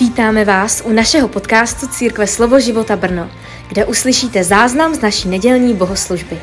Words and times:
Vítáme 0.00 0.44
vás 0.44 0.82
u 0.84 0.92
našeho 0.92 1.28
podcastu 1.28 1.86
Církve 1.86 2.26
Slovo 2.26 2.60
života 2.60 2.96
Brno, 2.96 3.30
kde 3.68 3.84
uslyšíte 3.84 4.44
záznam 4.44 4.94
z 4.94 5.00
naší 5.00 5.28
nedělní 5.28 5.74
bohoslužby. 5.74 6.40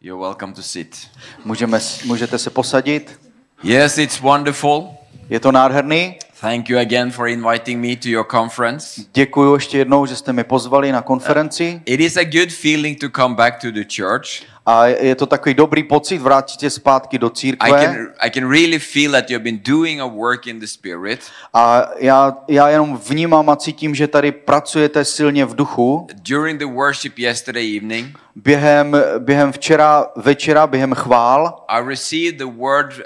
You're 0.00 0.22
welcome 0.22 0.52
to 0.52 0.62
sit. 0.62 0.96
Můžeme, 1.44 1.78
můžete 2.04 2.38
se 2.38 2.50
posadit. 2.50 3.20
Yes, 3.62 3.98
it's 3.98 4.20
wonderful. 4.20 4.88
Je 5.28 5.40
to 5.40 5.52
nádherný. 5.52 6.18
Thank 6.40 6.70
you 6.70 6.78
again 6.78 7.10
for 7.10 7.28
inviting 7.28 7.84
me 7.86 7.96
to 7.96 8.08
your 8.08 8.26
conference. 8.30 9.02
Děkuji 9.14 9.54
ještě 9.54 9.78
jednou, 9.78 10.06
že 10.06 10.16
jste 10.16 10.32
mi 10.32 10.44
pozvali 10.44 10.92
na 10.92 11.02
konferenci. 11.02 11.82
It 11.84 12.00
is 12.00 12.16
a 12.16 12.24
good 12.24 12.52
feeling 12.52 13.00
to 13.00 13.08
come 13.16 13.34
back 13.34 13.60
to 13.60 13.70
the 13.70 13.84
church. 13.96 14.26
A 14.66 14.86
je 14.86 15.14
to 15.14 15.26
takový 15.26 15.54
dobrý 15.54 15.82
pocit 15.82 16.18
vrátit 16.18 16.60
se 16.60 16.70
zpátky 16.70 17.18
do 17.18 17.26
I 17.26 17.30
církve. 17.34 17.84
can 17.84 18.06
I 18.20 18.30
can 18.30 18.50
really 18.50 18.78
feel 18.78 19.12
that 19.12 19.30
you've 19.30 19.44
been 19.44 19.60
doing 19.66 20.00
a 20.00 20.06
work 20.06 20.46
in 20.46 20.60
the 20.60 20.66
spirit. 20.66 21.20
A 21.54 21.88
já, 21.98 22.36
já 22.48 22.68
jenom 22.68 23.00
vnímám 23.08 23.50
a 23.50 23.56
cítím, 23.56 23.94
že 23.94 24.08
tady 24.08 24.32
pracujete 24.32 25.04
silně 25.04 25.44
v 25.44 25.54
duchu. 25.54 26.06
During 26.22 26.58
the 26.58 26.66
worship 26.66 27.18
yesterday 27.18 27.76
evening, 27.76 28.18
Během, 28.38 28.96
během 29.18 29.52
včera 29.52 30.06
večera, 30.16 30.66
během 30.66 30.94
chvál, 30.94 31.64
I 31.68 31.88
received 31.88 32.38
the 32.38 32.44
word 32.44 32.92
uh, 32.92 33.02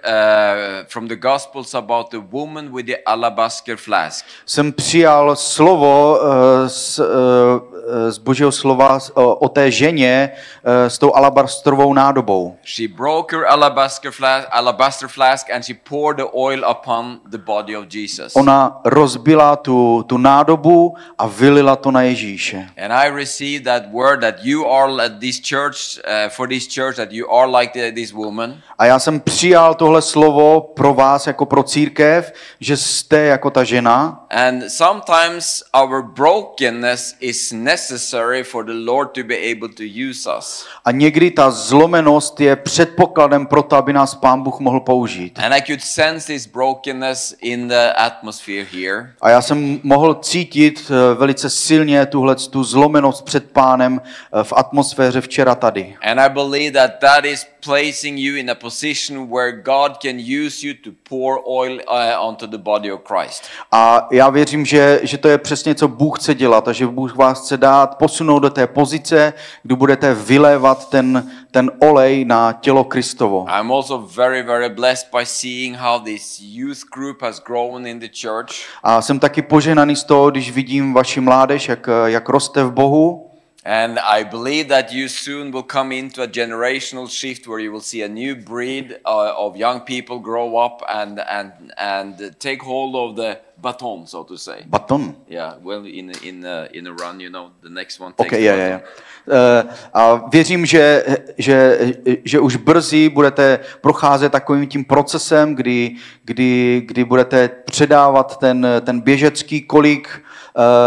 from 0.89 1.09
the 1.09 1.17
Gospels 1.17 1.75
about 1.75 2.11
the 2.11 2.19
woman 2.31 2.77
with 2.77 2.87
the 2.87 2.97
alabaster 3.07 3.77
flask. 3.77 4.25
jsem 4.47 4.73
přijal 4.73 5.37
slovo 5.37 6.21
eh, 6.23 6.69
z, 6.69 7.01
eh, 7.01 8.13
z 8.13 8.19
božího 8.19 8.53
slova 8.53 8.99
o 9.15 9.35
o 9.35 9.49
té 9.49 9.71
ženě 9.71 10.31
eh, 10.65 10.91
s 10.91 10.99
tou 10.99 11.15
alabastrovou 11.51 11.95
nádobou. 11.95 12.57
She 12.65 12.89
broke 12.89 13.37
her 13.37 13.47
alabaster 13.47 14.13
flask, 14.13 14.49
alabaster 14.51 15.09
flask 15.09 15.51
and 15.51 15.65
she 15.65 15.75
poured 15.75 16.17
the 16.17 16.27
oil 16.35 16.65
upon 16.65 17.21
the 17.31 17.39
body 17.39 17.77
of 17.77 17.87
Jesus. 17.89 18.37
Ona 18.37 18.81
rozbila 18.85 19.57
tu, 19.57 20.05
tu 20.09 20.19
nádobu 20.19 20.95
a 21.19 21.27
vylila 21.27 21.77
to 21.77 21.91
na 21.91 22.03
Ježíše. 22.03 22.69
And 22.77 22.93
I 22.93 23.11
received 23.11 23.65
that 23.65 23.91
word 23.93 24.21
that 24.21 24.45
you 24.45 24.67
are 24.67 25.03
at 25.03 25.21
this 25.21 25.41
church, 25.41 25.99
uh, 26.05 26.29
for 26.29 26.49
this 26.49 26.67
church, 26.67 26.97
that 26.97 27.13
you 27.13 27.29
are 27.29 27.49
like 27.49 27.73
the, 27.73 27.93
this 27.93 28.13
woman. 28.13 28.63
A 28.79 28.87
já 28.87 28.99
jsem 28.99 29.21
přijal 29.21 29.75
tohle 29.75 30.03
slovo 30.03 30.61
pro 30.61 30.95
vás 30.95 31.27
jako 31.27 31.47
pro 31.47 31.63
církev, 31.63 32.33
že 32.61 32.77
jste 32.77 33.19
jako 33.19 33.51
ta 33.51 33.65
žena. 33.65 34.27
And 34.31 34.63
sometimes 34.69 35.63
our 35.75 36.03
brokenness 36.03 37.15
is 37.21 37.53
necessary 37.53 38.45
for 38.45 38.65
the 38.65 38.73
Lord 38.73 39.09
to 39.13 39.25
be 39.25 39.37
able 39.53 39.69
to 39.69 39.83
use 40.11 40.31
us. 40.39 40.67
A 40.85 40.91
někdy 40.91 41.31
ta 41.31 41.40
zlomenost 41.49 42.41
je 42.41 42.57
předpokladem 42.57 43.47
pro 43.47 43.63
to, 43.63 43.77
aby 43.77 43.93
nás 43.93 44.15
Pán 44.15 44.43
Bůh 44.43 44.61
mohl 44.61 44.81
použít. 44.81 45.39
And 45.39 45.53
I 45.53 45.63
could 45.63 45.81
sense 45.81 46.27
this 46.27 46.47
brokenness 46.47 47.35
in 47.41 47.69
the 47.69 47.93
atmosphere 47.97 48.67
here. 48.73 49.13
A 49.21 49.31
já 49.31 49.43
jsem 49.43 49.81
mohl 49.83 50.15
cítit 50.15 50.91
eh, 50.91 51.15
velice 51.15 51.51
silně 51.51 52.07
tuhle 52.07 52.35
tu 52.35 52.65
zlomenost 52.65 53.25
před 53.25 53.51
pánem 53.51 54.01
eh, 54.05 54.45
v 54.45 54.53
atmosféře 54.57 55.21
včera 55.21 55.55
tady. 55.55 55.97
And 56.03 56.21
I 56.21 56.29
believe 56.29 56.71
that 56.71 56.91
that 57.01 57.25
is 57.25 57.47
placing 57.65 58.19
you 58.19 58.37
in 58.37 58.51
a 58.51 58.55
position 58.55 59.31
where 59.31 59.53
God 59.53 60.03
can 60.03 60.19
use 60.19 60.67
you 60.67 60.75
to 60.85 60.91
pour 61.09 61.41
oil 61.45 61.81
uh, 61.89 62.29
onto 62.29 62.47
the 62.47 62.59
body 62.59 62.93
of 62.93 63.01
Christ. 63.05 63.43
A 63.73 64.09
já 64.13 64.31
věřím, 64.31 64.67
že, 64.67 65.01
že 65.03 65.19
to 65.19 65.29
je 65.29 65.39
přesně, 65.39 65.75
co 65.75 65.89
Bůh 65.89 66.19
chce 66.19 66.35
dělat 66.35 66.69
a 66.69 66.73
že 66.73 66.87
Bůh 66.87 67.17
vás 67.17 67.41
chce 67.41 67.57
dát, 67.57 67.99
posunout 67.99 68.39
do 68.39 68.51
té 68.51 68.67
pozice, 68.67 69.33
kdy 69.63 69.75
budete 69.75 70.15
vylévat 70.15 70.91
ten, 70.91 71.30
ten 71.51 71.71
olej 71.79 72.25
na 72.25 72.53
tělo 72.53 72.85
Kristovo. 72.85 73.47
I'm 73.61 73.73
also 73.73 73.99
very, 73.99 74.43
very 74.43 74.69
blessed 74.69 75.09
by 75.19 75.27
seeing 75.27 75.77
how 75.77 76.01
this 76.01 76.41
youth 76.43 76.81
group 76.95 77.23
has 77.23 77.41
grown 77.41 77.87
in 77.87 78.01
the 78.01 78.09
church. 78.21 78.51
A 78.83 79.03
jsem 79.03 79.19
taky 79.19 79.43
poženaný 79.43 79.97
z 79.97 80.05
toho, 80.05 80.31
když 80.31 80.51
vidím 80.51 80.95
vaši 80.95 81.21
mládež, 81.21 81.69
jak, 81.69 81.89
jak 82.07 82.29
roste 82.29 82.65
v 82.65 82.73
Bohu. 82.73 83.30
And 83.65 83.99
I 83.99 84.25
believe 84.25 84.69
that 84.69 84.91
you 84.91 85.07
soon 85.09 85.51
will 85.51 85.63
come 85.63 85.93
into 85.93 86.23
a 86.23 86.29
generational 86.29 87.11
shift 87.11 87.47
where 87.47 87.59
you 87.61 87.71
will 87.71 87.83
see 87.83 88.01
a 88.03 88.09
new 88.09 88.35
breed 88.35 88.99
uh, 89.05 89.35
of 89.37 89.55
young 89.55 89.81
people 89.81 90.19
grow 90.19 90.57
up 90.57 90.83
and, 90.89 91.21
and, 91.21 91.53
and 91.77 92.35
take 92.39 92.63
hold 92.63 92.97
of 92.97 93.17
the 93.17 93.39
baton, 93.61 94.07
so 94.07 94.25
to 94.25 94.39
say. 94.39 94.65
Baton. 94.67 95.15
Yeah, 95.29 95.57
well, 95.63 95.85
in, 95.85 96.11
in, 96.25 96.45
uh, 96.45 96.69
in 96.73 96.87
a 96.87 96.93
run, 96.95 97.21
you 97.21 97.29
know, 97.29 97.51
the 97.63 97.69
next 97.69 98.01
one 98.01 98.15
takes 98.15 98.33
je, 98.33 98.39
the 98.39 98.45
je, 98.45 98.53
baton. 98.53 98.67
je. 98.67 98.83
Eh, 99.29 99.65
A 99.95 100.29
věřím, 100.33 100.67
že, 100.67 101.05
že, 101.39 101.79
že 102.25 102.41
už 102.41 102.57
brzy 102.57 103.09
budete 103.09 103.59
procházet 103.81 104.33
takovým 104.33 104.67
tím 104.67 104.85
procesem, 104.85 105.55
kdy, 105.55 105.97
kdy, 106.25 106.83
kdy 106.87 107.05
budete 107.05 107.49
předávat 107.49 108.39
ten, 108.39 108.67
ten 108.81 109.01
běžecký 109.01 109.63
kolik 109.63 110.09
eh, 110.09 110.30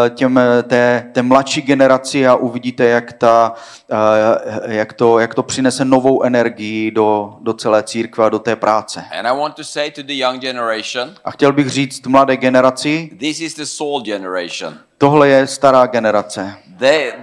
těm, 0.10 0.40
té, 0.68 1.10
té 1.14 1.22
mladší 1.22 1.62
generaci 1.62 2.28
a 2.28 2.36
uvidíte, 2.36 2.86
jak, 2.86 3.14
ta, 3.14 3.54
eh, 3.92 4.76
jak, 4.76 4.94
to, 4.94 5.20
jak 5.20 5.34
to 5.36 5.44
přinese 5.44 5.86
novou 5.86 6.24
energii 6.24 6.92
do, 6.92 7.36
do 7.42 7.54
celé 7.54 7.84
církve 7.84 8.26
a 8.26 8.30
do 8.30 8.40
té 8.40 8.56
práce. 8.56 9.06
And 9.20 9.28
I 9.28 9.40
want 9.40 9.56
to 9.56 9.64
say 9.64 9.92
to 9.92 10.04
the 10.04 10.14
young 10.14 10.42
generation, 10.42 11.16
A 11.24 11.32
chtěl 11.32 11.54
bych 11.54 11.70
říct 11.70 12.08
mladé 12.08 12.38
generaci, 12.38 13.10
this 13.20 13.40
is 13.40 13.56
the 13.56 13.64
soul 13.66 14.02
generation. 14.02 14.78
tohle 14.98 15.30
je 15.30 15.48
stará 15.48 15.86
generace. 15.86 16.54
They, 16.80 17.14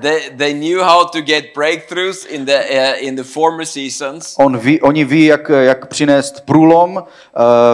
they, 0.00 0.20
they 0.36 0.54
knew 0.54 0.80
how 0.80 1.04
to 1.04 1.20
get 1.20 1.44
breakthroughs 1.54 2.24
in 2.26 2.44
the, 2.44 2.58
uh, 2.70 3.06
in 3.06 3.16
the 3.16 3.22
former 3.22 3.66
seasons. 3.66 4.34
On 4.38 4.58
ví, 4.58 4.80
oni 4.80 5.04
ví, 5.04 5.24
jak, 5.24 5.48
jak 5.48 5.86
přinést 5.86 6.40
průlom 6.40 6.96
uh, 6.96 7.02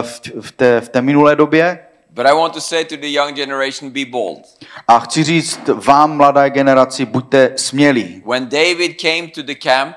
v, 0.01 0.21
v, 0.41 0.51
té, 0.51 0.81
v 0.81 0.89
té 0.89 1.01
minulé 1.01 1.35
době. 1.35 1.79
But 2.15 2.25
I 2.25 2.33
want 2.33 2.53
to 2.53 2.61
say 2.61 2.85
to 2.85 2.95
the 2.95 3.07
young 3.07 3.35
generation, 3.35 3.91
be 3.91 4.05
bold. 4.05 4.39
A 4.87 4.99
chci 4.99 5.23
říct 5.23 5.59
vám, 5.67 6.17
mladé 6.17 6.49
generaci, 6.49 7.05
buďte 7.05 7.53
smělí. 7.55 8.23
When 8.25 8.49
David 8.49 9.01
came 9.01 9.27
to 9.27 9.43
the 9.43 9.55
camp 9.55 9.95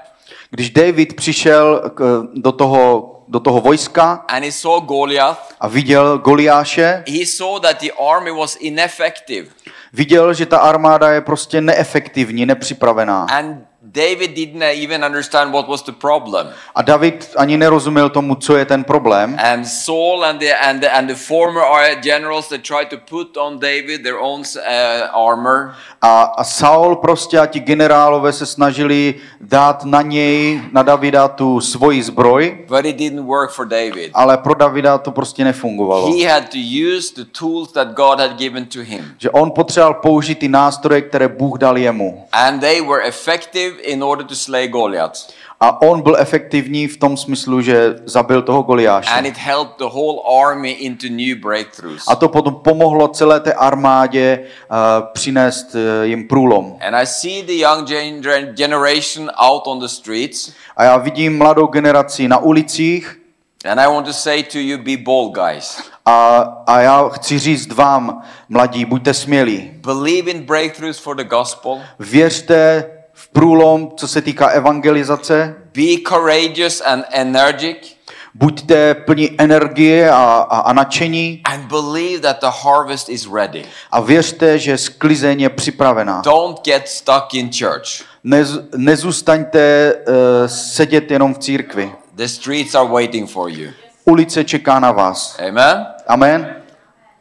Když 0.50 0.70
David 0.70 1.16
přišel 1.16 1.90
k, 1.94 2.28
do, 2.34 2.52
toho, 2.52 3.14
do 3.28 3.40
toho 3.40 3.60
vojska 3.60 4.24
and 4.28 4.44
he 4.44 4.52
saw 4.52 4.80
Goliath, 4.80 5.54
a 5.60 5.68
viděl 5.68 6.18
Goliáše, 6.18 7.04
he 7.08 7.26
saw 7.26 7.60
that 7.60 7.80
the 7.80 7.92
army 8.10 8.30
was 8.30 8.56
ineffective. 8.60 9.48
viděl, 9.92 10.34
že 10.34 10.46
ta 10.46 10.58
armáda 10.58 11.12
je 11.12 11.20
prostě 11.20 11.60
neefektivní, 11.60 12.46
nepřipravená. 12.46 13.26
And 13.30 13.56
David 13.98 14.34
didn't 14.34 14.62
even 14.62 15.04
understand 15.04 15.52
what 15.52 15.68
was 15.68 15.82
the 15.82 15.92
problem. 15.92 16.46
A 16.74 16.82
David 16.82 17.26
ani 17.36 17.56
nerozuměl 17.56 18.08
tomu, 18.10 18.34
co 18.34 18.56
je 18.56 18.64
ten 18.64 18.84
problém. 18.84 19.36
And 19.52 19.64
Saul 19.66 20.24
and 20.24 20.38
the, 20.40 20.54
and 20.54 20.80
the, 20.80 20.88
and 20.90 21.08
the 21.08 21.14
former 21.14 21.62
generals, 22.00 22.48
they 22.48 22.58
tried 22.58 22.88
to 22.90 22.96
put 23.10 23.36
on 23.36 23.58
David 23.58 24.02
their 24.02 24.18
own 24.20 24.40
uh, 24.40 25.28
armor. 25.30 25.74
A, 26.02 26.22
a 26.22 26.44
Saul 26.44 26.96
prostě 26.96 27.38
a 27.38 27.46
ti 27.46 27.60
generálové 27.60 28.32
se 28.32 28.46
snažili 28.46 29.14
dát 29.40 29.84
na 29.84 30.02
něj, 30.02 30.62
na 30.72 30.82
Davida 30.82 31.28
tu 31.28 31.60
svoji 31.60 32.02
zbroj, 32.02 32.58
But 32.68 32.84
it 32.86 32.96
didn't 32.96 33.26
work 33.26 33.50
for 33.50 33.66
David. 33.66 34.10
ale 34.14 34.36
pro 34.38 34.54
Davida 34.54 34.98
to 34.98 35.10
prostě 35.10 35.44
nefungovalo. 35.44 36.12
He 36.16 36.28
had 36.32 36.44
to 36.48 36.58
use 36.96 37.14
the 37.14 37.24
tools 37.38 37.72
that 37.72 37.88
God 37.88 38.20
had 38.20 38.32
given 38.38 38.66
to 38.66 38.78
him. 38.82 39.14
Že 39.18 39.30
on 39.30 39.50
potřeboval 39.50 39.94
použít 39.94 40.38
ty 40.38 40.48
nástroje, 40.48 41.02
které 41.02 41.28
Bůh 41.28 41.58
dal 41.58 41.78
jemu. 41.78 42.26
And 42.32 42.60
they 42.60 42.80
were 42.80 43.08
effective 43.08 43.76
in 43.88 44.02
order 44.02 44.26
to 44.26 44.34
slay 44.34 44.68
Goliath. 44.68 45.18
A 45.60 45.82
on 45.82 46.02
byl 46.02 46.16
efektivní 46.18 46.86
v 46.88 46.96
tom 46.96 47.16
smyslu, 47.16 47.60
že 47.60 47.94
zabil 48.04 48.42
toho 48.42 48.62
Goliáše. 48.62 49.10
And 49.10 49.26
it 49.26 49.36
helped 49.36 49.78
the 49.78 49.84
whole 49.84 50.42
army 50.50 50.70
into 50.70 51.06
new 51.10 51.36
breakthroughs. 51.36 52.04
A 52.08 52.16
to 52.16 52.28
potom 52.28 52.54
pomohlo 52.54 53.08
celé 53.08 53.40
té 53.40 53.52
armádě 53.52 54.40
uh, 54.70 54.76
přinést 55.12 55.74
uh, 55.74 55.80
jim 56.02 56.28
průlom. 56.28 56.76
And 56.80 56.94
I 56.94 57.06
see 57.06 57.42
the 57.42 57.52
young 57.52 57.88
gen- 57.88 58.54
generation 58.54 59.30
out 59.36 59.66
on 59.66 59.78
the 59.80 59.88
streets. 59.88 60.52
A 60.76 60.84
já 60.84 60.96
vidím 60.96 61.38
mladou 61.38 61.66
generaci 61.66 62.28
na 62.28 62.38
ulicích 62.38 63.18
And 63.64 63.80
I 63.80 63.88
want 63.88 64.06
to 64.06 64.12
say 64.12 64.42
to 64.42 64.58
you, 64.58 64.78
be 64.78 64.96
bold, 64.96 65.34
guys. 65.34 65.82
a, 66.06 66.38
a 66.66 66.80
já 66.80 67.08
chci 67.08 67.38
říct 67.38 67.72
vám, 67.72 68.22
mladí, 68.48 68.84
buďte 68.84 69.14
smělí. 69.14 69.70
Believe 69.74 70.30
in 70.30 70.42
breakthroughs 70.42 70.98
for 70.98 71.16
the 71.16 71.24
gospel. 71.24 71.80
Věřte 71.98 72.84
průlom, 73.32 73.90
co 73.96 74.08
se 74.08 74.22
týká 74.22 74.46
evangelizace. 74.48 75.54
Be 75.74 76.02
courageous 76.08 76.82
and 76.86 77.04
energetic. 77.10 77.96
Buďte 78.34 78.94
plní 78.94 79.30
energie 79.38 80.10
a, 80.10 80.16
a, 80.16 80.58
a 80.58 80.72
nadšení 80.72 81.40
And 81.44 81.62
believe 81.68 82.20
that 82.20 82.40
the 82.40 82.50
harvest 82.62 83.08
is 83.08 83.28
ready. 83.32 83.64
a 83.90 84.00
věřte, 84.00 84.58
že 84.58 84.78
sklizeň 84.78 85.40
je 85.40 85.48
připravená. 85.48 86.20
Don't 86.24 86.64
get 86.64 86.88
stuck 86.88 87.34
in 87.34 87.50
church. 87.58 88.04
Nez, 88.24 88.58
nezůstaňte 88.76 89.94
uh, 89.94 90.14
sedět 90.46 91.10
jenom 91.10 91.34
v 91.34 91.38
církvi. 91.38 91.92
The 92.14 92.26
streets 92.26 92.74
are 92.74 92.88
waiting 92.88 93.30
for 93.30 93.50
you. 93.50 93.70
Ulice 94.04 94.44
čeká 94.44 94.80
na 94.80 94.92
vás. 94.92 95.38
Amen. 95.48 95.86
Amen. 96.06 96.57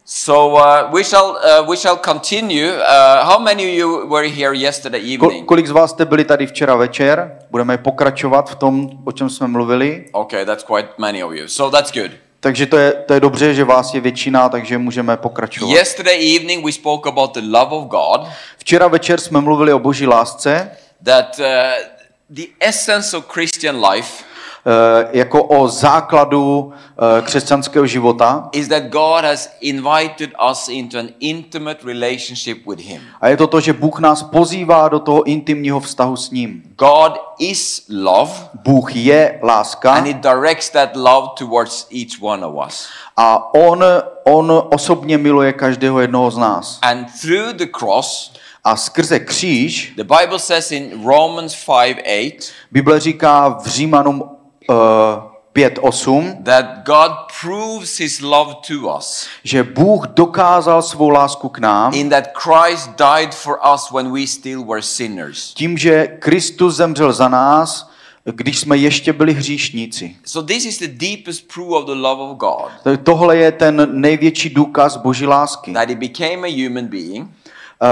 So 0.10 0.56
uh, 0.56 0.90
we 0.94 1.04
shall 1.04 1.38
uh, 1.44 1.70
we 1.70 1.76
shall 1.76 1.98
continue. 1.98 2.68
Uh, 2.68 3.26
how 3.26 3.40
many 3.40 3.64
of 3.64 3.78
you 3.78 4.08
were 4.08 4.30
here 4.30 4.54
yesterday 4.54 5.14
evening? 5.14 5.46
kolik 5.46 5.68
z 5.68 5.72
vás 5.72 5.92
jste 5.92 6.06
byli 6.06 6.26
tady 6.26 6.48
včera 6.48 6.76
večer? 6.76 7.38
Budeme 7.52 7.78
pokračovat 7.78 8.50
v 8.50 8.56
tom, 8.56 8.90
o 9.06 9.12
čem 9.12 9.30
jsme 9.30 9.48
mluvili. 9.48 10.06
Okay, 10.12 10.46
that's 10.46 10.64
quite 10.64 10.90
many 10.98 11.24
of 11.24 11.34
you. 11.34 11.48
So 11.48 11.78
that's 11.78 11.92
good. 11.92 12.12
Takže 12.40 12.66
to 12.66 12.78
je, 12.78 12.94
to 12.94 13.14
je 13.14 13.20
dobře, 13.20 13.54
že 13.54 13.64
vás 13.64 13.94
je 13.94 14.02
většina, 14.02 14.50
takže 14.50 14.78
můžeme 14.78 15.18
pokračovat. 15.18 15.74
Yesterday 15.74 16.36
evening 16.36 16.66
we 16.66 16.72
spoke 16.72 17.10
about 17.10 17.34
the 17.34 17.42
love 17.44 17.76
of 17.76 17.84
God, 17.84 18.28
Včera 18.58 18.88
večer 18.88 19.20
jsme 19.20 19.42
mluvili 19.42 19.74
o 19.74 19.80
boží 19.80 20.08
lásce, 20.08 20.72
that 21.04 21.40
uh, 21.40 21.46
the 22.30 22.44
essence 22.60 23.18
of 23.18 23.26
Christian 23.34 23.86
life 23.86 24.24
jako 25.12 25.44
o 25.44 25.68
základu 25.68 26.74
eh, 27.18 27.22
křesťanského 27.22 27.88
života. 27.88 28.50
is 28.52 28.68
that 28.68 28.84
God 28.84 29.24
has 29.24 29.50
invited 29.62 30.30
us 30.52 30.68
into 30.70 31.00
an 31.00 31.10
intimate 31.20 31.80
relationship 31.84 32.68
with 32.68 32.80
Him. 32.80 33.02
A 33.22 33.28
je 33.28 33.38
to 33.38 33.48
to, 33.48 33.60
že 33.62 33.74
Bůh 33.74 34.00
nás 34.00 34.24
pozývá 34.24 34.90
do 34.90 35.00
toho 35.00 35.24
intimního 35.24 35.80
vztahu 35.80 36.16
s 36.16 36.32
ním. 36.32 36.64
God 36.78 37.14
is 37.40 37.86
love, 37.90 38.32
Bůh 38.64 38.96
je 38.96 39.40
láska 39.44 39.92
and 39.94 40.08
He 40.08 40.14
directs 40.14 40.70
that 40.70 40.96
love 40.96 41.28
towards 41.38 41.88
each 41.92 42.22
one 42.22 42.46
of 42.46 42.68
us. 42.68 42.88
a 43.18 43.54
on, 43.54 43.84
on 44.24 44.64
osobně 44.70 45.18
miluje 45.18 45.54
každého 45.54 46.00
jednoho 46.00 46.32
z 46.32 46.38
nás. 46.38 46.80
And 46.82 47.08
through 47.22 47.54
the 47.54 47.66
cross, 47.80 48.34
A 48.64 48.76
skrze 48.76 49.20
kříž, 49.20 49.94
the 49.96 50.04
Bible 50.04 50.40
says 50.40 50.72
in 50.72 51.06
Romans 51.06 51.56
5 51.66 51.98
8 51.98 52.52
Bible 52.72 53.00
říká 53.00 53.50
v 53.64 53.68
Římanům 53.68 54.24
5.8, 54.68 56.44
that 56.44 56.66
God 56.86 57.12
proves 57.42 57.98
His 58.00 58.22
love 58.22 58.56
to 58.68 58.74
us 58.98 59.28
že 59.44 59.64
Bůh 59.64 60.08
dokázal 60.08 60.82
svou 60.82 61.10
lásku 61.10 61.50
k 61.50 61.60
nám 61.60 61.94
in 61.94 62.10
that 62.10 62.24
Christ 62.34 62.90
died 62.98 63.36
for 63.36 63.60
us 63.74 63.92
when 63.92 64.12
we 64.14 64.28
still 64.28 64.64
were 64.66 64.82
sinners. 64.82 65.54
tím, 65.54 65.78
že 65.78 66.08
Kristus 66.08 66.76
zemřel 66.76 67.14
za 67.14 67.28
nás, 67.28 67.90
když 68.26 68.60
jsme 68.60 68.78
ještě 68.78 69.14
byli 69.14 69.34
hříšníci. 69.34 70.16
So 70.26 70.48
this 70.48 70.66
is 70.66 70.80
the 70.80 70.88
deepest 70.88 71.54
proof 71.54 71.72
of 71.72 71.86
the 71.86 71.96
love 71.96 72.22
of 72.24 72.38
God 72.38 72.98
Tohle 73.04 73.38
je 73.38 73.52
ten 73.52 73.88
největší 74.02 74.50
důkaz 74.50 74.98
boží 74.98 75.26
lásky. 75.26 75.74
that 75.74 75.90
He 75.90 75.96
became 75.96 76.48
a 76.48 76.64
human 76.68 76.88
being 76.88 77.30
Uh, 77.82 77.88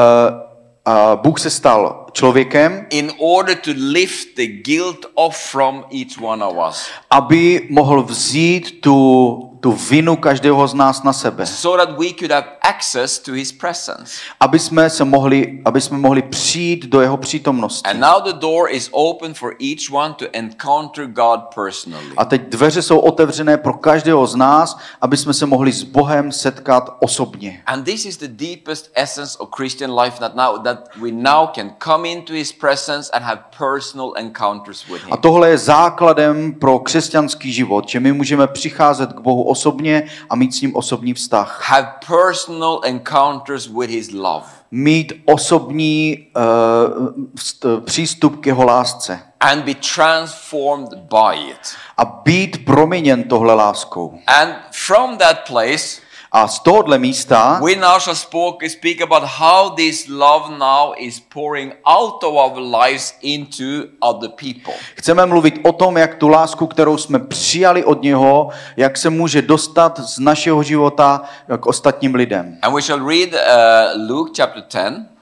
uh, 0.88 1.22
Bůh 1.22 1.40
se 1.40 1.50
stal 1.50 2.06
člověkem, 2.12 2.88
in 2.90 3.12
order 3.18 3.56
to 3.58 3.72
lift 3.76 4.36
the 4.36 4.46
guilt 4.46 5.06
off 5.14 5.38
from 5.38 5.86
each 5.92 6.22
one 6.22 6.46
of 6.46 6.70
us, 6.70 6.88
aby 7.10 7.68
mohl 7.70 8.04
vzít 8.04 8.82
tu, 8.82 9.45
tu 9.66 9.72
vinu 9.72 10.16
každého 10.16 10.68
z 10.68 10.74
nás 10.74 11.04
na 11.04 11.14
sebe. 11.14 11.46
so 11.46 11.86
that 11.86 11.98
we 11.98 12.14
could 12.14 12.32
have 12.32 12.46
access 12.62 13.20
to 13.20 13.34
His 13.34 13.52
presence. 13.52 14.22
Aby 14.40 14.60
jsme, 14.60 14.90
se 14.90 15.06
mohli, 15.06 15.62
aby 15.66 15.82
jsme 15.82 15.98
mohli 15.98 16.22
přijít 16.22 16.86
do 16.86 17.02
jeho 17.02 17.18
přítomnosti. 17.18 17.90
And 17.90 18.00
now 18.00 18.22
the 18.24 18.34
door 18.34 18.70
is 18.72 18.90
open 18.92 19.34
for 19.34 19.56
each 19.62 19.92
one 19.92 20.14
to 20.14 20.26
encounter 20.34 21.08
God 21.08 21.40
personally. 21.56 22.12
A 22.18 22.26
teď 22.26 22.42
dveře 22.42 22.82
jsou 22.82 23.00
otevřené 23.00 23.58
pro 23.58 23.74
každého 23.74 24.28
z 24.28 24.36
nás, 24.36 24.78
aby 25.02 25.18
jsme 25.18 25.34
se 25.34 25.46
mohli 25.46 25.72
s 25.72 25.84
Bohem 25.84 26.32
setkat 26.32 26.98
osobně. 27.00 27.64
And 27.66 27.84
this 27.84 28.06
is 28.06 28.18
the 28.18 28.28
deepest 28.28 28.92
essence 28.96 29.38
of 29.40 29.50
Christian 29.58 30.00
life 30.00 30.20
that 30.20 30.36
now 30.36 30.64
that 30.64 30.90
we 31.02 31.12
now 31.12 31.48
can 31.56 31.72
come 31.84 32.10
into 32.10 32.34
his 32.34 32.52
presence 32.52 33.12
and 33.12 33.24
have 33.24 33.42
personal 33.58 34.14
encounters 34.18 34.86
with 34.88 35.02
him. 35.04 35.14
A 35.14 35.18
tohle 35.18 35.50
je 35.50 35.58
základem 35.58 36.54
pro 36.54 36.80
křesťanský 36.80 37.54
život, 37.54 37.90
že 37.90 38.00
my 38.00 38.14
můžeme 38.14 38.48
přicházet 38.48 39.14
k 39.14 39.20
Bohu 39.20 39.55
osobně 39.56 40.04
a 40.30 40.36
mít 40.36 40.56
s 40.56 40.62
ním 40.62 40.76
osobní 40.76 41.14
vztah. 41.14 41.70
Have 41.70 41.94
personal 42.08 42.82
encounters 42.84 43.68
with 43.68 43.90
his 43.90 44.12
love. 44.12 44.46
Mít 44.72 45.14
osobní 45.26 46.28
uh, 46.36 47.08
vst- 47.36 47.82
přístup 47.82 48.42
k 48.42 48.46
jeho 48.46 48.66
lásce. 48.66 49.20
And 49.40 49.64
be 49.64 49.74
transformed 49.96 50.90
by 50.94 51.52
it. 51.52 51.76
A 51.98 52.06
být 52.06 52.66
proměněn 52.66 53.24
tohle 53.24 53.54
láskou. 53.54 54.20
And 54.28 54.56
from 54.72 55.18
that 55.18 55.48
place, 55.48 56.02
A 56.38 56.48
z 56.48 56.60
tohohle 56.60 56.98
místa 56.98 57.60
we 57.64 57.76
now 57.76 58.00
shall 58.00 58.16
spoke, 58.16 58.70
speak 58.70 59.02
about 59.02 59.24
how 59.24 59.70
this 59.70 60.08
love 60.08 60.58
now 60.58 60.94
is 60.98 61.20
pouring 61.20 61.74
out 61.86 62.24
of 62.24 62.34
our 62.34 62.60
lives 62.60 63.18
into 63.22 63.64
other 64.02 64.30
people. 64.30 64.74
chceme 64.96 65.26
mluvit 65.26 65.60
o 65.64 65.72
tom, 65.72 65.98
jak 65.98 66.16
tu 66.16 66.28
lásku, 66.28 66.68
kterou 66.68 66.98
jsme 66.98 67.20
přijali 67.20 67.84
od 67.84 68.02
něho, 68.02 68.50
jak 68.78 68.98
se 68.98 69.10
může 69.10 69.42
dostat 69.42 70.00
z 70.00 70.20
našeho 70.20 70.64
života 70.64 71.22
k 71.60 71.66
ostatním 71.66 72.16
lidem. 72.16 72.58
And 72.62 72.76
we 72.76 72.82
shall 72.82 73.08
read 73.08 73.30
uh, 73.34 74.10
Luke 74.10 74.32
chapter 74.38 74.64
10, 74.74 75.15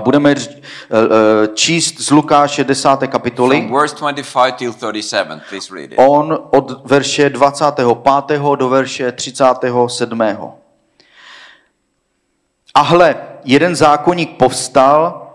Budeme 0.00 0.34
eh, 0.34 1.48
číst 1.54 2.00
z 2.00 2.10
Lukáše 2.10 2.64
10. 2.64 2.88
kapitoly. 3.06 3.60
from 3.60 3.80
verse 3.80 3.96
25 3.96 4.54
till 4.56 4.72
37. 4.72 5.40
Please 5.48 5.74
read 5.74 5.92
it. 5.92 5.98
On 5.98 6.38
od 6.50 6.86
verše 6.86 7.30
25. 7.30 8.38
do 8.56 8.68
verše 8.68 9.12
37. 9.12 10.20
A 12.74 12.80
hle, 12.80 13.16
jeden 13.44 13.76
zákonník 13.76 14.36
povstal 14.36 15.28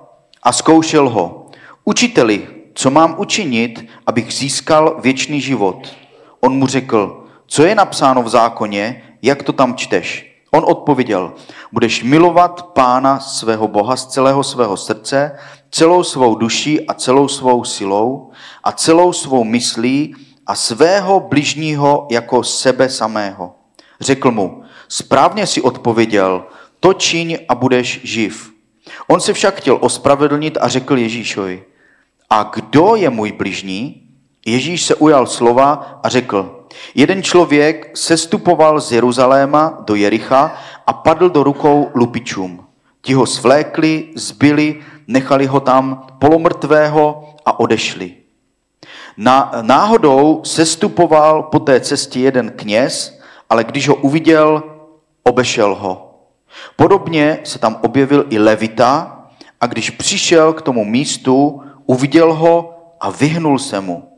a 0.43 0.51
zkoušel 0.51 1.09
ho. 1.09 1.49
Učiteli, 1.85 2.47
co 2.73 2.91
mám 2.91 3.15
učinit, 3.17 3.89
abych 4.05 4.33
získal 4.33 4.99
věčný 5.01 5.41
život? 5.41 5.95
On 6.39 6.53
mu 6.53 6.67
řekl, 6.67 7.25
co 7.47 7.65
je 7.65 7.75
napsáno 7.75 8.23
v 8.23 8.29
zákoně, 8.29 9.03
jak 9.21 9.43
to 9.43 9.53
tam 9.53 9.75
čteš? 9.75 10.32
On 10.55 10.63
odpověděl, 10.67 11.33
budeš 11.71 12.03
milovat 12.03 12.63
pána 12.63 13.19
svého 13.19 13.67
Boha 13.67 13.95
z 13.95 14.05
celého 14.05 14.44
svého 14.44 14.77
srdce, 14.77 15.39
celou 15.71 16.03
svou 16.03 16.35
duší 16.35 16.88
a 16.88 16.94
celou 16.94 17.27
svou 17.27 17.63
silou 17.63 18.31
a 18.63 18.71
celou 18.71 19.13
svou 19.13 19.44
myslí 19.44 20.15
a 20.47 20.55
svého 20.55 21.19
bližního 21.19 22.07
jako 22.11 22.44
sebe 22.44 22.89
samého. 22.89 23.55
Řekl 24.01 24.31
mu, 24.31 24.63
správně 24.88 25.47
si 25.47 25.61
odpověděl, 25.61 26.45
to 26.79 26.94
čiň 26.94 27.38
a 27.50 27.55
budeš 27.55 28.00
živ. 28.03 28.53
On 29.07 29.21
se 29.21 29.33
však 29.33 29.55
chtěl 29.55 29.77
ospravedlnit 29.81 30.57
a 30.61 30.67
řekl 30.67 30.97
Ježíšovi, 30.97 31.63
a 32.29 32.51
kdo 32.53 32.95
je 32.95 33.09
můj 33.09 33.31
bližní? 33.31 34.09
Ježíš 34.45 34.85
se 34.85 34.95
ujal 34.95 35.27
slova 35.27 36.00
a 36.03 36.09
řekl, 36.09 36.62
jeden 36.95 37.23
člověk 37.23 37.97
sestupoval 37.97 38.81
z 38.81 38.91
Jeruzaléma 38.91 39.77
do 39.87 39.95
Jericha 39.95 40.55
a 40.87 40.93
padl 40.93 41.29
do 41.29 41.43
rukou 41.43 41.91
lupičům. 41.95 42.65
Ti 43.01 43.13
ho 43.13 43.25
svlékli, 43.25 44.09
zbyli, 44.15 44.81
nechali 45.07 45.45
ho 45.45 45.59
tam 45.59 46.07
polomrtvého 46.19 47.29
a 47.45 47.59
odešli. 47.59 48.13
Na, 49.17 49.51
náhodou 49.61 50.41
sestupoval 50.43 51.43
po 51.43 51.59
té 51.59 51.79
cestě 51.79 52.19
jeden 52.19 52.51
kněz, 52.51 53.19
ale 53.49 53.63
když 53.63 53.87
ho 53.89 53.95
uviděl, 53.95 54.63
obešel 55.23 55.75
ho. 55.75 56.09
Podobně 56.75 57.39
se 57.43 57.59
tam 57.59 57.77
objevil 57.81 58.25
i 58.29 58.39
Levita 58.39 59.19
a 59.62 59.67
když 59.67 59.89
přišel 59.89 60.53
k 60.53 60.62
tomu 60.62 60.86
místu, 60.86 61.63
uviděl 61.86 62.33
ho 62.33 62.79
a 63.00 63.09
vyhnul 63.09 63.59
se 63.59 63.81
mu. 63.81 64.09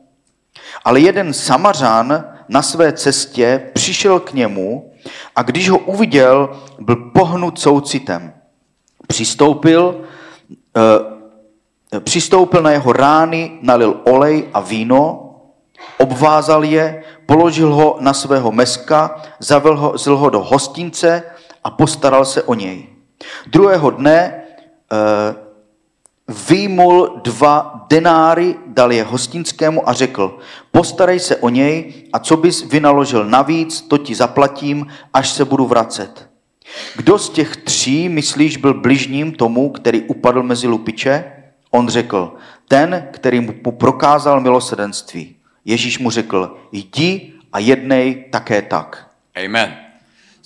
Ale 0.84 1.00
jeden 1.00 1.32
samařan 1.32 2.24
na 2.48 2.62
své 2.62 2.92
cestě 2.92 3.70
přišel 3.74 4.20
k 4.20 4.32
němu 4.32 4.92
a 5.36 5.42
když 5.42 5.70
ho 5.70 5.78
uviděl, 5.78 6.56
byl 6.78 6.96
pohnut 6.96 7.58
soucitem. 7.58 8.32
Přistoupil, 9.06 10.00
eh, 10.76 12.00
přistoupil 12.00 12.62
na 12.62 12.70
jeho 12.70 12.92
rány, 12.92 13.58
nalil 13.62 14.00
olej 14.04 14.48
a 14.54 14.60
víno, 14.60 15.22
obvázal 15.98 16.64
je, 16.64 17.04
položil 17.26 17.74
ho 17.74 17.96
na 18.00 18.12
svého 18.12 18.52
meska, 18.52 19.22
zavel 19.38 19.76
ho, 19.76 19.98
zl 19.98 20.16
ho 20.16 20.30
do 20.30 20.42
hostince 20.42 21.22
a 21.64 21.70
postaral 21.70 22.24
se 22.24 22.42
o 22.42 22.54
něj. 22.54 22.86
Druhého 23.46 23.90
dne 23.90 24.34
eh, 24.92 25.45
vyjmul 26.28 27.20
dva 27.24 27.86
denáry, 27.90 28.54
dal 28.66 28.92
je 28.92 29.02
hostinskému 29.02 29.88
a 29.88 29.92
řekl, 29.92 30.38
postarej 30.70 31.20
se 31.20 31.36
o 31.36 31.48
něj 31.48 31.94
a 32.12 32.18
co 32.18 32.36
bys 32.36 32.64
vynaložil 32.64 33.24
navíc, 33.24 33.80
to 33.80 33.98
ti 33.98 34.14
zaplatím, 34.14 34.86
až 35.14 35.30
se 35.30 35.44
budu 35.44 35.66
vracet. 35.66 36.28
Kdo 36.96 37.18
z 37.18 37.30
těch 37.30 37.56
tří, 37.56 38.08
myslíš, 38.08 38.56
byl 38.56 38.74
bližním 38.74 39.32
tomu, 39.32 39.70
který 39.70 40.02
upadl 40.02 40.42
mezi 40.42 40.66
lupiče? 40.66 41.32
On 41.70 41.88
řekl, 41.88 42.34
ten, 42.68 43.08
který 43.12 43.40
mu 43.40 43.72
prokázal 43.72 44.40
milosedenství. 44.40 45.36
Ježíš 45.64 45.98
mu 45.98 46.10
řekl, 46.10 46.56
jdi 46.72 47.32
a 47.52 47.58
jednej 47.58 48.24
také 48.30 48.62
tak. 48.62 49.10
Amen. 49.44 49.85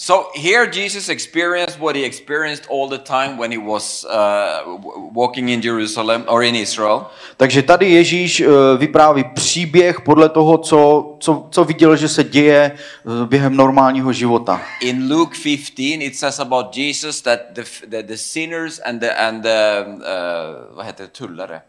So 0.02 0.30
here 0.34 0.66
Jesus 0.66 1.10
experienced 1.10 1.78
what 1.78 1.94
he 1.94 2.04
experienced 2.04 2.66
all 2.70 2.88
the 2.88 2.96
time 2.96 3.36
when 3.36 3.52
he 3.52 3.58
was 3.58 4.06
uh, 4.06 4.78
walking 5.12 5.50
in 5.50 5.60
Jerusalem 5.60 6.24
or 6.26 6.42
in 6.42 6.54
Israel. 6.54 7.10
Takže 7.36 7.62
tady 7.62 7.90
Ježíš 7.90 8.40
eh, 8.40 8.46
vypráví 8.76 9.24
příběh 9.34 10.00
podle 10.00 10.28
toho, 10.28 10.58
co, 10.58 11.16
co, 11.20 11.48
co 11.50 11.64
viděl, 11.64 11.96
že 11.96 12.08
se 12.08 12.24
děje 12.24 12.72
eh, 12.72 13.26
během 13.26 13.56
normálního 13.56 14.12
života. 14.12 14.62
In 14.80 15.12
Luke 15.12 15.36
15, 15.44 15.78
it 15.78 16.16
says 16.16 16.40
about 16.40 16.76
Jesus 16.76 17.20
that 17.20 17.40
the, 17.52 17.62
the, 17.86 18.02
the 18.02 18.16
sinners 18.16 18.80
and 18.84 19.00
the, 19.00 19.10
and 19.10 19.42
the 19.42 19.84
uh, 19.86 20.76
vad 20.76 20.86
heter 20.86 21.06
det, 21.06 21.12
tullare? 21.12 21.62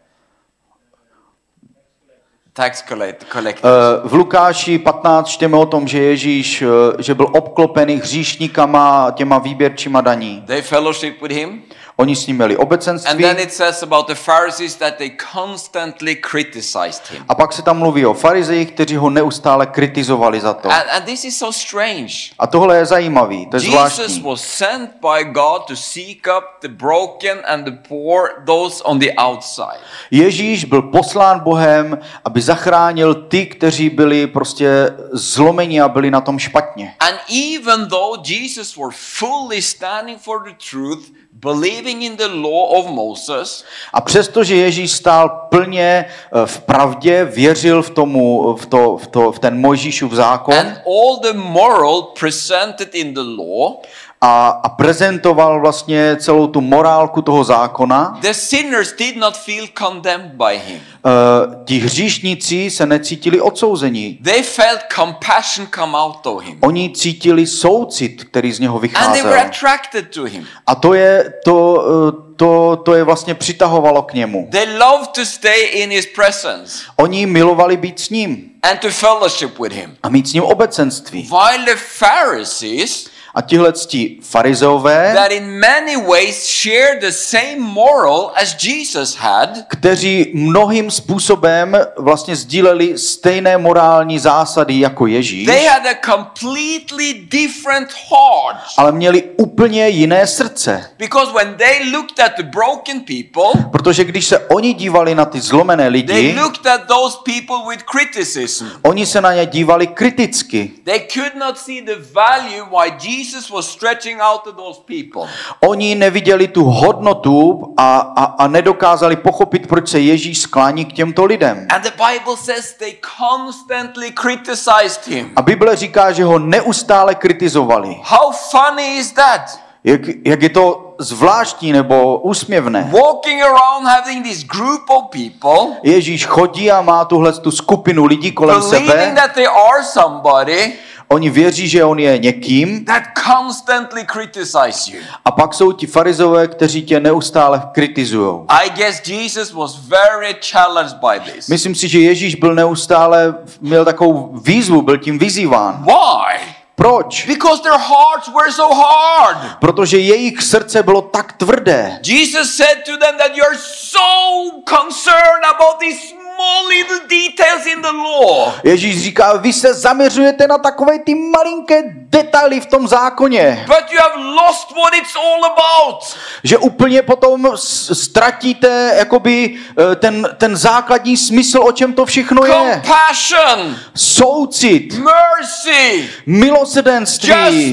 Tax 2.54 2.82
collect- 2.88 3.24
collectors. 3.32 3.74
Eh, 4.04 4.08
V 4.08 4.14
Lukáši 4.14 4.78
15 4.78 5.28
čteme 5.28 5.56
o 5.56 5.66
tom, 5.66 5.88
že 5.88 5.98
Ježíš, 6.02 6.62
eh, 6.62 6.66
že 7.02 7.14
byl 7.14 7.26
obklopený 7.32 7.96
hříšníkama, 7.96 9.10
těma 9.16 9.38
výběrčíma 9.38 10.00
daní. 10.00 10.42
They 10.46 10.62
fellowship 10.62 11.22
with 11.22 11.32
him. 11.32 11.62
Oni 11.96 12.16
s 12.16 12.26
ním 12.26 12.36
měli 12.36 12.54
And 12.56 12.62
obecenství. 12.62 13.22
then 13.22 13.38
it 13.38 13.52
says 13.54 13.82
about 13.82 14.06
the 14.06 14.14
Pharisees 14.14 14.74
that 14.74 14.94
they 14.96 15.10
constantly 15.32 16.16
criticized 16.16 17.02
him. 17.10 17.24
A 17.28 17.34
pak 17.34 17.52
se 17.52 17.62
tam 17.62 17.78
mluví 17.78 18.06
o 18.06 18.14
farizejích, 18.14 18.72
kteří 18.72 18.96
ho 18.96 19.10
neustále 19.10 19.66
kritizovali 19.66 20.40
za 20.40 20.54
to. 20.54 20.68
And, 20.70 20.84
and 20.92 21.04
this 21.04 21.24
is 21.24 21.38
so 21.38 21.52
strange. 21.58 22.14
A 22.38 22.46
tohle 22.46 22.76
je 22.76 22.86
zajímavý, 22.86 23.46
to 23.46 23.56
je 23.56 23.62
Jesus 23.62 23.72
zvláštní. 23.72 24.22
was 24.22 24.40
sent 24.42 24.90
by 25.00 25.24
God 25.24 25.66
to 25.66 25.76
seek 25.76 26.26
up 26.38 26.44
the 26.60 26.68
broken 26.68 27.38
and 27.46 27.64
the 27.64 27.88
poor, 27.88 28.30
those 28.46 28.82
on 28.84 28.98
the 28.98 29.10
outside. 29.18 29.78
Ježíš 30.10 30.64
byl 30.64 30.82
poslán 30.82 31.40
Bohem, 31.40 31.98
aby 32.24 32.40
zachránil 32.40 33.14
ty, 33.14 33.46
kteří 33.46 33.90
byli 33.90 34.26
prostě 34.26 34.90
zlomeni 35.12 35.80
a 35.80 35.88
byli 35.88 36.10
na 36.10 36.20
tom 36.20 36.38
špatně. 36.38 36.94
And 37.00 37.16
even 37.54 37.88
though 37.88 38.28
Jesus 38.28 38.76
were 38.76 38.92
fully 39.18 39.62
standing 39.62 40.20
for 40.20 40.42
the 40.44 40.54
truth, 40.70 41.12
believing 41.42 42.02
in 42.02 42.16
the 42.16 42.28
law 42.28 42.78
of 42.78 42.86
Moses, 42.86 43.64
A 43.92 44.00
přestože 44.00 44.56
Ježíš 44.56 44.92
stál 44.92 45.28
plně 45.28 46.04
eh, 46.06 46.46
v 46.46 46.60
pravdě, 46.60 47.24
věřil 47.24 47.82
v, 47.82 47.90
tomu, 47.90 48.54
v, 48.56 48.66
to, 48.66 48.96
v, 48.96 49.06
to, 49.06 49.32
v 49.32 49.38
ten 49.38 49.60
Mojžíšův 49.60 50.12
zákon 50.12 50.54
and 50.54 50.78
all 50.86 51.20
the 51.22 51.32
moral 51.32 52.02
presented 52.02 52.94
in 52.94 53.14
the 53.14 53.20
law, 53.20 53.76
a, 54.24 54.48
a 54.48 54.68
prezentoval 54.68 55.60
vlastně 55.60 56.16
celou 56.20 56.46
tu 56.46 56.60
morálku 56.60 57.22
toho 57.22 57.44
zákona, 57.44 58.18
the 58.20 58.32
sinners 58.32 58.92
did 58.98 59.16
not 59.16 59.36
feel 59.36 59.66
condemned 59.78 60.32
by 60.34 60.58
him. 60.66 60.80
uh, 61.04 61.64
ti 61.64 61.78
hříšníci 61.78 62.70
se 62.70 62.86
necítili 62.86 63.40
odsouzení. 63.40 64.18
They 64.24 64.42
felt 64.42 64.80
compassion 64.94 65.68
come 65.74 65.98
out 65.98 66.26
of 66.26 66.42
him. 66.44 66.58
Oni 66.60 66.90
cítili 66.94 67.46
soucit, 67.46 68.24
který 68.24 68.52
z 68.52 68.60
něho 68.60 68.74
And 68.74 68.80
they 68.80 68.88
vycházel. 68.88 69.24
were 69.30 69.42
attracted 69.42 70.10
to 70.14 70.24
him. 70.24 70.46
A 70.66 70.74
to 70.74 70.94
je, 70.94 71.32
to, 71.44 71.84
eh, 72.08 72.32
to, 72.36 72.76
to 72.84 72.94
je 72.94 73.04
vlastně 73.04 73.34
přitahovalo 73.34 74.02
k 74.02 74.14
němu. 74.14 74.48
They 74.52 74.78
loved 74.78 75.08
to 75.08 75.24
stay 75.26 75.62
in 75.62 75.90
his 75.90 76.06
presence 76.06 76.84
Oni 76.96 77.26
milovali 77.26 77.76
být 77.76 78.00
s 78.00 78.10
ním 78.10 78.50
and 78.62 78.78
to 78.80 78.90
fellowship 78.90 79.58
with 79.58 79.72
him. 79.72 79.96
a 80.02 80.08
mít 80.08 80.28
s 80.28 80.32
ním 80.32 80.42
obecenství. 80.42 81.22
While 81.30 81.64
the 81.74 81.80
Pharisees, 81.98 83.06
A 83.34 83.42
tihle 83.42 83.72
ctí 83.72 84.20
farizeové, 84.22 85.12
that 85.14 85.32
in 85.32 85.58
many 85.58 85.96
ways 85.96 86.46
share 86.62 86.98
the 87.00 87.10
same 87.10 87.56
moral 87.58 88.32
as 88.34 88.56
Jesus 88.64 89.14
had, 89.16 89.48
kteří 89.68 90.30
mnohým 90.34 90.90
způsobem 90.90 91.76
vlastně 91.98 92.36
sdíleli 92.36 92.98
stejné 92.98 93.58
morální 93.58 94.18
zásady 94.18 94.80
jako 94.80 95.06
Ježíš, 95.06 95.46
they 95.46 95.64
had 95.66 95.86
a 95.86 95.94
completely 96.12 97.14
different 97.14 97.88
heart. 97.92 98.56
ale 98.76 98.92
měli 98.92 99.22
úplně 99.36 99.88
jiné 99.88 100.26
srdce. 100.26 100.90
Because 100.98 101.32
when 101.32 101.54
they 101.54 101.90
looked 101.90 102.20
at 102.20 102.32
the 102.36 102.42
broken 102.42 103.00
people, 103.00 103.62
Protože 103.72 104.04
když 104.04 104.26
se 104.26 104.38
oni 104.38 104.74
dívali 104.74 105.14
na 105.14 105.24
ty 105.24 105.40
zlomené 105.40 105.82
they 105.84 105.90
lidi, 105.90 106.40
looked 106.40 106.66
at 106.66 106.80
those 106.86 107.16
people 107.24 107.56
with 107.70 107.82
criticism. 107.82 108.66
oni 108.82 109.06
se 109.06 109.20
na 109.20 109.34
ně 109.34 109.46
dívali 109.46 109.86
kriticky. 109.86 110.70
They 110.84 111.00
could 111.14 111.34
not 111.34 111.58
see 111.58 111.82
the 111.82 111.96
value 112.12 112.62
why 112.70 112.92
Jesus 113.08 113.21
was 113.50 113.70
stretching 113.70 114.20
out 114.20 114.44
to 114.44 114.52
those 114.52 114.80
people. 114.86 115.22
Oni 115.60 115.94
neviděli 115.94 116.48
tu 116.48 116.64
hodnotu 116.64 117.62
a, 117.76 117.98
a, 117.98 118.24
a 118.24 118.46
nedokázali 118.46 119.16
pochopit, 119.16 119.66
proč 119.66 119.88
se 119.88 120.00
Ježíš 120.00 120.38
sklání 120.38 120.84
k 120.84 120.92
těmto 120.92 121.24
lidem. 121.24 121.66
And 121.70 121.82
the 121.82 121.90
Bible 121.90 122.36
says 122.36 122.74
they 122.78 122.94
constantly 123.18 124.10
criticized 124.10 125.06
him. 125.06 125.30
A 125.36 125.42
Bible 125.42 125.76
říká, 125.76 126.12
že 126.12 126.24
ho 126.24 126.38
neustále 126.38 127.14
kritizovali. 127.14 127.96
How 128.02 128.32
funny 128.50 128.96
is 128.98 129.12
that? 129.12 129.60
Jak, 129.84 130.00
jak 130.24 130.42
je 130.42 130.48
to 130.48 130.94
zvláštní 130.98 131.72
nebo 131.72 132.18
úsměvné. 132.18 132.90
Walking 132.92 133.42
around 133.42 133.86
having 133.86 134.24
this 134.24 134.44
group 134.44 134.90
of 134.90 135.04
people, 135.10 135.76
Ježíš 135.82 136.26
chodí 136.26 136.70
a 136.70 136.82
má 136.82 137.04
tuhle 137.04 137.32
tu 137.32 137.50
skupinu 137.50 138.04
lidí 138.04 138.32
kolem 138.32 138.62
sebe. 138.62 139.12
that 139.14 139.32
they 139.32 139.46
are 139.46 139.84
somebody 139.84 140.72
Oni 141.12 141.30
věří, 141.30 141.68
že 141.68 141.84
on 141.84 141.98
je 141.98 142.18
někým. 142.18 142.84
that 142.84 143.02
constantly 143.26 144.06
criticize 144.12 144.90
you. 144.92 145.02
A 145.24 145.30
pak 145.30 145.54
jsou 145.54 145.72
ti 145.72 145.86
farizové, 145.86 146.48
kteří 146.48 146.82
tě 146.82 147.00
neustále 147.00 147.62
kritizují. 147.72 148.40
I 148.48 148.70
guess 148.70 149.08
Jesus 149.08 149.52
was 149.52 149.76
very 149.76 150.36
challenged 150.50 150.96
by 150.96 151.32
this. 151.32 151.48
Myslím 151.48 151.74
si, 151.74 151.88
že 151.88 151.98
Ježíš 151.98 152.34
byl 152.34 152.54
neustále, 152.54 153.34
měl 153.60 153.84
takovou 153.84 154.40
výzvu, 154.44 154.82
byl 154.82 154.98
tím 154.98 155.18
vyzýván. 155.18 155.84
Why? 155.84 156.38
Proč? 156.74 157.26
Because 157.26 157.62
their 157.62 157.78
hearts 157.78 158.28
were 158.28 158.52
so 158.52 158.74
hard. 158.74 159.38
Protože 159.60 159.98
jejich 159.98 160.42
srdce 160.42 160.82
bylo 160.82 161.02
tak 161.02 161.32
tvrdé. 161.32 162.00
Jesus 162.04 162.56
said 162.56 162.78
to 162.86 162.96
them 162.96 163.18
that 163.18 163.36
you're 163.36 163.58
so 163.58 164.50
concerned 164.64 165.44
about 165.44 165.80
these 165.80 166.21
small 166.42 166.68
little 166.68 167.00
details 167.08 167.66
in 167.66 167.82
the 167.82 167.92
law. 167.92 168.52
Ježíš 168.64 169.02
říká, 169.02 169.32
vy 169.36 169.52
se 169.52 169.74
zaměřujete 169.74 170.46
na 170.46 170.58
takové 170.58 170.98
ty 170.98 171.14
malinké 171.14 171.82
detaily 171.86 172.60
v 172.60 172.66
tom 172.66 172.88
zákoně, 172.88 173.64
But 173.66 173.92
you 173.92 173.98
have 174.00 174.24
lost 174.24 174.70
what 174.76 174.94
it's 174.94 175.16
all 175.16 175.44
about. 175.44 176.16
že 176.44 176.58
úplně 176.58 177.02
potom 177.02 177.48
ztratíte 177.92 178.94
jakoby 178.98 179.58
eh, 179.92 179.96
ten, 179.96 180.28
ten 180.38 180.56
základní 180.56 181.16
smysl, 181.16 181.58
o 181.62 181.72
čem 181.72 181.92
to 181.92 182.06
všechno 182.06 182.44
je. 182.44 182.52
Compassion, 182.84 183.76
Soucit, 183.94 184.94
mercy, 184.98 186.10
milosrdenství, 186.26 187.30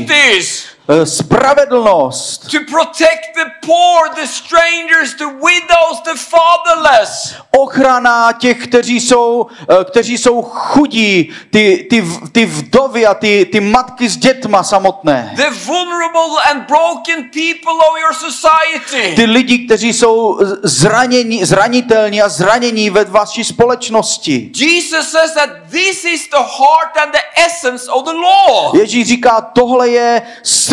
justice, 0.08 0.69
spravedlnost, 1.04 2.52
to 2.52 2.58
protect 2.72 3.36
the 3.36 3.46
poor, 3.66 4.10
the 4.16 4.28
strangers, 4.28 5.14
the 5.16 5.26
widows, 5.26 6.02
the 6.04 6.16
fatherless. 6.16 7.36
ochrana 7.58 8.34
těch, 8.34 8.68
kteří 8.68 9.00
jsou, 9.00 9.48
eh, 9.70 9.84
kteří 9.84 10.18
jsou 10.18 10.42
chudí, 10.42 11.34
ty, 11.52 11.88
ty, 11.90 12.04
ty 12.32 12.46
vdovy 12.46 13.06
a 13.06 13.14
ty, 13.14 13.46
ty 13.52 13.60
matky 13.60 14.10
s 14.10 14.18
dětma 14.18 14.64
samotné. 14.64 15.34
The 15.36 15.50
vulnerable 15.66 16.44
and 16.52 16.68
broken 16.68 17.24
people 17.34 17.74
of 17.74 18.00
your 18.02 18.32
society. 18.32 19.16
Ty 19.16 19.26
lidi, 19.26 19.58
kteří 19.58 19.94
jsou 19.94 20.40
zranění, 20.64 21.46
zranitelní 21.46 22.22
a 22.22 22.30
zranění 22.30 22.90
ve 22.90 23.06
vaší 23.06 23.44
společnosti. 23.44 24.52
Jesus 24.56 25.12
says 25.12 25.34
that 25.34 25.50
this 25.72 26.06
is 26.06 26.30
the 26.30 26.38
heart 26.38 26.98
and 27.04 27.12
the 27.12 27.42
essence 27.46 27.92
of 27.92 28.06
the 28.06 28.14
law. 28.14 28.76
Ježíš 28.76 29.08
říká, 29.08 29.42
tohle 29.42 29.90
je 29.90 30.22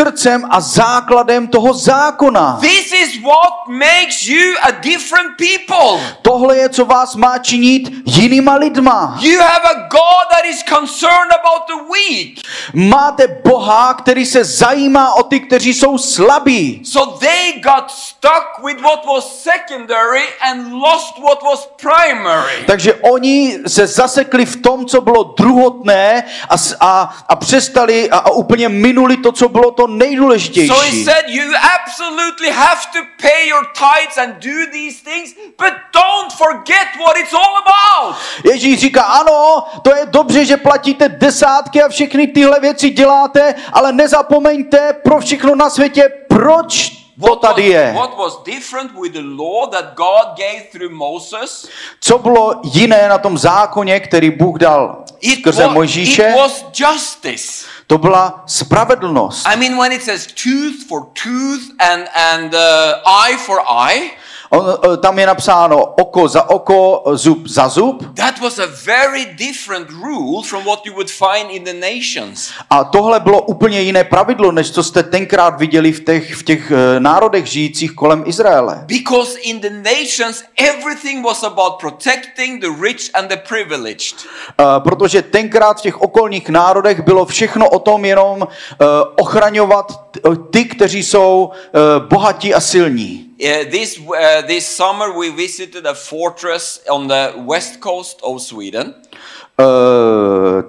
srdcem 0.06 0.46
a 0.50 0.60
základem 0.60 1.46
toho 1.46 1.74
zákona. 1.74 2.58
This 2.60 2.92
is 2.92 3.22
what 3.22 3.66
makes 3.68 4.26
you 4.26 4.54
a 4.62 4.70
different 4.70 5.34
people. 5.36 6.00
Tohle 6.22 6.56
je, 6.56 6.68
co 6.68 6.84
vás 6.84 7.16
má 7.16 7.38
činit 7.38 7.82
jinýma 8.06 8.54
lidma. 8.54 9.18
You 9.20 9.38
have 9.40 9.64
a 9.64 9.74
God 9.74 10.26
that 10.30 10.44
is 10.44 10.62
concerned 10.62 11.32
about 11.32 11.66
the 11.66 11.92
weak. 11.92 12.38
Máte 12.74 13.28
Boha, 13.44 13.94
který 13.94 14.26
se 14.26 14.44
zajímá 14.44 15.14
o 15.14 15.22
ty, 15.22 15.40
kteří 15.40 15.74
jsou 15.74 15.98
slabí. 15.98 16.80
So 16.84 17.18
they 17.18 17.60
got 17.60 17.90
stuck 17.90 18.64
with 18.66 18.80
what 18.80 19.06
was 19.06 19.42
secondary 19.42 20.24
and 20.40 20.72
lost 20.72 21.18
what 21.18 21.42
was 21.42 21.68
primary. 21.82 22.64
Takže 22.66 22.94
oni 22.94 23.58
se 23.66 23.86
zasekli 23.86 24.46
v 24.46 24.56
tom, 24.56 24.86
co 24.86 25.00
bylo 25.00 25.34
druhotné 25.38 26.24
a, 26.48 26.54
a, 26.80 27.14
a 27.28 27.36
přestali 27.36 28.10
a, 28.10 28.18
a 28.18 28.30
úplně 28.30 28.68
minuli 28.68 29.16
to, 29.16 29.32
co 29.32 29.48
bylo 29.48 29.70
to 29.70 29.86
So 29.98 30.04
he 30.04 30.08
nejdůležitější. 30.08 31.04
said, 31.04 31.24
You 31.28 31.42
absolutely 31.74 32.50
have 32.50 32.80
to 32.92 32.98
pay 33.22 33.48
your 33.48 33.66
tithes 33.72 34.18
and 34.18 34.34
do 34.34 34.70
these 34.72 35.02
things, 35.04 35.34
but 35.58 35.72
don't 35.92 36.32
forget 36.32 36.86
what 37.06 37.16
it's 37.16 37.32
all 37.32 37.56
about. 37.56 38.16
Ježíš 38.44 38.80
říká, 38.80 39.02
ano, 39.02 39.64
to 39.82 39.94
je 39.96 40.06
dobře, 40.06 40.44
že 40.44 40.56
platíte 40.56 41.08
desátky 41.08 41.82
a 41.82 41.88
všechny 41.88 42.26
tyhle 42.26 42.60
věci 42.60 42.90
děláte, 42.90 43.54
ale 43.72 43.92
nezapomeňte 43.92 44.92
pro 44.92 45.20
všechno 45.20 45.54
na 45.54 45.70
světě, 45.70 46.08
proč 46.28 46.92
to 47.24 47.36
tady 47.36 47.62
je. 47.62 47.92
what 47.96 48.18
was 48.18 48.38
different 48.44 48.92
with 49.02 49.12
the 49.12 49.22
law 49.22 49.70
that 49.70 49.94
God 49.94 50.36
gave 50.36 50.62
through 50.72 50.92
Moses? 50.92 51.68
Co 52.00 52.18
bylo 52.18 52.60
jiné 52.64 53.08
na 53.08 53.18
tom 53.18 53.38
zákoně, 53.38 54.00
který 54.00 54.30
Bůh 54.30 54.58
dal 54.58 55.04
skrze 55.32 55.66
Mojžíše? 55.66 56.28
it 56.28 56.36
was 56.36 56.64
justice. 56.74 57.66
To 57.86 57.98
byla 57.98 58.42
spravedlnost. 58.46 59.46
I 59.46 59.56
mean, 59.56 59.76
when 59.78 59.92
it 59.92 60.02
says 60.02 60.26
tooth 60.26 60.88
for 60.88 61.06
tooth 61.22 61.70
and, 61.78 62.08
and 62.14 62.54
uh, 62.54 62.60
eye 63.06 63.36
for 63.46 63.60
eye, 63.60 64.10
On, 64.50 64.78
eh, 64.92 64.96
tam 64.96 65.18
je 65.18 65.26
napsáno 65.26 65.84
oko 65.84 66.28
za 66.28 66.50
oko, 66.50 67.02
zub 67.14 67.46
za 67.48 67.68
zub. 67.68 68.14
That 68.14 68.40
was 68.40 68.58
a 68.58 68.66
very 68.84 69.24
different 69.24 69.88
rule 69.90 70.42
from 70.48 70.64
what 70.64 70.86
you 70.86 70.92
would 70.92 71.10
find 71.10 71.50
in 71.50 71.64
the 71.64 71.72
nations. 71.72 72.50
A 72.70 72.84
tohle 72.84 73.20
bylo 73.20 73.42
úplně 73.42 73.80
jiné 73.80 74.04
pravidlo, 74.04 74.52
než 74.52 74.70
co 74.70 74.82
jste 74.82 75.02
tenkrát 75.02 75.58
viděli 75.58 75.92
v 75.92 76.04
těch, 76.04 76.34
v 76.34 76.42
těch 76.42 76.70
eh, 76.70 77.00
národech 77.00 77.46
žijících 77.46 77.92
kolem 77.92 78.22
Izraele. 78.26 78.84
Because 78.86 79.38
in 79.38 79.60
the 79.60 79.70
nations, 79.70 80.44
everything 80.56 81.24
was 81.24 81.42
about 81.42 81.72
protecting 81.80 82.60
the 82.60 82.82
rich 82.82 83.10
and 83.14 83.28
the 83.28 83.36
privileged. 83.48 84.14
Eh, 84.60 84.64
Protože 84.78 85.22
tenkrát 85.22 85.78
v 85.78 85.82
těch 85.82 86.00
okolních 86.02 86.48
národech 86.48 87.00
bylo 87.00 87.26
všechno 87.26 87.68
o 87.68 87.78
tom 87.78 88.04
jenom 88.04 88.46
eh, 88.48 88.84
ochraňovat 89.16 90.05
ty, 90.50 90.64
kteří 90.64 91.02
jsou 91.02 91.50
eh, 91.54 91.70
bohatí 92.00 92.54
a 92.54 92.60
silní. 92.60 93.22
Uh, 93.44 93.70
this, 93.70 93.98
uh, 93.98 94.14
this 94.46 94.76
summer, 94.76 95.10
we 95.20 95.30
visited 95.30 95.86
a 95.86 95.94
fortress 95.94 96.84
on 96.90 97.08
the 97.08 97.32
west 97.46 97.80
coast 97.82 98.18
of 98.22 98.42
Sweden. 98.42 98.94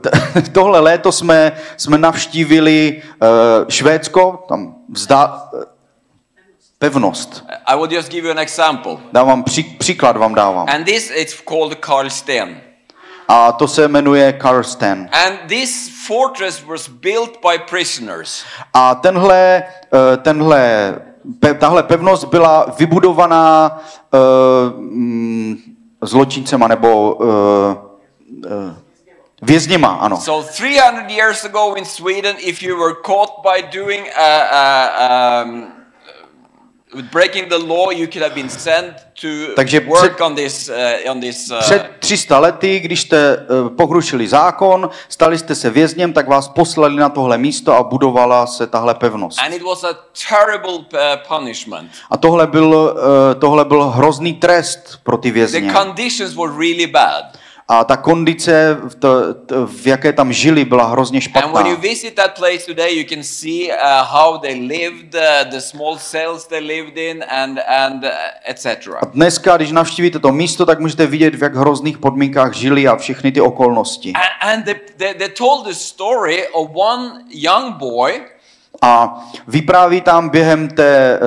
T- 0.02 0.10
Tohle 0.54 0.80
léto 0.80 1.12
jsme, 1.12 1.58
jsme 1.78 1.98
navštívili 1.98 3.04
eh, 3.04 3.28
Švédsko, 3.70 4.46
tam 4.48 4.76
vzda, 4.90 5.50
eh, 5.62 5.66
pevnost. 6.80 7.46
I 7.66 7.76
will 7.76 7.94
just 7.94 8.10
give 8.12 8.28
you 8.28 8.32
an 8.32 8.40
example. 8.40 8.98
Dávám 9.12 9.44
pří, 9.44 9.64
příklad 9.64 10.18
vám 10.18 10.36
dávám. 10.36 10.68
And 10.70 10.86
this 10.86 11.12
it's 11.16 11.42
called 11.50 11.76
Karlsten. 11.76 12.62
A 13.28 13.52
to 13.52 13.68
se 13.68 13.88
jmenuje 13.88 14.34
Karsten. 14.34 15.10
And 15.26 15.40
this 15.48 15.90
fortress 16.08 16.64
was 16.64 16.88
built 16.88 17.42
by 17.42 17.58
prisoners. 17.70 18.44
A 18.74 18.96
tenhle, 18.96 19.64
eh, 19.94 20.18
tenhle, 20.18 20.96
pe, 21.40 21.54
tahle 21.54 21.84
pevnost 21.84 22.24
byla 22.24 22.66
vybudovaná 22.78 23.82
uh, 24.14 24.20
zločincema 26.02 26.68
nebo 26.68 27.14
uh, 27.14 27.28
uh, 27.28 28.74
vězněma, 29.42 29.88
ano. 29.88 30.18
So 30.18 30.50
300 30.52 31.10
years 31.10 31.46
ago 31.46 31.76
in 31.76 31.86
Sweden, 31.86 32.36
if 32.40 32.64
you 32.64 32.78
were 32.78 32.96
caught 33.06 33.32
by 33.44 33.80
doing 33.80 34.08
uh, 34.08 34.24
uh, 34.52 35.48
um, 35.50 35.77
Takže 39.56 39.82
před- 39.82 40.22
on 40.22 40.36
this 40.36 40.70
uh, 41.06 41.12
on 41.12 41.20
this. 41.22 41.52
Uh, 41.52 41.60
Před 41.60 41.90
300 42.00 42.40
lety, 42.40 42.80
když 42.80 43.02
jste 43.02 43.38
uh, 43.38 43.70
pohrušili 43.70 44.28
zákon, 44.28 44.90
stali 45.10 45.38
jste 45.38 45.56
se 45.56 45.70
vězněm, 45.70 46.14
tak 46.14 46.28
vás 46.28 46.48
poslali 46.48 46.96
na 46.96 47.10
tohle 47.10 47.38
místo 47.38 47.74
a 47.74 47.84
budovala 47.84 48.48
se 48.48 48.68
tahle 48.68 48.94
pevnost. 48.96 49.40
and 49.40 49.54
it 49.54 49.62
was 49.62 49.84
a 49.84 49.94
terrible 50.30 50.74
uh, 50.74 50.84
punishment. 51.38 51.92
A 52.12 52.18
tohle 52.18 52.48
byl, 52.48 52.68
uh, 52.96 53.40
tohle 53.40 53.66
byl 53.66 53.84
hrozný 53.84 54.34
trest 54.34 55.00
pro 55.04 55.18
ty 55.18 55.30
The 55.30 55.34
vězně. 55.34 55.74
conditions 55.74 56.36
were 56.36 56.52
really 56.58 56.88
bad. 56.88 57.37
A 57.70 57.84
ta 57.84 57.98
kondice, 57.98 58.78
v, 58.88 58.96
to, 58.96 59.34
to, 59.34 59.68
v 59.68 59.88
jaké 59.88 60.14
tam 60.14 60.34
žili, 60.34 60.66
byla 60.66 60.84
hrozně 60.86 61.20
And 61.20 61.34
when 61.34 61.44
špatná. 61.44 61.70
you 61.70 61.76
visit 61.78 62.16
that 62.16 62.38
place 62.38 62.66
today, 62.66 62.98
you 62.98 63.04
can 63.10 63.24
see 63.24 63.72
uh, 63.72 63.78
how 64.06 64.38
they 64.38 64.56
lived, 64.56 65.16
uh, 65.16 65.52
the 65.52 65.60
small 65.60 65.98
cells 65.98 66.48
they 66.48 66.60
lived 66.60 66.98
in, 66.98 67.24
and 67.30 67.60
and 67.68 68.04
uh, 68.04 68.10
etc. 68.46 68.88
A 69.02 69.06
dneska, 69.06 69.58
když 69.58 69.72
navštívíte 69.72 70.20
to 70.20 70.32
místo, 70.32 70.66
tak 70.66 70.80
můžete 70.80 71.06
vidět, 71.08 71.36
v 71.36 71.44
jak 71.44 71.56
hrozných 71.56 71.98
podmínkách 71.98 72.54
žili 72.54 72.88
a 72.88 72.96
všechny 72.96 73.32
ty 73.32 73.42
okolnosti. 73.42 74.14
And, 74.14 74.54
and 74.54 74.66
they, 74.66 74.76
they, 74.98 75.14
they 75.14 75.30
told 75.30 75.68
the 75.68 75.74
story 75.74 76.48
of 76.48 76.70
one 76.74 77.24
young 77.30 77.76
boy 77.76 78.22
A 78.82 79.26
vypráví 79.48 80.02
tam 80.02 80.30
během 80.30 80.68
té, 80.68 81.20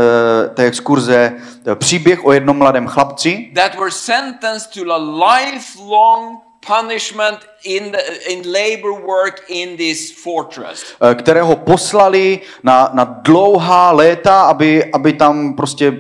eh, 0.45 0.49
té 0.49 0.65
exkurze 0.65 1.33
eh, 1.67 1.75
příběh 1.75 2.25
o 2.25 2.33
jednom 2.33 2.57
mladém 2.57 2.87
chlapci, 2.87 3.51
that 3.55 3.75
were 3.75 3.91
sentenced 3.91 4.71
to 4.75 4.93
a 4.93 4.97
lifelong 5.35 6.39
punishment 6.67 7.39
in 7.65 7.93
the, 7.93 7.99
in 8.29 8.43
labor 8.53 8.93
work 9.07 9.43
in 9.49 9.77
this 9.77 10.23
fortress. 10.23 10.85
eh, 11.11 11.15
kterého 11.15 11.57
poslali 11.57 12.41
na, 12.63 12.91
na 12.93 13.05
dlouhá 13.05 13.93
léta, 13.93 14.43
aby, 14.43 14.93
aby, 14.93 15.13
tam 15.13 15.55
prostě, 15.55 15.93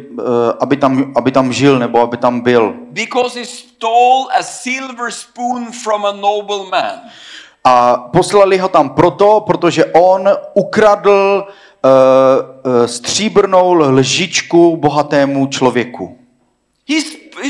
aby, 0.60 0.76
tam, 0.76 1.12
aby 1.16 1.32
tam 1.32 1.52
žil 1.52 1.78
nebo 1.78 2.00
aby 2.00 2.16
tam 2.16 2.40
byl. 2.40 2.74
Because 2.90 3.38
he 3.38 3.46
stole 3.46 4.26
a 4.38 4.42
silver 4.42 5.10
spoon 5.10 5.72
from 5.72 6.04
a 6.06 6.12
nobleman. 6.12 7.00
A 7.64 7.96
poslali 7.96 8.58
ho 8.58 8.68
tam 8.68 8.90
proto, 8.90 9.40
protože 9.40 9.84
on 9.84 10.28
ukradl 10.54 11.44
uh, 11.44 12.86
stříbrnou 12.86 13.72
lžičku 13.72 14.76
bohatému 14.76 15.46
člověku. 15.46 16.16
He, 16.88 17.00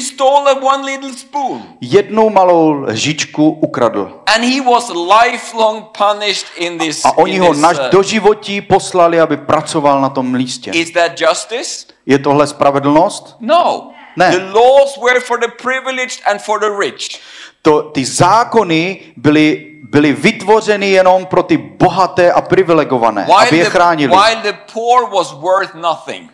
stole 0.00 0.54
one 0.54 0.84
little 0.84 1.12
spoon. 1.12 1.62
Jednu 1.80 2.30
malou 2.30 2.72
lžičku 2.72 3.50
ukradl. 3.50 4.20
And 4.26 4.44
he 4.44 4.60
was 4.60 4.90
lifelong 4.90 5.84
punished 5.98 6.46
in 6.56 6.78
this. 6.78 7.04
A 7.04 7.18
oni 7.18 7.34
in 7.34 7.42
ho 7.42 7.52
this, 7.52 7.62
naž 7.62 7.78
uh, 7.78 7.84
do 7.90 8.02
životí 8.02 8.60
poslali, 8.60 9.20
aby 9.20 9.36
pracoval 9.36 10.00
na 10.00 10.08
tom 10.08 10.32
místě. 10.32 10.70
is 10.70 10.90
that 10.90 11.20
justice? 11.20 11.86
Je 12.06 12.18
tohle 12.18 12.46
spravedlnost? 12.46 13.36
No. 13.40 13.92
Ne. 14.16 14.30
The 14.30 14.52
laws 14.52 14.98
were 14.98 15.20
for 15.20 15.40
the 15.40 15.48
privileged 15.48 16.20
and 16.26 16.40
for 16.40 16.60
the 16.60 16.70
rich. 16.70 17.20
To, 17.62 17.82
ty 17.82 18.04
zákony 18.04 19.00
byly, 19.16 19.66
byly 19.82 20.12
vytvořeny 20.12 20.90
jenom 20.90 21.26
pro 21.26 21.42
ty 21.42 21.56
bohaté 21.56 22.32
a 22.32 22.40
privilegované, 22.40 23.22
aby 23.24 23.32
While 23.32 23.56
je 23.56 23.64
the, 23.64 23.70
chránili. 23.70 24.12
while 24.16 24.42
the 24.42 24.58
poor 24.72 25.10
was 25.10 25.32
worth 25.32 25.74
nothing. 25.74 26.30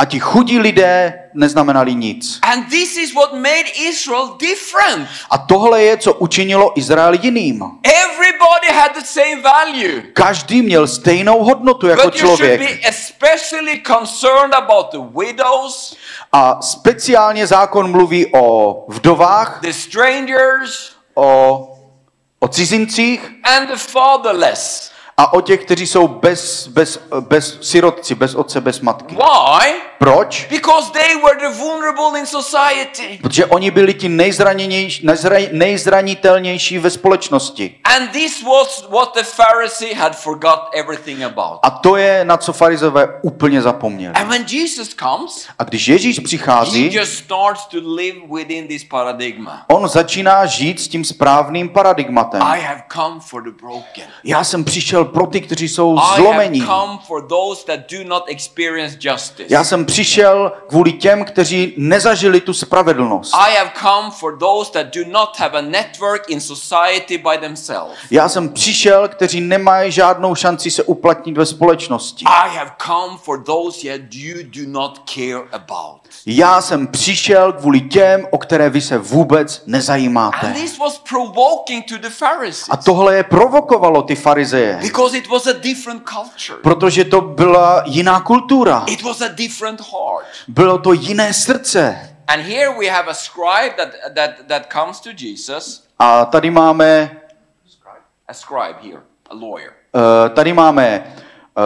A 0.00 0.04
ti 0.04 0.20
chudí 0.20 0.58
lidé 0.58 1.12
neznamenali 1.34 1.94
nic. 1.94 2.38
And 2.42 2.68
this 2.70 2.96
is 2.96 3.14
what 3.14 3.32
made 3.32 3.64
Israel 3.88 4.36
different. 4.38 5.08
A 5.30 5.38
tohle 5.38 5.82
je, 5.82 5.96
co 5.96 6.14
učinilo 6.14 6.78
Izrael 6.78 7.14
jiným. 7.14 7.62
Everybody 7.82 8.66
had 8.72 8.92
the 8.94 9.04
same 9.04 9.42
value. 9.42 10.02
Každý 10.12 10.62
měl 10.62 10.86
stejnou 10.86 11.44
hodnotu 11.44 11.86
jako 11.86 12.02
But 12.02 12.14
you 12.14 12.20
should 12.20 12.36
člověk. 12.38 12.60
be 12.60 12.88
especially 12.88 13.82
concerned 13.86 14.54
about 14.54 14.90
the 14.90 15.18
widows, 15.24 15.96
A 16.32 16.62
speciálně 16.62 17.46
zákon 17.46 17.90
mluví 17.90 18.26
o 18.34 18.84
vdovách, 18.88 19.60
the 19.60 19.72
strangers, 19.72 20.92
o, 21.14 21.68
o 22.40 22.48
cizincích 22.48 23.30
and 23.44 23.66
the 23.66 23.76
fatherless. 23.76 24.90
A 25.20 25.32
o 25.32 25.40
těch, 25.40 25.64
kteří 25.64 25.86
jsou 25.86 26.08
bez, 26.08 26.68
bez, 26.68 27.00
bez 27.20 27.58
sirotci, 27.60 28.14
bez 28.14 28.34
otce, 28.34 28.60
bez 28.60 28.80
matky. 28.80 29.14
Why? 29.14 29.72
Proč? 29.98 30.46
Because 30.50 30.92
they 30.92 31.16
were 31.16 31.48
the 31.48 31.58
vulnerable 31.58 32.20
in 32.20 32.26
society. 32.26 33.18
Protože 33.22 33.46
oni 33.46 33.70
byli 33.70 33.94
ti 33.94 34.08
nejzraněnější- 34.08 35.06
nejzranitelnější 35.52 36.78
ve 36.78 36.90
společnosti. 36.90 37.74
And 37.84 38.10
this 38.12 38.42
was 38.42 38.86
what 38.90 39.14
the 39.14 39.22
Pharisee 39.36 39.94
had 39.94 40.16
forgot 40.16 40.58
everything 40.74 41.22
about. 41.22 41.58
A 41.62 41.70
to 41.70 41.96
je, 41.96 42.24
na 42.24 42.36
co 42.36 42.52
farizové 42.52 43.08
úplně 43.22 43.62
zapomněli. 43.62 44.14
And 44.14 44.28
when 44.28 44.44
Jesus 44.48 44.88
comes, 44.88 45.46
A 45.58 45.64
když 45.64 45.88
Ježíš 45.88 46.16
he 46.18 46.24
přichází, 46.24 46.94
just 46.94 47.12
starts 47.14 47.66
to 47.66 47.76
live 47.94 48.18
within 48.34 48.68
this 48.68 48.84
paradigma. 48.84 49.64
on 49.68 49.88
začíná 49.88 50.46
žít 50.46 50.80
s 50.80 50.88
tím 50.88 51.04
správným 51.04 51.68
paradigmatem. 51.68 52.42
I 52.42 52.60
have 52.60 52.82
come 52.92 53.20
for 53.20 53.42
the 53.42 53.50
broken. 53.62 54.04
Já 54.24 54.44
jsem 54.44 54.64
přišel 54.64 55.04
pro 55.08 55.26
ty, 55.26 55.40
kteří 55.40 55.68
jsou 55.68 55.98
zlomení. 56.16 56.62
Já 59.48 59.64
jsem 59.64 59.84
přišel 59.84 60.52
kvůli 60.68 60.92
těm, 60.92 61.24
kteří 61.24 61.74
nezažili 61.76 62.40
tu 62.40 62.52
spravedlnost. 62.54 63.34
Já 68.10 68.28
jsem 68.28 68.48
přišel, 68.48 69.08
kteří 69.08 69.40
nemají 69.40 69.92
žádnou 69.92 70.34
šanci 70.34 70.70
se 70.70 70.82
uplatnit 70.82 71.36
ve 71.38 71.46
společnosti. 71.46 72.24
Já 76.26 76.60
jsem 76.60 76.86
přišel 76.86 77.52
kvůli 77.52 77.80
těm, 77.80 78.26
o 78.30 78.38
které 78.38 78.70
vy 78.70 78.80
se 78.80 78.98
vůbec 78.98 79.62
nezajímáte. 79.66 80.54
A 82.70 82.76
tohle 82.76 83.16
je 83.16 83.24
provokovalo 83.24 84.02
ty 84.02 84.14
farizeje, 84.14 84.78
because 84.98 85.18
it 85.18 85.28
was 85.30 85.46
a 85.46 85.52
different 85.52 86.02
culture. 86.08 86.58
protože 86.62 87.04
to 87.04 87.20
byla 87.20 87.82
jiná 87.86 88.20
kultura. 88.20 88.84
It 88.86 89.02
was 89.02 89.20
a 89.20 89.28
different 89.28 89.80
heart. 89.80 90.26
Bylo 90.48 90.78
to 90.78 90.92
jiné 90.92 91.32
srdce. 91.34 92.14
And 92.26 92.42
here 92.42 92.70
we 92.78 92.86
have 92.90 93.10
a 93.10 93.14
scribe 93.14 93.74
that, 93.76 93.88
that, 94.14 94.30
that 94.48 94.72
comes 94.72 95.00
to 95.00 95.10
Jesus. 95.18 95.84
A 95.98 96.24
tady 96.24 96.50
máme, 96.50 97.16
A 98.28 98.34
scribe 98.34 98.74
here, 98.82 99.00
a 99.30 99.34
lawyer. 99.34 99.72
eh, 99.94 100.28
tady 100.30 100.52
máme 100.52 100.86
eh, 100.86 101.62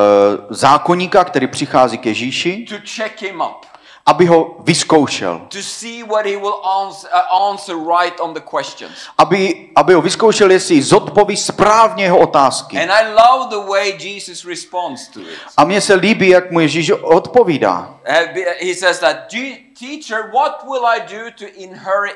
zákonníka, 0.50 1.24
který 1.24 1.46
přichází 1.46 1.98
k 1.98 2.06
Ježíši, 2.06 2.66
To 2.68 2.74
check 2.96 3.22
him 3.22 3.40
up. 3.40 3.66
Aby 4.06 4.26
ho 4.26 4.56
vyzkoušel. 4.60 5.40
To 5.48 5.62
see 5.62 6.02
what 6.04 6.26
he 6.26 6.36
will 6.36 6.54
answer, 6.82 7.10
uh, 7.14 7.50
answer 7.52 7.76
right 7.76 8.20
on 8.20 8.34
the 8.34 8.40
questions. 8.40 8.92
Aby, 9.18 9.68
aby 9.76 9.94
ho 9.94 10.02
vyzkoušel, 10.02 10.50
jestli 10.50 10.82
zodpoví 10.82 11.36
správně 11.36 12.04
jeho 12.04 12.18
otázky. 12.18 12.78
And 12.82 12.90
I 12.90 13.04
love 13.14 13.50
the 13.50 13.70
way 13.70 13.96
Jesus 14.00 14.44
responds 14.44 15.08
to 15.08 15.20
it. 15.20 15.26
A 15.56 15.64
mně 15.64 15.80
se 15.80 15.94
líbí, 15.94 16.28
jak 16.28 16.50
mu 16.50 16.60
Ježíš 16.60 16.90
odpovídá. 16.90 17.94
Uh, 18.08 18.42
He 18.60 18.74
says 18.74 18.98
that 18.98 19.16
"Je- 19.32 19.56
teacher, 19.78 20.30
what 20.32 20.64
will 20.64 20.86
I 20.86 21.00
do 21.00 21.30
to 21.38 21.44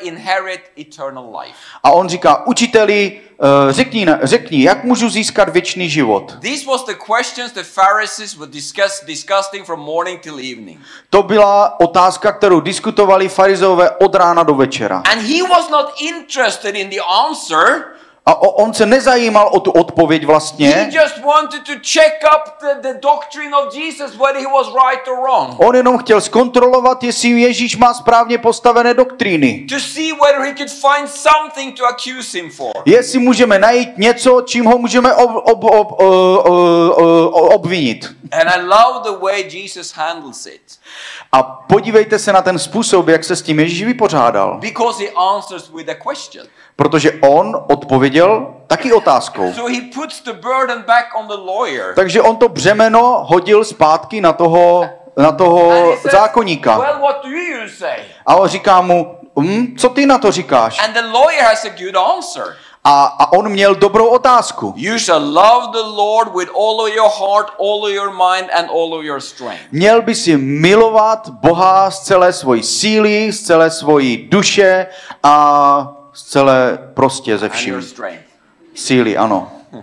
inherit, 0.01 0.61
eternal 0.79 1.37
life? 1.41 1.55
A 1.83 1.91
on 1.91 2.09
říká, 2.09 2.47
učiteli, 2.47 3.21
eh, 3.43 3.73
řekni, 3.73 4.07
řekni, 4.23 4.63
jak 4.63 4.85
můžu 4.85 5.11
získat 5.11 5.49
věčný 5.49 5.91
život? 5.91 6.37
These 6.41 6.67
was 6.67 6.85
the 6.85 6.95
questions 6.95 7.53
the 7.53 7.63
Pharisees 7.63 8.37
were 8.37 8.51
discuss, 8.51 9.05
discussing 9.07 9.67
from 9.67 9.81
morning 9.81 10.21
till 10.21 10.39
evening. 10.39 10.81
To 11.11 11.23
byla 11.23 11.81
otázka, 11.81 12.33
kterou 12.33 12.61
diskutovali 12.61 13.29
farizeové 13.29 13.91
od 13.91 14.15
rána 14.15 14.43
do 14.43 14.55
večera. 14.55 15.03
And 15.13 15.23
he 15.23 15.43
was 15.43 15.71
not 15.71 15.87
interested 16.01 16.75
in 16.75 16.91
the 16.91 17.01
answer. 17.29 17.97
A 18.29 18.43
on 18.43 18.75
se 18.75 18.87
nezajímal 18.87 19.49
o 19.53 19.61
tu 19.61 19.71
odpověď 19.71 20.27
vlastně. 20.27 20.91
On 25.59 25.77
jenom 25.77 25.99
chtěl 25.99 26.21
zkontrolovat, 26.21 27.03
jestli 27.03 27.29
Ježíš 27.29 27.77
má 27.77 27.95
správně 27.95 28.39
postavené 28.39 28.95
doktríny. 28.95 29.67
To 29.69 29.81
see 29.81 30.13
whether 30.13 30.41
he 30.41 30.55
could 30.55 30.71
find 30.71 31.11
something 31.11 31.77
to 31.77 31.87
accuse 31.87 32.39
him 32.39 32.51
for. 32.51 32.73
Jestli 32.85 33.19
můžeme 33.19 33.59
najít 33.59 33.99
něco, 33.99 34.41
čím 34.41 34.65
ho 34.65 34.79
můžeme 34.79 35.15
ob, 35.15 35.31
ob, 35.31 35.65
ob, 35.65 35.93
ob, 35.93 36.01
ob, 36.01 37.53
obvinit. 37.53 38.17
And 38.33 38.49
I 38.49 38.63
love 38.63 39.01
the 39.05 39.25
way 39.25 39.45
Jesus 39.51 39.93
handles 39.93 40.47
it. 40.47 40.63
A 41.33 41.43
podívejte 41.43 42.19
se 42.19 42.33
na 42.33 42.43
ten 42.43 42.59
způsob, 42.59 43.09
jak 43.09 43.25
se 43.25 43.37
s 43.37 43.43
tím 43.43 43.61
Ježíš 43.61 43.85
vypořádal. 43.85 44.59
Because 44.61 45.05
he 45.05 45.11
answers 45.11 45.71
with 45.71 45.89
a 45.89 45.95
question. 46.11 46.47
Protože 46.77 47.13
on 47.13 47.65
odpověděl 47.69 48.47
taky 48.67 48.93
otázkou. 48.93 49.53
So 49.53 49.73
he 49.73 49.81
puts 49.95 50.23
the 50.23 50.33
burden 50.33 50.85
back 50.87 51.07
on 51.19 51.27
the 51.27 51.53
lawyer. 51.53 51.95
Takže 51.95 52.23
on 52.23 52.37
to 52.37 52.49
břemeno 52.49 53.25
hodil 53.29 53.65
zpátky 53.65 54.21
na 54.21 54.33
toho, 54.33 54.89
na 55.17 55.33
toho 55.33 55.73
says, 55.97 56.13
zákonníka. 56.13 56.79
Well, 56.79 57.01
what 57.01 57.23
do 57.25 57.31
you 57.31 57.69
say? 57.79 57.99
A 58.27 58.37
on 58.37 58.49
říká 58.49 58.81
mu, 58.81 59.15
hm, 59.41 59.77
co 59.79 59.89
ty 59.89 60.07
na 60.07 60.19
to 60.19 60.33
říkáš? 60.33 60.85
And 60.85 60.93
the 60.95 61.19
lawyer 61.19 61.43
has 61.43 61.65
a 61.65 61.69
good 61.69 61.97
answer. 61.97 62.57
A, 62.85 63.05
a 63.05 63.33
on 63.33 63.49
měl 63.49 63.75
dobrou 63.75 64.07
otázku. 64.07 64.75
You 64.77 64.99
shall 64.99 65.23
love 65.23 65.67
the 65.73 65.97
Lord 65.97 66.29
with 66.35 66.49
all 66.55 66.81
of 66.81 66.95
your 66.95 67.11
heart, 67.11 67.51
all 67.61 67.85
of 67.85 67.91
your 67.91 68.11
mind, 68.11 68.51
and 68.53 68.71
all 68.71 68.95
of 68.95 69.05
your 69.05 69.21
strength. 69.21 69.63
Měl 69.73 70.03
by 70.03 70.15
si 70.15 70.37
milovat 70.37 71.29
Boha 71.29 71.91
z 71.91 72.01
celé 72.01 72.33
svojí 72.33 72.63
síly, 72.63 73.33
z 73.33 73.43
celé 73.43 73.71
svojí 73.71 74.17
duše 74.17 74.87
a 75.23 75.96
z 76.17 76.23
celé 76.23 76.79
prostě 76.95 77.39
ze 77.39 77.49
vším. 77.49 77.87
Síly, 78.75 79.17
ano. 79.17 79.53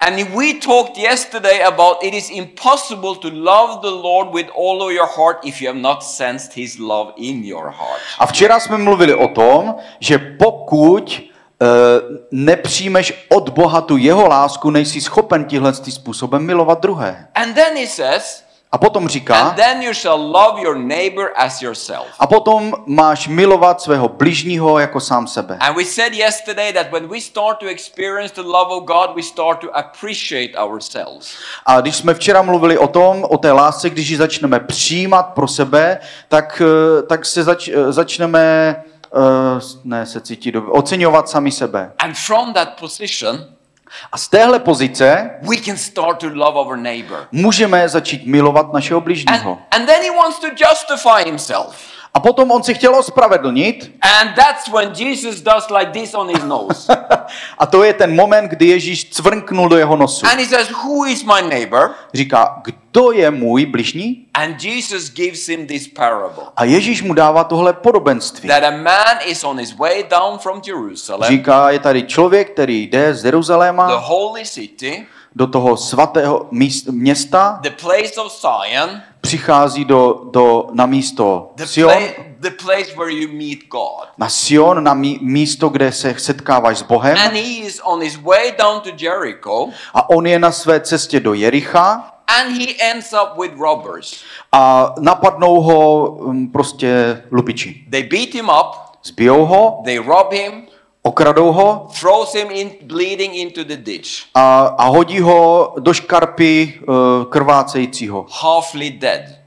And 0.00 0.16
we 0.34 0.54
talked 0.54 0.96
yesterday 0.98 1.62
about 1.62 2.02
it 2.02 2.14
is 2.14 2.30
impossible 2.30 3.16
to 3.16 3.28
love 3.28 3.82
the 3.82 3.90
Lord 3.90 4.32
with 4.32 4.46
all 4.56 4.82
of 4.82 4.92
your 4.92 5.06
heart 5.06 5.44
if 5.44 5.60
you 5.60 5.68
have 5.68 5.80
not 5.80 6.02
sensed 6.02 6.54
his 6.54 6.78
love 6.78 7.12
in 7.16 7.44
your 7.44 7.70
heart. 7.70 8.00
A 8.18 8.26
včera 8.26 8.60
jsme 8.60 8.78
mluvili 8.78 9.14
o 9.14 9.28
tom, 9.28 9.74
že 10.00 10.18
pokud 10.18 11.12
e, 11.12 11.22
nepřijmeš 12.30 13.26
od 13.28 13.48
Boha 13.48 13.80
tu 13.80 13.96
jeho 13.96 14.28
lásku, 14.28 14.70
nejsi 14.70 15.00
schopen 15.00 15.44
tíhle 15.44 15.74
způsobem 15.74 16.42
milovat 16.42 16.80
druhé. 16.80 17.28
And 17.34 17.54
then 17.54 17.76
he 17.76 17.86
says, 17.86 18.44
A 18.72 18.78
potom 18.78 19.08
říká, 19.08 19.34
and 19.34 19.56
then 19.56 19.82
you 19.82 19.94
shall 19.94 20.20
love 20.20 20.62
your 20.62 20.76
neighbor 20.78 21.30
as 21.36 21.62
yourself. 21.62 22.06
a 22.18 22.26
potom 22.26 22.72
máš 22.86 23.28
milovat 23.28 23.80
svého 23.80 24.08
bližního 24.08 24.78
jako 24.78 25.00
sám 25.00 25.26
sebe. 25.26 25.56
And 25.60 25.76
we 25.76 25.84
said 25.84 26.12
yesterday 26.12 26.72
that 26.72 26.90
when 26.92 27.08
we 27.08 27.20
start 27.20 27.58
to 27.58 27.66
experience 27.66 28.34
the 28.34 28.48
love 28.48 28.70
of 28.70 28.84
God, 28.84 29.16
we 29.16 29.22
start 29.22 29.58
to 29.60 29.76
appreciate 29.76 30.58
ourselves. 30.58 31.28
A 31.66 31.80
když 31.80 31.96
jsme 31.96 32.14
včera 32.14 32.42
mluvili 32.42 32.78
o 32.78 32.86
tom, 32.88 33.24
o 33.28 33.38
té 33.38 33.52
lásce, 33.52 33.90
když 33.90 34.08
ji 34.08 34.16
začneme 34.16 34.60
přijímat 34.60 35.22
pro 35.22 35.48
sebe, 35.48 35.98
tak, 36.28 36.62
eh, 36.64 37.02
tak 37.02 37.26
se 37.26 37.42
zač, 37.42 37.68
eh, 37.68 37.92
začneme 37.92 38.76
uh, 39.12 39.60
ne 39.84 40.06
se 40.06 40.20
cítit 40.20 40.52
dobře, 40.52 40.70
oceňovat 40.70 41.28
sami 41.28 41.52
sebe. 41.52 41.92
And 41.98 42.16
from 42.16 42.52
that 42.52 42.68
position, 42.80 43.44
A 44.12 44.18
z 44.18 44.28
téhle 44.28 44.58
pozice 44.58 45.30
we 45.42 45.56
can 45.56 45.76
start 45.76 46.18
to 46.18 46.26
love 46.32 46.58
our 46.58 46.76
neighbor. 46.76 47.26
můžeme 47.32 47.88
začít 47.88 48.26
milovat 48.26 48.72
našeho 48.72 48.98
And, 48.98 49.04
bližního. 49.04 49.58
and 49.70 49.86
then 49.86 50.02
he 50.02 50.10
wants 50.10 50.38
to 50.38 50.46
justify 50.46 51.24
himself. 51.24 51.76
A 52.14 52.20
potom 52.20 52.50
on 52.50 52.62
si 52.62 52.74
chtěl 52.74 52.94
ospravedlnit 52.96 53.92
And 54.20 54.34
that's 54.34 54.68
when 54.68 54.92
Jesus 54.98 55.40
does 55.40 55.70
like 55.70 55.92
this 56.00 56.14
on 56.14 56.28
his 56.28 56.44
nose. 56.44 56.96
a 57.58 57.66
to 57.66 57.84
je 57.84 57.92
ten 57.92 58.14
moment, 58.16 58.48
kdy 58.50 58.66
Ježíš 58.66 59.10
cvrknul 59.10 59.68
do 59.68 59.76
jeho 59.76 59.96
nosu. 59.96 60.26
and 60.26 60.40
he 60.40 60.46
says, 60.46 60.68
Who 60.70 61.04
is 61.06 61.24
my 61.24 61.42
neighbor? 61.48 61.90
Říká, 62.14 62.62
kdo 62.64 63.12
je 63.12 63.30
můj 63.30 63.66
bližní? 63.66 64.26
And 64.34 64.64
Jesus 64.64 65.10
gives 65.10 65.46
him 65.48 65.66
this 65.66 65.88
parable 65.88 66.44
A 66.56 66.64
Ježíš 66.64 67.02
mu 67.02 67.14
dává 67.14 67.44
tohle 67.44 67.72
podobenství. 67.72 68.48
that 68.48 68.64
a 68.64 68.70
man 68.70 69.16
is 69.26 69.44
on 69.44 69.58
his 69.58 69.72
way 69.76 70.04
down 70.10 70.38
from 70.38 70.60
Jerusalem, 70.66 71.28
Říká, 71.28 71.70
je 71.70 71.78
tady 71.78 72.02
člověk, 72.02 72.50
který 72.52 72.82
jde 72.82 73.14
z 73.14 73.22
the 73.22 73.26
Jeruzaléma 73.28 73.96
holy 73.96 74.46
city, 74.46 75.06
do 75.36 75.46
toho 75.46 75.76
svatého 75.76 76.48
města, 76.90 77.58
the 77.62 77.70
place 77.70 78.20
of 78.20 78.40
Zion, 78.40 79.00
přichází 79.20 79.84
do, 79.84 80.20
do, 80.32 80.66
na 80.72 80.86
místo 80.86 81.50
Sion, 81.64 81.92
the 82.40 82.50
place 82.50 82.96
where 82.96 83.12
you 83.12 83.28
meet 83.32 83.58
God. 83.68 84.08
na 84.18 84.28
Sion, 84.28 84.84
na 84.84 84.94
mí, 84.94 85.18
místo, 85.22 85.68
kde 85.68 85.92
se 85.92 86.14
setkáváš 86.18 86.78
s 86.78 86.82
Bohem. 86.82 87.16
And 87.18 87.32
he 87.34 87.40
is 87.66 87.80
on 87.84 88.00
his 88.02 88.16
way 88.16 88.52
down 88.58 88.80
to 88.80 88.90
Jericho, 88.98 89.68
A 89.94 90.10
on 90.10 90.26
je 90.26 90.38
na 90.38 90.52
své 90.52 90.80
cestě 90.80 91.20
do 91.20 91.34
Jericha 91.34 92.12
and 92.40 92.52
he 92.58 92.66
ends 92.80 93.12
up 93.12 93.38
with 93.40 93.52
robbers. 93.58 94.22
a 94.52 94.94
napadnou 95.00 95.60
ho 95.60 96.06
um, 96.10 96.48
prostě 96.48 97.22
lupiči. 97.30 97.84
They 97.90 98.02
beat 98.02 98.34
him 98.34 98.48
up, 98.48 98.76
Zbijou 99.04 99.44
ho, 99.46 99.80
they 99.84 99.98
rob 99.98 100.32
him, 100.32 100.66
okradou 101.02 101.52
ho 101.52 101.88
throws 101.92 102.32
him 102.34 102.50
in 102.50 102.76
bleeding 102.82 103.34
into 103.34 103.64
the 103.64 103.76
ditch, 103.76 104.26
a, 104.34 104.74
a 104.78 104.86
hodí 104.90 105.20
ho 105.20 105.74
do 105.80 105.94
škarpy 105.94 106.80
uh, 106.84 107.24
krvácejícího, 107.28 108.26
halfly 108.28 108.90
dead. 108.90 109.40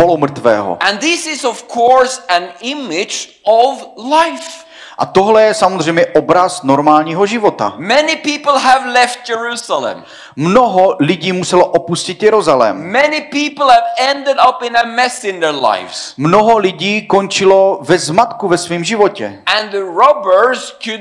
polomrtvého. 0.00 0.78
And 0.80 0.98
this 1.00 1.26
is, 1.26 1.44
of 1.44 1.68
course, 1.68 2.22
an 2.28 2.48
image 2.62 3.40
of 3.44 3.84
life. 3.96 4.64
A 5.00 5.06
tohle 5.06 5.42
je 5.42 5.54
samozřejmě 5.54 6.06
obraz 6.06 6.62
normálního 6.62 7.26
života. 7.26 7.74
Many 7.76 8.16
people 8.16 8.58
have 8.58 8.92
left 8.92 9.28
Jerusalem. 9.28 10.04
Mnoho 10.36 10.96
lidí 11.00 11.32
muselo 11.32 11.66
opustit 11.66 12.22
Jeruzalém. 12.22 12.92
Many 12.92 13.20
people 13.20 13.64
have 13.64 13.86
ended 13.98 14.36
up 14.48 14.62
in 14.62 14.76
a 14.76 14.82
mess 14.84 15.24
in 15.24 15.40
their 15.40 15.54
lives. 15.54 16.14
Mnoho 16.16 16.58
lidí 16.58 17.06
končilo 17.06 17.78
ve 17.82 17.98
zmatku 17.98 18.48
ve 18.48 18.58
svém 18.58 18.84
životě. 18.84 19.42
And 19.46 19.70
the 19.70 19.80
robbers 19.80 20.74
could 20.84 21.00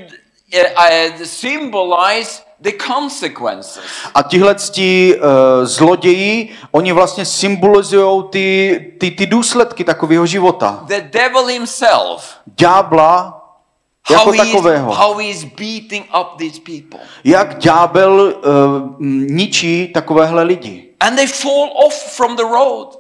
uh, 0.53 1.23
symbolize 1.23 2.41
the 2.61 2.71
consequences. 2.87 3.79
A 4.15 4.23
tihle 4.23 4.55
uh, 4.55 5.25
zloději, 5.63 6.55
oni 6.71 6.91
vlastně 6.91 7.25
symbolizují 7.25 8.23
ty, 8.29 8.79
ty, 8.99 9.11
ty 9.11 9.25
důsledky 9.25 9.83
takového 9.83 10.25
života. 10.25 10.79
The 10.87 11.01
devil 11.01 11.45
himself, 11.45 12.35
Ďábla 12.57 13.38
jako 14.09 14.23
how 14.23 14.31
he, 14.31 14.37
is, 14.37 14.51
takového. 14.51 14.93
how 14.93 15.17
he 15.17 15.29
is 15.29 15.43
beating 15.43 16.05
up 16.21 16.37
these 16.37 16.59
people. 16.59 16.99
Jak 17.23 17.57
ďábel 17.57 18.11
uh, 18.11 18.95
ničí 19.29 19.87
takovéhle 19.87 20.43
lidi. 20.43 20.85
And 20.99 21.15
they 21.15 21.27
fall 21.27 21.69
off 21.85 22.15
from 22.15 22.35
the 22.35 22.43
road. 22.43 22.99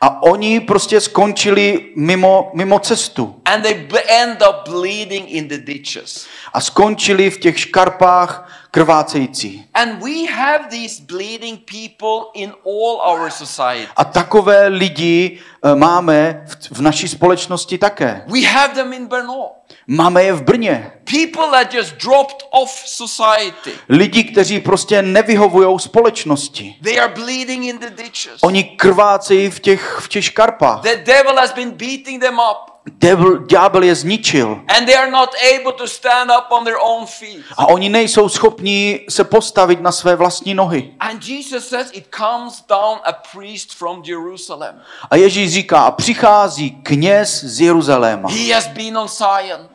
A 0.00 0.22
oni 0.22 0.60
prostě 0.60 1.00
skončili 1.00 1.92
mimo, 1.96 2.50
mimo 2.54 2.78
cestu. 2.78 3.34
And 3.44 3.62
they 3.62 3.88
end 4.08 4.42
up 4.48 4.68
bleeding 4.70 5.30
in 5.30 5.48
the 5.48 5.58
ditches. 5.58 6.26
A 6.52 6.60
skončili 6.60 7.30
v 7.30 7.38
těch 7.38 7.60
škarpách 7.60 8.48
krvácející. 8.74 9.64
And 9.74 10.02
we 10.02 10.32
have 10.32 10.64
these 10.70 11.02
bleeding 11.02 11.60
people 11.60 12.30
in 12.34 12.52
all 12.66 13.00
our 13.12 13.30
society. 13.30 13.88
A 13.96 14.04
takové 14.04 14.68
lidi 14.68 15.38
eh, 15.64 15.74
máme 15.74 16.44
v, 16.46 16.70
v 16.70 16.80
naší 16.80 17.08
společnosti 17.08 17.78
také. 17.78 18.24
We 18.26 18.40
have 18.40 18.74
them 18.74 18.92
in 18.92 19.06
Brno. 19.06 19.50
Máme 19.86 20.22
je 20.22 20.32
v 20.32 20.42
Brně. 20.42 20.92
People 21.04 21.50
that 21.50 21.74
just 21.74 21.94
dropped 21.96 22.46
off 22.50 22.82
society. 22.86 23.70
Lidi, 23.88 24.24
kteří 24.24 24.60
prostě 24.60 25.02
nevyhovují 25.02 25.78
společnosti. 25.78 26.76
They 26.82 27.00
are 27.00 27.14
bleeding 27.14 27.64
in 27.64 27.78
the 27.78 27.90
ditches. 27.90 28.42
Oni 28.42 28.64
krvácejí 28.64 29.50
v 29.50 29.60
těch, 29.60 29.98
v 30.00 30.08
těch 30.08 30.24
škarpách. 30.24 30.80
The 30.80 30.96
devil 31.04 31.36
has 31.36 31.52
been 31.52 31.70
beating 31.70 32.22
them 32.22 32.34
up. 32.34 32.73
Devil, 32.86 33.46
ďábel 33.46 33.82
je 33.82 33.94
zničil. 33.94 34.60
And 34.68 34.86
they 34.86 34.94
are 34.94 35.10
not 35.10 35.30
able 35.56 35.72
to 35.72 35.86
stand 35.86 36.30
up 36.30 36.52
on 36.52 36.64
their 36.64 36.76
own 36.80 37.06
feet. 37.06 37.44
A 37.56 37.66
oni 37.66 37.88
nejsou 37.88 38.28
schopni 38.28 39.00
se 39.08 39.24
postavit 39.24 39.80
na 39.80 39.92
své 39.92 40.16
vlastní 40.16 40.54
nohy. 40.54 40.94
And 41.00 41.24
Jesus 41.24 41.68
says 41.68 41.90
it 41.92 42.06
comes 42.16 42.64
down 42.68 42.98
a 43.04 43.12
priest 43.12 43.74
from 43.74 44.02
Jerusalem. 44.04 44.80
A 45.10 45.16
Ježíš 45.16 45.52
říká, 45.52 45.80
a 45.80 45.90
přichází 45.90 46.70
kněz 46.70 47.44
z 47.44 47.60
Jeruzaléma. 47.60 48.28
He 48.28 48.54
has 48.54 48.66
been 48.66 48.98
on 48.98 49.08
Zion. 49.08 49.68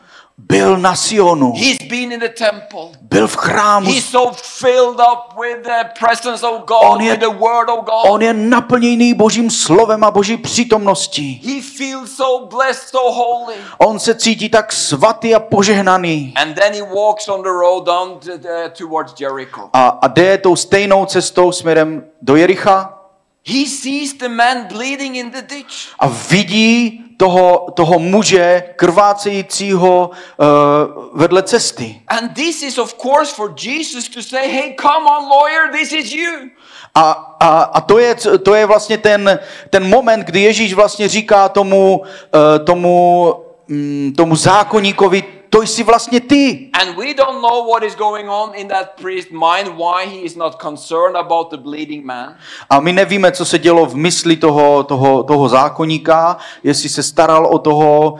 Byl 0.47 0.77
na 0.77 0.95
Sionu, 0.95 1.53
He's 1.57 1.77
been 1.89 2.11
in 2.11 2.19
the 2.19 2.29
temple. 2.29 2.79
byl 3.01 3.27
v 3.27 3.35
chrámu, 3.35 3.91
He's 3.91 4.05
so 4.05 4.31
filled 4.43 4.99
up 4.99 5.39
with 5.41 5.63
the 5.63 5.89
presence 6.05 6.47
of 6.47 6.61
God, 6.65 6.77
On 6.83 7.01
je- 7.01 7.11
with 7.11 7.19
the 7.19 7.29
word 7.37 7.69
of 7.69 7.79
God. 7.85 8.05
on 8.11 8.21
je 8.21 8.33
naplněný 8.33 9.13
božím 9.13 9.49
slovem 9.49 10.03
a 10.03 10.11
boží 10.11 10.37
přítomností. 10.37 11.41
He 11.45 11.61
feels 11.77 12.11
so 12.15 12.47
blessed, 12.57 12.89
so 12.89 13.11
holy. 13.15 13.55
On 13.77 13.99
se 13.99 14.15
cítí 14.15 14.49
tak 14.49 14.73
svatý 14.73 15.35
a 15.35 15.39
požehnaný. 15.39 16.33
And 16.35 16.53
then 16.53 16.73
he 16.73 16.81
walks 16.95 17.27
on 17.27 17.41
the 17.43 17.49
road 17.49 17.85
down 17.85 18.19
to 18.19 18.37
the, 18.37 18.69
towards 18.77 19.13
Jericho. 19.21 19.69
A, 19.73 19.87
a 20.01 20.07
jde 20.07 20.37
tou 20.37 20.55
stejnou 20.55 21.05
cestou 21.05 21.51
směrem 21.51 22.03
do 22.21 22.35
Jericha 22.35 22.95
He 23.45 23.65
sees 23.65 24.13
the 24.13 24.29
man 24.29 24.63
bleeding 24.73 25.15
in 25.15 25.31
the 25.31 25.41
ditch. 25.41 25.89
a 25.99 26.07
vidí 26.07 27.03
toho, 27.19 27.67
toho 27.75 27.99
muže 27.99 28.63
krvácejícího 28.75 30.09
uh, 30.09 30.47
vedle 31.13 31.43
cesty. 31.43 32.01
And 32.07 32.33
this 32.33 32.63
is, 32.63 32.77
of 32.77 32.95
course, 32.95 33.35
for 33.35 33.51
Jesus 33.51 34.07
to 34.09 34.23
say, 34.23 34.47
Hey, 34.47 34.75
come 34.81 35.03
on, 35.03 35.27
lawyer, 35.27 35.71
this 35.71 35.91
is 35.91 36.13
you. 36.13 36.49
A, 36.95 37.35
a, 37.39 37.61
a 37.61 37.81
to, 37.81 37.99
je, 37.99 38.15
to 38.15 38.55
je 38.55 38.65
vlastně 38.65 38.97
ten, 38.97 39.39
ten 39.69 39.89
moment, 39.89 40.23
kdy 40.23 40.41
Ježíš 40.41 40.73
vlastně 40.73 41.07
říká 41.07 41.49
tomu, 41.49 41.99
uh, 41.99 42.65
tomu, 42.65 43.33
mm, 43.67 44.13
tomu 44.17 44.35
zákonníkovi, 44.35 45.23
to 45.49 45.61
jsi 45.61 45.83
vlastně 45.83 46.19
ty. 46.19 46.69
And 46.73 46.97
we 46.97 47.13
don't 47.13 47.41
know 47.41 47.67
what 47.71 47.83
is 47.83 47.95
going 47.95 48.29
on 48.29 48.51
in 48.55 48.67
that 48.67 48.87
priest's 49.01 49.31
mind, 49.31 49.77
why 49.77 50.05
he 50.05 50.17
is 50.23 50.35
not 50.35 50.55
concerned 50.61 51.15
about 51.15 51.49
the 51.49 51.57
bleeding 51.57 52.05
man. 52.05 52.35
A 52.69 52.79
my 52.79 52.93
nevíme, 52.93 53.31
co 53.31 53.45
se 53.45 53.59
dělo 53.59 53.85
v 53.85 53.95
mysli 53.95 54.35
toho, 54.35 54.83
toho, 54.83 55.23
toho 55.23 55.49
zákonníka, 55.49 56.37
jestli 56.63 56.89
se 56.89 57.03
staral 57.03 57.45
o 57.45 57.59
toho 57.59 58.11
uh, 58.11 58.19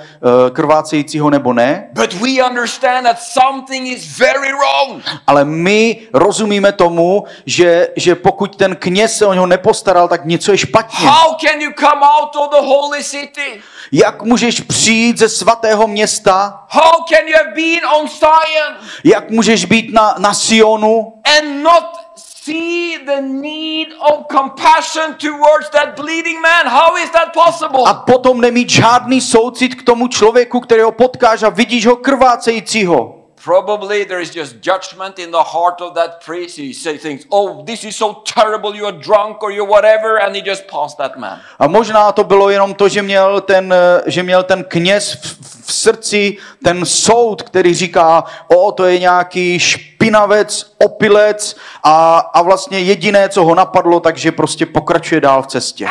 krvácejícího 0.54 1.30
nebo 1.30 1.54
ne. 1.54 1.90
But 1.94 2.14
we 2.14 2.44
understand 2.50 3.08
that 3.08 3.18
something 3.22 3.88
is 3.88 4.18
very 4.18 4.52
wrong. 4.52 5.04
Ale 5.28 5.46
my 5.46 6.02
rozumíme 6.14 6.72
tomu, 6.72 7.24
že, 7.46 7.88
že 7.96 8.16
pokud 8.16 8.56
ten 8.56 8.76
kněz 8.76 9.18
se 9.18 9.26
o 9.26 9.34
něho 9.34 9.46
nepostaral, 9.46 10.08
tak 10.08 10.26
něco 10.26 10.52
je 10.52 10.58
špatně. 10.58 11.08
How 11.08 11.36
can 11.42 11.62
you 11.62 11.72
come 11.80 12.02
out 12.02 12.36
of 12.36 12.50
the 12.50 12.68
holy 12.68 13.04
city? 13.04 13.62
Jak 13.92 14.24
můžeš 14.24 14.62
přijít 14.62 15.18
ze 15.18 15.30
svatého 15.30 15.88
města? 15.88 16.64
How 16.70 17.06
can 17.10 17.19
you 17.28 17.36
have 17.44 17.56
been 17.56 17.86
on 17.86 18.08
Zion 18.08 18.76
Jak 19.04 19.30
můžeš 19.30 19.66
být 19.66 19.94
na, 19.94 20.16
na 20.18 20.34
Sionu 20.34 21.14
and 21.38 21.64
not 21.64 21.84
see 22.16 22.98
the 23.06 23.22
need 23.22 23.88
of 24.00 24.26
compassion 24.32 25.16
towards 25.18 25.70
that 25.70 25.96
bleeding 25.96 26.42
man? 26.42 26.68
How 26.68 26.98
is 26.98 27.10
that 27.10 27.34
possible? 27.34 27.84
a 27.86 27.94
potom 27.94 28.42
nemít 28.42 28.70
žádný 28.70 29.22
soucit 29.22 29.76
k 29.76 29.84
tomu 29.84 30.08
člověku, 30.08 30.60
kterého 30.60 30.92
potkáš 30.92 31.44
a 31.44 31.50
vidíš 31.50 31.86
ho 31.86 31.96
krvácejícího? 31.96 33.19
Probably 33.44 34.04
there 34.06 34.22
is 34.22 34.36
just 34.36 34.56
judgment 34.62 35.20
in 35.20 35.32
the 35.32 35.44
heart 35.44 35.82
of 35.82 35.94
that 35.94 36.22
priest. 36.26 36.58
He 36.58 36.74
say 36.74 36.98
things, 36.98 37.26
oh, 37.32 37.64
this 37.64 37.84
is 37.84 37.96
so 37.96 38.22
terrible, 38.26 38.76
you 38.76 38.86
are 38.86 38.98
drunk 39.00 39.42
or 39.44 39.52
you're 39.52 39.70
whatever, 39.70 40.20
and 40.20 40.36
he 40.36 40.42
just 40.42 40.68
passed 40.68 40.98
that 40.98 41.18
man. 41.18 41.40
A 41.60 41.68
možná 41.68 42.12
to 42.12 42.24
bylo 42.24 42.50
jenom 42.50 42.74
to, 42.74 42.90
že 42.90 43.02
měl 43.02 43.42
ten, 43.42 43.74
eh, 43.74 44.02
že 44.06 44.24
měl 44.24 44.44
ten 44.44 44.64
kněz 44.64 45.14
v, 45.14 45.66
v 45.66 45.74
srdci 45.74 46.38
ten 46.64 46.86
soud, 46.86 47.42
který 47.42 47.74
říká, 47.74 48.24
o, 48.48 48.72
to 48.72 48.86
je 48.86 49.00
nějaký 49.00 49.60
špinavec, 50.04 50.76
opilec 50.78 51.56
a, 51.84 52.18
a 52.18 52.42
vlastně 52.42 52.80
jediné, 52.80 53.30
co 53.30 53.44
ho 53.44 53.56
napadlo, 53.56 54.00
takže 54.00 54.32
prostě 54.32 54.66
pokračuje 54.66 55.22
dál 55.22 55.44
v 55.44 55.48
cestě. 55.48 55.88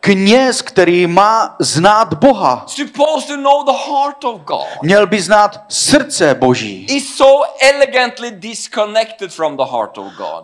Kněz, 0.00 0.62
který 0.62 1.06
má 1.06 1.56
znát 1.58 2.14
Boha, 2.14 2.66
měl 4.82 5.06
by 5.06 5.20
znát 5.20 5.60
srdce 5.68 6.34
Boží, 6.34 6.86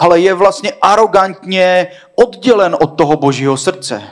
ale 0.01 0.21
je 0.21 0.35
vlastně 0.35 0.73
arrogantně 0.83 1.87
oddělen 2.17 2.77
od 2.81 2.87
toho 2.97 3.17
Božího 3.17 3.57
srdce. 3.57 4.03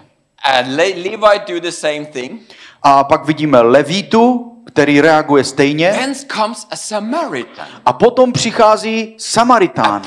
And 0.45 0.77
Le- 0.77 1.11
Levite 1.11 1.53
do 1.55 1.61
the 1.61 1.71
same 1.71 2.05
thing. 2.05 2.41
A 2.83 3.05
pak 3.05 3.25
vidíme 3.27 3.61
Levítu, 3.61 4.52
který 4.73 5.01
reaguje 5.01 5.45
stejně. 5.45 5.93
A 7.87 7.93
potom 7.93 8.33
přichází 8.33 9.15
Samaritán. 9.19 10.03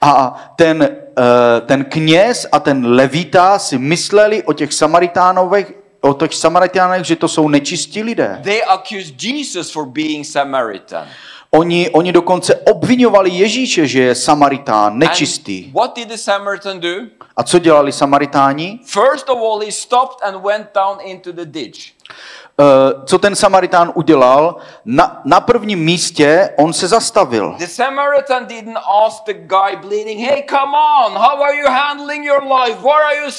A 0.00 0.44
ten, 0.56 0.82
eh, 0.82 1.60
ten 1.60 1.84
kněz 1.84 2.46
a 2.52 2.60
ten 2.60 2.86
levita 2.86 3.58
si 3.58 3.78
mysleli 3.78 4.42
o 4.42 4.52
těch 4.52 4.72
Samaritánových, 4.72 5.66
o 6.00 6.14
těch 6.14 6.34
Samaritánech, 6.34 7.04
že 7.04 7.16
to 7.16 7.28
jsou 7.28 7.48
nečistí 7.48 8.02
lidé. 8.02 8.40
They 8.42 8.62
Jesus 9.22 9.70
for 9.70 9.86
being 9.86 10.26
Samaritan. 10.26 11.06
Oni, 11.54 11.90
oni 11.90 12.12
dokonce 12.12 12.54
obvinovali 12.54 13.30
Ježíše, 13.30 13.86
že 13.86 14.02
je 14.02 14.14
Samaritán, 14.14 14.92
And 14.92 14.98
nečistý. 14.98 15.70
what 15.74 15.94
did 15.96 16.08
the 16.08 16.16
Samaritan 16.16 16.80
do? 16.80 16.94
A 17.36 17.42
co 17.42 17.58
dělali 17.58 17.92
Samaritáni? 17.92 18.80
First 18.86 19.28
of 19.28 19.38
all, 19.38 19.60
he 19.60 19.72
stopped 19.72 20.18
and 20.28 20.42
went 20.44 20.66
down 20.74 20.98
into 21.04 21.32
the 21.32 21.44
ditch. 21.44 21.94
Eh, 22.60 22.64
Co 23.06 23.18
ten 23.18 23.36
Samaritán 23.36 23.92
udělal? 23.94 24.56
Na, 24.84 25.20
na 25.24 25.40
prvním 25.40 25.78
místě 25.84 26.50
on 26.58 26.72
se 26.72 26.88
zastavil. 26.88 27.54
The 27.58 27.66
Samaritan 27.66 28.46
didn't 28.46 28.78
ask 29.06 29.24
the 29.24 29.32
guy 29.32 29.76
bleeding, 29.80 30.20
"Hey, 30.30 30.44
come 30.50 30.72
on, 31.06 31.12
how 31.12 31.42
are 31.42 31.56
you 31.56 31.68
handling 31.68 32.24
your 32.24 32.42
life? 32.42 32.78
Why 32.82 32.90
are 33.06 33.16
you 33.16 33.30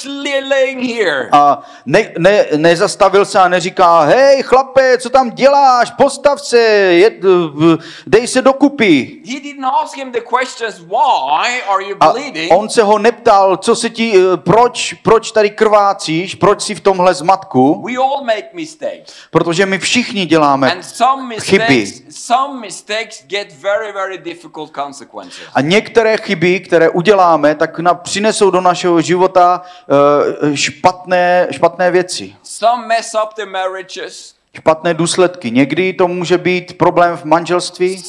laying 0.50 0.82
here?" 0.82 1.28
A 1.32 1.62
ne, 1.86 2.12
ne, 2.18 2.44
nezastavil 2.56 3.24
se 3.24 3.38
a 3.38 3.48
neříká, 3.48 4.00
hej 4.00 4.42
chlape, 4.42 4.98
co 4.98 5.10
tam 5.10 5.30
děláš, 5.30 5.90
postav 5.90 6.40
se, 6.40 6.58
je, 6.58 7.10
v- 7.54 7.78
dej 8.06 8.26
se 8.26 8.42
dokupy. 8.42 9.20
He 9.26 9.40
didn't 9.40 9.64
ask 9.82 9.96
him 9.96 10.12
the 10.12 10.20
questions, 10.38 10.80
"Why 10.80 11.62
are 11.68 11.84
you 11.84 11.96
A 12.00 12.10
bleeding?" 12.12 12.52
on 12.52 12.68
se 12.68 12.82
ho 12.82 12.98
neptal, 12.98 13.56
co 13.56 13.76
se 13.76 13.90
ti, 13.90 14.12
eh, 14.16 14.36
proč, 14.36 14.92
proč 14.92 15.30
tady 15.32 15.50
krvácíš, 15.50 16.34
proč 16.34 16.62
jsi 16.62 16.74
v 16.74 16.80
tomhle 16.80 17.14
zmatku, 17.14 17.82
We 17.86 17.96
all 17.96 18.24
make 18.24 18.48
mistakes. 18.52 19.05
Protože 19.30 19.66
my 19.66 19.78
všichni 19.78 20.26
děláme 20.26 20.80
chyby. 21.40 21.92
A 25.54 25.60
některé 25.60 26.16
chyby, 26.16 26.60
které 26.60 26.90
uděláme, 26.90 27.54
tak 27.54 27.78
na, 27.78 27.94
přinesou 27.94 28.50
do 28.50 28.60
našeho 28.60 29.00
života 29.00 29.62
eh, 29.62 30.56
špatné, 30.56 31.48
špatné 31.50 31.90
věci. 31.90 32.34
Špatné 34.56 34.94
důsledky. 34.94 35.50
Někdy 35.50 35.92
to 35.92 36.08
může 36.08 36.38
být 36.38 36.78
problém 36.78 37.16
v 37.16 37.24
manželství, 37.24 38.02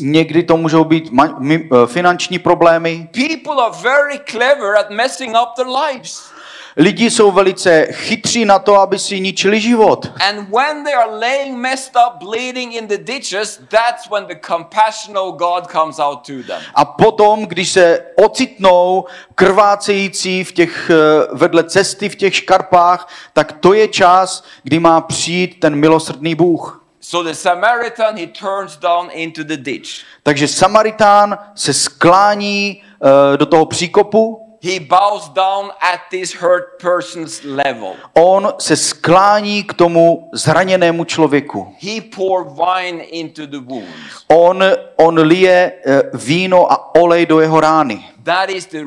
někdy 0.00 0.42
to 0.42 0.56
můžou 0.56 0.84
být 0.84 1.10
eh, 1.50 1.86
finanční 1.86 2.38
problémy. 2.38 3.08
People 3.12 3.64
are 3.64 3.76
very 3.82 4.20
clever 4.30 4.76
at 4.76 4.90
messing 4.90 5.36
up 5.42 5.48
their 5.56 5.66
lives. 5.66 6.37
Lidi 6.76 7.10
jsou 7.10 7.30
velice 7.30 7.86
chytří 7.92 8.44
na 8.44 8.58
to, 8.58 8.80
aby 8.80 8.98
si 8.98 9.20
ničili 9.20 9.60
život. 9.60 10.12
And 10.28 10.48
when 10.48 10.84
they 10.84 10.94
are 10.94 11.18
laying 11.18 11.56
messed 11.56 11.92
up, 11.96 12.28
bleeding 12.28 12.74
in 12.74 12.86
the 12.86 12.98
ditches, 12.98 13.60
that's 13.70 14.10
when 14.10 14.26
the 14.26 14.34
compassion 14.46 15.18
of 15.18 15.36
God 15.36 15.66
comes 15.72 15.98
out 15.98 16.26
to 16.26 16.32
them. 16.46 16.62
A 16.74 16.84
potom, 16.84 17.46
když 17.46 17.72
se 17.72 18.04
ocitnou 18.16 19.04
krvácející 19.34 20.44
v 20.44 20.52
těch, 20.52 20.90
eh, 20.90 21.28
vedle 21.32 21.64
cesty 21.64 22.08
v 22.08 22.16
těch 22.16 22.34
škarpách, 22.34 23.08
tak 23.32 23.52
to 23.52 23.72
je 23.72 23.88
čas, 23.88 24.44
kdy 24.62 24.78
má 24.78 25.00
přijít 25.00 25.60
ten 25.60 25.74
milosrdný 25.74 26.34
Bůh. 26.34 26.84
So 27.00 27.30
the 27.30 27.34
Samaritan, 27.34 28.16
he 28.16 28.26
turns 28.26 28.76
down 28.76 29.08
into 29.12 29.44
the 29.44 29.56
ditch. 29.56 29.88
Takže 30.22 30.48
Samaritán 30.48 31.38
se 31.54 31.74
sklání 31.74 32.82
eh, 32.82 33.36
do 33.36 33.46
toho 33.46 33.66
příkopu, 33.66 34.47
He 34.62 34.80
bows 34.80 35.28
down 35.28 35.70
at 35.92 36.00
this 36.10 36.34
hurt 36.34 36.64
person's 36.82 37.40
level. 37.44 37.94
on 38.14 38.52
se 38.58 38.76
sklání 38.76 39.64
k 39.64 39.72
tomu 39.74 40.30
zraněnému 40.32 41.04
člověku. 41.04 41.74
He 41.80 42.00
pour 42.16 42.44
wine 42.54 43.02
into 43.04 43.46
the 43.46 43.58
wounds. 43.58 44.24
On, 44.28 44.64
on 44.96 45.18
lije 45.18 45.72
eh, 45.86 46.02
víno 46.14 46.72
a 46.72 46.94
olej 46.94 47.26
do 47.26 47.40
jeho 47.40 47.60
rány. 47.60 48.04
That 48.24 48.50
is 48.50 48.66
the 48.66 48.84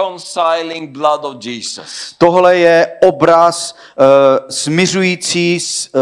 reconciling 0.00 0.90
blood 0.90 1.24
of 1.24 1.44
Jesus. 1.44 2.14
Tohle 2.18 2.56
je 2.56 2.92
obraz 3.06 3.74
uh, 3.98 4.04
smiřující, 4.50 5.60
s- 5.60 5.94
uh, 5.94 6.00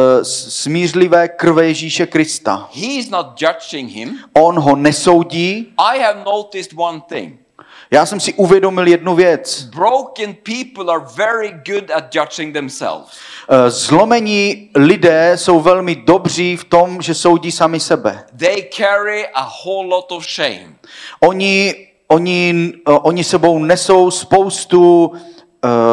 smířlivé 0.49 1.29
krve 1.29 1.66
Ježíše 1.66 2.07
Krista. 2.07 2.68
He 2.75 2.87
is 2.87 3.11
not 3.11 3.27
judging 3.42 3.90
him. 3.90 4.18
On 4.33 4.61
ho 4.61 4.77
nesoudí. 4.77 5.75
I 5.79 5.99
have 5.99 6.23
noticed 6.25 6.73
one 6.77 7.01
thing. 7.09 7.38
Já 7.90 8.07
jsem 8.07 8.20
si 8.20 8.35
uvědomil 8.35 8.87
jednu 8.87 9.14
věc. 9.14 9.62
Broken 9.62 10.35
people 10.35 10.94
are 10.94 11.05
very 11.14 11.51
good 11.51 11.90
at 11.90 12.14
judging 12.14 12.55
themselves. 12.55 13.09
Uh, 13.51 13.68
zlomení 13.68 14.70
lidé 14.74 15.33
jsou 15.37 15.61
velmi 15.61 15.96
dobří 15.96 16.57
v 16.57 16.64
tom, 16.64 17.03
že 17.03 17.14
soudí 17.14 17.53
sami 17.53 17.81
sebe. 17.81 18.24
They 18.37 18.68
carry 18.77 19.29
a 19.35 19.48
whole 19.64 19.88
lot 19.88 20.12
of 20.12 20.27
shame. 20.27 20.74
Oni 21.20 21.88
oni, 22.09 22.72
uh, 22.88 22.98
oni 23.03 23.24
sebou 23.24 23.59
nesou 23.59 24.11
spoustu 24.11 25.07
uh, 25.07 25.11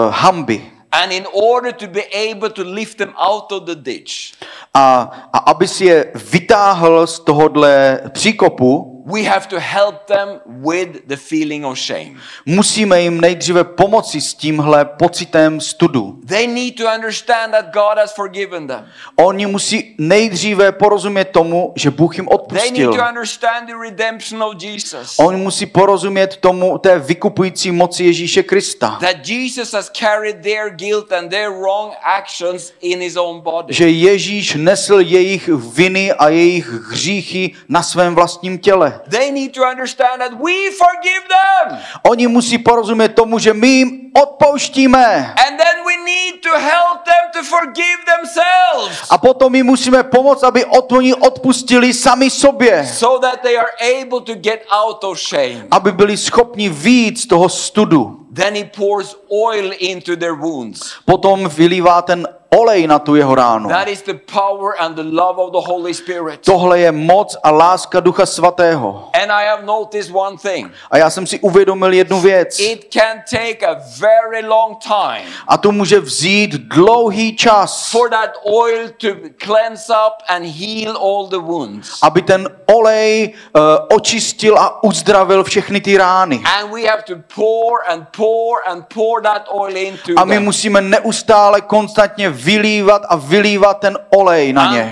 hamby. 0.10 0.72
And 0.92 1.12
in 1.12 1.26
order 1.34 1.74
to 1.74 1.88
be 1.88 2.04
able 2.32 2.50
to 2.50 2.64
lift 2.64 2.98
them 2.98 3.14
out 3.18 3.52
of 3.52 3.64
the 3.64 3.76
ditch, 3.76 4.34
A, 4.74 5.12
a 5.34 5.38
aby 5.38 5.68
si 5.68 5.86
je 5.86 6.12
vytáhl 6.16 7.08
z 7.08 7.20
tohohle 7.20 8.02
příkopu, 8.10 8.95
we 9.06 9.24
have 9.24 9.48
to 9.48 9.60
help 9.60 10.08
them 10.08 10.42
with 10.46 11.08
the 11.08 11.18
feeling 11.18 11.66
of 11.66 11.78
shame. 11.78 12.16
musíme 12.46 13.02
jim 13.02 13.22
nejdříve 13.22 13.64
pomoci 13.64 14.22
s 14.22 14.34
tímhle 14.34 14.86
pocitem 14.86 15.62
studu. 15.62 16.20
They 16.28 16.48
need 16.48 16.78
to 16.78 16.84
understand 16.96 17.52
that 17.54 17.66
God 17.74 17.98
has 17.98 18.16
forgiven 18.16 18.68
them. 18.68 18.86
Oni 19.16 19.46
musí 19.46 19.96
nejdříve 19.98 20.72
porozumět 20.72 21.26
tomu, 21.26 21.74
že 21.76 21.92
Bůh 21.92 22.18
jim 22.18 22.26
They 22.26 22.32
need 22.36 22.42
odpustil. 22.42 22.94
to 22.94 23.10
understand 23.10 23.68
the 23.68 23.76
redemption 23.82 24.44
of 24.44 24.64
Jesus. 24.64 25.20
Oni 25.20 25.38
musí 25.38 25.66
porozumět 25.66 26.38
tomu 26.38 26.78
té 26.78 27.00
vykupující 27.00 27.72
moci 27.72 28.04
Ježíše 28.04 28.44
Krista. 28.44 28.98
That 29.02 29.30
Jesus 29.30 29.74
has 29.74 29.92
carried 29.94 30.42
their 30.42 30.70
guilt 30.70 31.12
and 31.12 31.30
their 31.30 31.50
wrong 31.50 31.94
actions 32.04 32.74
in 32.82 33.00
his 33.00 33.18
own 33.18 33.42
body. 33.42 33.74
Že 33.74 33.90
Ježíš 33.90 34.56
nesl 34.56 35.00
jejich 35.00 35.48
viny 35.48 36.12
a 36.14 36.30
jejich 36.30 36.70
hříchy 36.70 37.52
na 37.70 37.84
svém 37.84 38.16
vlastním 38.16 38.58
těle. 38.58 38.95
They 39.10 39.32
need 39.32 39.54
to 39.54 39.62
understand 39.64 40.22
that 40.22 40.34
we 40.34 40.72
forgive 40.72 41.24
them. 41.30 41.78
Oni 42.04 42.28
musí 42.28 42.58
porozumět 42.58 43.10
tomu, 43.10 43.40
že 43.40 43.54
my 43.54 43.68
jim 43.68 44.12
odpouštíme. 44.14 45.36
And 45.48 45.58
then 45.58 45.76
we 45.86 45.98
need 45.98 46.42
to 46.42 46.60
help 46.60 47.06
them 47.06 47.24
to 47.34 47.44
forgive 47.44 48.00
themselves. 48.06 49.08
A 49.10 49.18
potom 49.18 49.56
jim 49.56 49.66
musíme 49.66 50.04
pomoct, 50.04 50.44
aby 50.44 50.66
oni 50.66 51.14
odpustili 51.14 51.94
sami 51.94 52.30
sobě. 52.30 52.88
So 52.88 53.20
that 53.20 53.42
they 53.42 53.58
are 53.58 53.72
able 54.02 54.22
to 54.22 54.36
get 54.36 54.66
out 54.72 55.04
of 55.04 55.20
shame. 55.20 55.68
Aby 55.72 55.92
byli 55.92 56.18
schopni 56.18 56.70
výjít 56.70 57.20
z 57.20 57.26
toho 57.28 57.50
studu. 57.50 58.26
Then 58.36 58.56
he 58.56 58.66
pours 58.66 59.16
oil 59.32 59.72
into 59.80 60.16
their 60.16 60.34
wounds. 60.34 60.94
Potom 61.06 61.48
vylívá 61.48 62.02
ten 62.02 62.28
olej 62.56 62.88
na 62.88 63.00
tu 63.00 63.16
jeho 63.16 63.36
ránu. 63.36 63.70
That 63.70 63.88
is 63.88 64.02
the 64.02 64.14
power 64.14 64.74
and 64.80 64.96
the 64.96 65.04
love 65.04 65.42
of 65.42 65.52
the 65.52 65.72
Holy 65.72 65.94
Spirit. 65.94 66.40
Tohle 66.46 66.80
je 66.80 66.92
moc 66.92 67.38
a 67.44 67.52
láska 67.52 68.00
Ducha 68.00 68.26
Svatého. 68.26 69.10
And 69.24 69.32
I 69.32 69.46
have 69.46 69.64
noticed 69.66 70.16
one 70.16 70.38
thing. 70.38 70.72
A 70.92 70.98
já 70.98 71.10
jsem 71.10 71.28
si 71.28 71.40
uvědomil 71.40 71.94
jednu 71.94 72.20
věc. 72.20 72.60
It 72.60 72.94
can 72.94 73.22
take 73.32 73.68
a 73.68 73.76
very 74.00 74.46
long 74.48 74.78
time 74.84 75.26
A 75.48 75.58
to 75.58 75.72
může 75.72 76.00
vzít 76.00 76.52
dlouhý 76.52 77.36
čas, 77.36 77.92
for 77.92 78.10
that 78.10 78.30
oil 78.44 78.90
to 78.98 79.08
cleanse 79.46 79.94
up 79.94 80.14
and 80.28 80.46
heal 80.46 80.98
all 80.98 81.28
the 81.28 81.38
wounds. 81.38 82.00
aby 82.02 82.22
ten 82.22 82.50
olej 82.66 83.34
uh, 83.56 83.62
očistil 83.96 84.60
a 84.60 84.84
uzdravil 84.84 85.44
všechny 85.44 85.82
ty 85.82 85.98
rány. 85.98 86.44
And 86.60 86.72
we 86.74 86.88
have 86.88 87.04
to 87.04 87.16
pour 87.36 87.80
and 87.88 88.08
pour 88.18 88.58
and 88.68 88.86
pour 88.94 89.22
that 89.22 89.48
oil 89.54 89.78
into 89.78 90.14
A 90.18 90.26
my 90.26 90.36
them 90.36 90.44
musíme 90.44 90.82
neustále 90.82 91.62
konstantně 91.62 92.30
vylívat 92.46 93.02
a 93.10 93.16
vylívat 93.16 93.80
ten 93.80 93.98
olej 94.18 94.54
na 94.54 94.72
ně. 94.74 94.92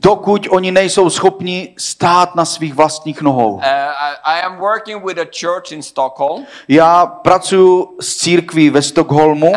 Dokud 0.00 0.46
oni 0.50 0.72
nejsou 0.72 1.10
schopni 1.10 1.74
stát 1.78 2.34
na 2.34 2.44
svých 2.44 2.74
vlastních 2.74 3.22
nohou. 3.22 3.54
Uh, 3.54 3.62
Já 6.68 7.06
pracuji 7.06 7.86
s 8.00 8.16
církví 8.16 8.70
ve 8.70 8.82
Stockholmu 8.82 9.52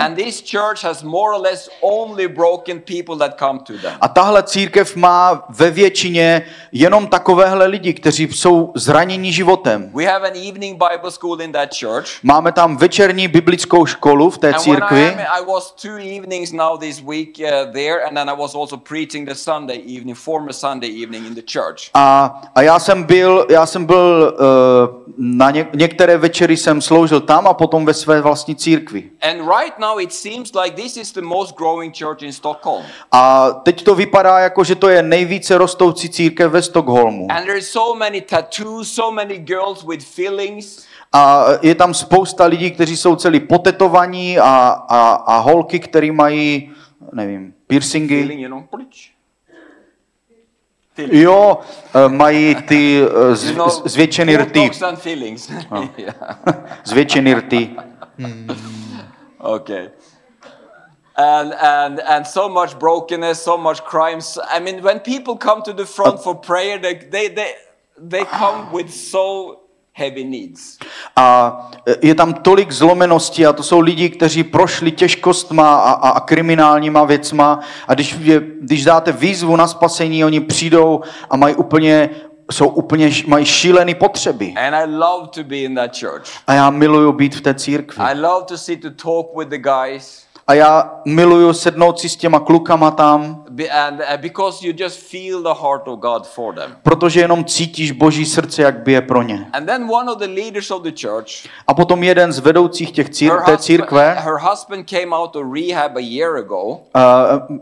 a 4.01 4.07
tahle 4.07 4.43
církev 4.43 4.95
má 4.95 5.45
ve 5.49 5.71
většině 5.71 6.41
jenom 6.71 7.07
takovéhle 7.07 7.65
lidi, 7.65 7.93
kteří 7.93 8.27
jsou 8.31 8.71
zraněni 8.75 9.33
životem. 9.33 9.91
We 9.93 10.05
have 10.05 10.27
an 10.27 10.35
evening 10.35 10.83
Bible 10.89 11.11
school 11.11 11.41
in 11.41 11.51
that 11.51 11.69
church. 11.79 12.07
Máme 12.23 12.51
tam 12.51 12.77
večerní 12.77 13.27
biblickou 13.27 13.85
školu 13.85 14.29
v 14.29 14.37
té 14.37 14.53
církvi 14.53 15.17
I 15.27 15.41
was 15.41 15.71
two 15.71 15.97
evenings 15.97 16.53
now 16.53 16.77
this 16.77 17.01
week 17.01 17.39
uh, 17.39 17.71
there, 17.71 18.05
and 18.07 18.17
then 18.17 18.29
I 18.29 18.33
was 18.33 18.55
also 18.55 18.77
preaching 18.77 19.25
the 19.25 19.35
Sunday 19.35 19.77
evening, 19.85 20.15
former 20.15 20.53
Sunday 20.53 20.89
evening 21.01 21.25
in 21.25 21.35
the 21.35 21.41
church. 21.41 21.89
a, 21.93 22.41
a 22.55 22.61
já 22.61 22.79
jsem 22.79 23.03
byl, 23.03 23.45
já 23.49 23.65
jsem 23.65 23.85
byl 23.85 24.33
uh, 24.39 25.03
na 25.17 25.51
ně, 25.51 25.67
některé 25.73 26.17
večery 26.17 26.57
jsem 26.57 26.81
sloužil 26.81 27.21
tam 27.21 27.47
a 27.47 27.53
potom 27.53 27.85
ve 27.85 27.93
své 27.93 28.21
vlastní 28.21 28.55
církvi. 28.55 29.03
And 29.21 29.37
right 29.37 29.79
now 29.79 29.99
it 30.01 30.13
seems 30.13 30.51
like 30.63 30.75
this 30.75 30.97
is 30.97 31.11
the 31.11 31.21
most 31.21 31.55
growing 31.55 31.97
church 31.97 32.21
in 32.21 32.33
Stockholm. 32.33 32.83
A 33.11 33.51
teď 33.51 33.83
to 33.83 33.95
vypadá 33.95 34.39
jako, 34.39 34.63
že 34.63 34.75
to 34.75 34.89
je 34.89 35.03
nejvíce 35.03 35.57
rostoucí 35.57 36.09
církev 36.09 36.51
ve 36.51 36.61
Stockholmu. 36.61 37.27
And 37.31 37.45
there's 37.45 37.69
so 37.69 37.99
many 37.99 38.21
tattoos, 38.21 38.93
so 38.93 39.11
many 39.15 39.37
girls 39.37 39.83
with 39.83 40.03
fillings. 40.03 40.85
A 41.13 41.45
je 41.61 41.75
tam 41.75 41.93
spousta 41.93 42.45
lidí, 42.45 42.71
kteří 42.71 42.97
jsou 42.97 43.15
celý 43.15 43.39
potetovaní 43.39 44.39
a, 44.39 44.45
a, 44.89 45.11
a 45.11 45.37
holky, 45.37 45.79
které 45.79 46.11
mají, 46.11 46.71
nevím, 47.13 47.53
piercingy. 47.67 48.23
Plich. 50.95 51.13
Jo, 51.13 51.57
eh, 51.95 52.09
mají 52.09 52.55
ty 52.55 53.01
eh, 53.31 53.35
z, 53.35 53.55
z- 53.55 53.81
zvětšený 53.85 54.37
rty. 54.37 54.69
Zvětšený 56.83 57.33
rty. 57.33 57.75
Okay. 59.39 59.89
And, 61.15 61.53
and, 61.53 61.99
and 61.99 62.27
so 62.27 62.61
much 62.61 62.75
brokenness, 62.75 63.43
so 63.43 63.57
much 63.69 63.81
crimes. 63.81 64.37
I 64.57 64.59
mean, 64.59 64.83
when 64.83 64.99
people 64.99 65.35
come 65.35 65.61
to 65.61 65.73
the 65.73 65.85
front 65.85 66.19
for 66.21 66.35
prayer, 66.35 66.79
they, 66.79 66.93
they, 66.93 67.27
they, 67.29 67.55
they 67.97 68.25
come 68.25 68.69
with 68.71 68.89
so 68.93 69.55
heavy 69.97 70.23
needs. 70.23 70.77
A 71.15 71.57
je 72.01 72.15
tam 72.15 72.33
tolik 72.33 72.71
zlomeností 72.71 73.45
a 73.45 73.53
to 73.53 73.63
jsou 73.63 73.79
lidi, 73.79 74.09
kteří 74.09 74.43
prošli 74.43 74.91
těžkostma 74.91 75.75
a, 75.75 75.91
a, 75.91 76.09
a 76.09 76.19
kriminálníma 76.19 77.03
věcma 77.03 77.59
a 77.87 77.93
když, 77.93 78.15
je, 78.19 78.41
když 78.61 78.83
dáte 78.83 79.11
výzvu 79.11 79.55
na 79.55 79.67
spasení, 79.67 80.25
oni 80.25 80.39
přijdou 80.39 81.01
a 81.29 81.37
mají 81.37 81.55
úplně, 81.55 82.09
jsou 82.51 82.67
úplně, 82.67 83.11
mají 83.27 83.45
šílené 83.45 83.95
potřeby. 83.95 84.53
And 84.57 84.75
I 84.75 84.85
love 84.85 85.27
to 85.27 85.43
be 85.43 85.57
in 85.57 85.75
that 85.75 85.99
church. 85.99 86.25
A 86.47 86.53
já 86.53 86.69
miluju 86.69 87.11
být 87.11 87.35
v 87.35 87.41
té 87.41 87.53
církvi. 87.53 88.03
I 88.03 88.19
love 88.19 88.45
to 88.45 88.57
sit 88.57 88.81
to 88.81 88.91
talk 88.91 89.37
with 89.37 89.49
the 89.49 89.57
guys. 89.57 90.27
A 90.47 90.53
já 90.53 90.91
miluju 91.05 91.53
sednout 91.53 91.99
si 91.99 92.09
s 92.09 92.15
těma 92.15 92.39
klukama 92.39 92.91
tam, 92.91 93.45
And 93.71 93.99
uh, 93.99 94.17
because 94.21 94.67
you 94.67 94.73
just 94.77 94.99
feel 94.99 95.41
the 95.43 95.61
heart 95.61 95.87
of 95.87 95.99
God 95.99 96.27
for 96.27 96.55
them. 96.55 96.75
protože 96.83 97.19
jenom 97.21 97.45
cítíš 97.45 97.91
Boží 97.91 98.25
srdce, 98.25 98.61
jak 98.61 98.83
bije 98.83 99.01
pro 99.01 99.21
ně. 99.23 99.47
And 99.53 99.65
then 99.65 99.89
one 99.91 100.11
of 100.11 100.17
the 100.17 100.27
leaders 100.27 100.71
of 100.71 100.81
the 100.81 100.91
church, 101.01 101.27
A 101.67 101.73
potom 101.73 102.03
jeden 102.03 102.31
z 102.33 102.39
vedoucích 102.39 102.91
těch 102.91 103.09
cír, 103.09 103.31
her, 103.31 103.41
té 103.45 103.57
církve, 103.57 104.13
her 104.19 104.33
husband 104.49 104.89
came 104.89 105.15
out 105.15 105.35
of 105.35 105.43
rehab 105.53 105.95
a 105.95 105.99
year 105.99 106.35
ago. 106.37 106.63
uh, 106.63 106.77
uh, 107.49 107.61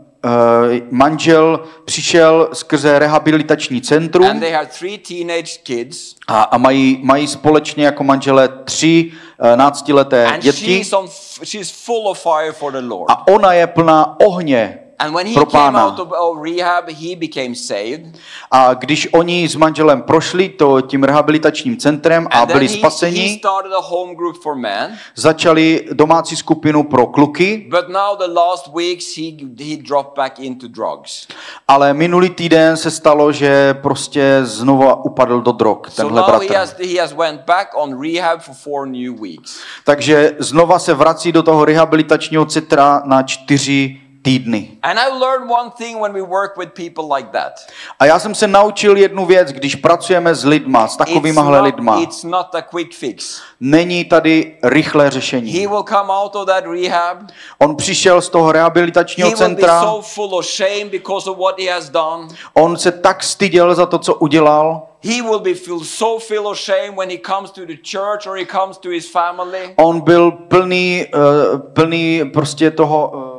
manžel 0.90 1.64
přišel 1.84 2.48
skrze 2.52 2.98
rehabilitační 2.98 3.76
And 3.76 3.84
centrum 3.84 4.40
they 4.40 4.52
had 4.52 4.68
three 4.78 4.98
teenage 4.98 5.52
kids. 5.62 6.14
a, 6.28 6.42
a 6.42 6.58
mají, 6.58 7.00
mají 7.04 7.26
společně 7.26 7.84
jako 7.86 8.04
manželé 8.04 8.48
tři 8.48 9.12
uh, 9.40 9.56
náctileté 9.56 10.26
And 10.26 10.40
děti 10.42 10.74
she's, 10.84 10.92
on, 10.92 11.04
f- 11.04 11.40
she's 11.44 11.70
full 11.84 12.08
of 12.08 12.22
fire 12.22 12.52
for 12.52 12.72
the 12.72 12.80
Lord. 12.88 13.10
a 13.10 13.28
ona 13.28 13.52
je 13.52 13.66
plná 13.66 14.16
ohně 14.20 14.78
And 14.98 15.14
when 15.14 15.26
he 15.26 15.34
pro 15.34 15.46
came 15.46 15.62
pána. 15.62 15.86
out 15.86 15.98
of, 15.98 16.08
rehab, 16.42 16.88
he 16.88 17.16
became 17.16 17.54
saved. 17.54 18.18
A 18.50 18.74
když 18.74 19.08
oni 19.12 19.48
s 19.48 19.56
manželem 19.56 20.02
prošli 20.02 20.48
to 20.48 20.80
tím 20.80 21.04
rehabilitačním 21.04 21.76
centrem 21.76 22.28
a 22.30 22.40
And 22.40 22.52
byli 22.52 22.66
he, 22.68 22.72
he 22.74 22.78
spaseni, 22.78 23.36
started 23.38 23.72
a 23.72 23.80
home 23.80 24.14
group 24.14 24.36
for 24.42 24.54
men. 24.56 24.98
začali 25.14 25.88
domácí 25.92 26.36
skupinu 26.36 26.82
pro 26.82 27.06
kluky, 27.06 27.66
But 27.70 27.88
now 27.88 28.16
the 28.18 28.32
last 28.40 28.68
weeks, 28.74 29.16
he, 29.16 29.22
he 29.64 29.76
dropped 29.76 30.16
back 30.16 30.38
into 30.38 30.68
drugs. 30.68 31.26
ale 31.68 31.94
minulý 31.94 32.30
týden 32.30 32.76
se 32.76 32.90
stalo, 32.90 33.32
že 33.32 33.74
prostě 33.74 34.40
znova 34.42 35.04
upadl 35.04 35.40
do 35.40 35.52
drog, 35.52 35.78
So 35.88 36.02
tenhle 36.02 36.22
he 36.22 36.26
bratr. 36.26 36.54
has, 36.54 36.74
he 36.78 37.00
has 37.00 37.12
went 37.12 37.40
back 37.46 37.68
on 37.74 38.00
rehab 38.02 38.40
for 38.40 38.54
four 38.54 38.86
new 38.88 39.20
weeks. 39.22 39.60
Takže 39.84 40.36
znova 40.38 40.78
se 40.78 40.94
vrací 40.94 41.32
do 41.32 41.42
toho 41.42 41.64
rehabilitačního 41.64 42.44
centra 42.46 43.02
na 43.04 43.22
čtyři 43.22 44.00
týdny. 44.26 44.70
And 44.82 44.98
I 44.98 45.08
learned 45.08 45.50
one 45.50 45.70
thing 45.70 46.00
when 46.00 46.12
we 46.12 46.22
work 46.22 46.56
with 46.56 46.68
people 46.74 47.16
like 47.16 47.28
that. 47.32 47.52
A 47.98 48.06
já 48.06 48.18
jsem 48.18 48.34
se 48.34 48.46
naučil 48.48 48.96
jednu 48.96 49.26
věc, 49.26 49.52
když 49.52 49.74
pracujeme 49.74 50.34
s 50.34 50.44
lidma, 50.44 50.88
s 50.88 50.90
It's 50.90 50.96
takovýmahle 50.96 51.58
not, 51.58 51.66
lidma. 51.66 52.00
it's 52.00 52.24
not 52.24 52.54
a 52.54 52.62
quick 52.62 52.94
fix. 52.94 53.40
Není 53.60 54.04
tady 54.04 54.56
rychlé 54.62 55.10
řešení. 55.10 55.52
He 55.52 55.68
will 55.68 55.82
come 55.82 56.12
out 56.12 56.36
of 56.36 56.46
that 56.46 56.64
rehab. 56.66 57.18
On 57.58 57.76
přišel 57.76 58.20
z 58.20 58.28
toho 58.28 58.52
rehabilitačního 58.52 59.28
He 59.28 59.34
will 59.36 59.48
be 59.48 59.54
centra, 59.54 59.80
so 59.80 60.08
full 60.14 60.34
of 60.34 60.46
shame 60.46 60.84
because 60.90 61.30
of 61.30 61.38
what 61.38 61.60
he 61.60 61.72
has 61.72 61.90
done. 61.90 62.28
on 62.54 62.76
se 62.76 62.92
tak 62.92 63.22
styděl 63.22 63.74
za 63.74 63.86
to, 63.86 63.98
co 63.98 64.14
udělal. 64.14 64.82
He 65.04 65.22
will 65.22 65.40
be 65.40 65.54
feel 65.54 65.80
so 65.80 66.24
full 66.26 66.48
of 66.48 66.58
shame 66.58 66.96
when 66.96 67.10
he 67.10 67.18
comes 67.18 67.50
to 67.50 67.60
the 67.66 67.76
church 67.90 68.26
or 68.26 68.36
he 68.36 68.46
comes 68.46 68.78
to 68.78 68.88
his 68.88 69.10
family. 69.10 69.74
On 69.76 70.00
byl 70.00 70.30
plný, 70.30 71.06
uh, 71.14 71.60
plný 71.72 72.30
prostě 72.32 72.70
toho... 72.70 73.12
Uh, 73.14 73.35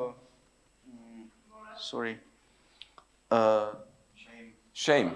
sorry. 1.90 2.18
Uh, 3.32 3.72
Shame. 4.74 5.16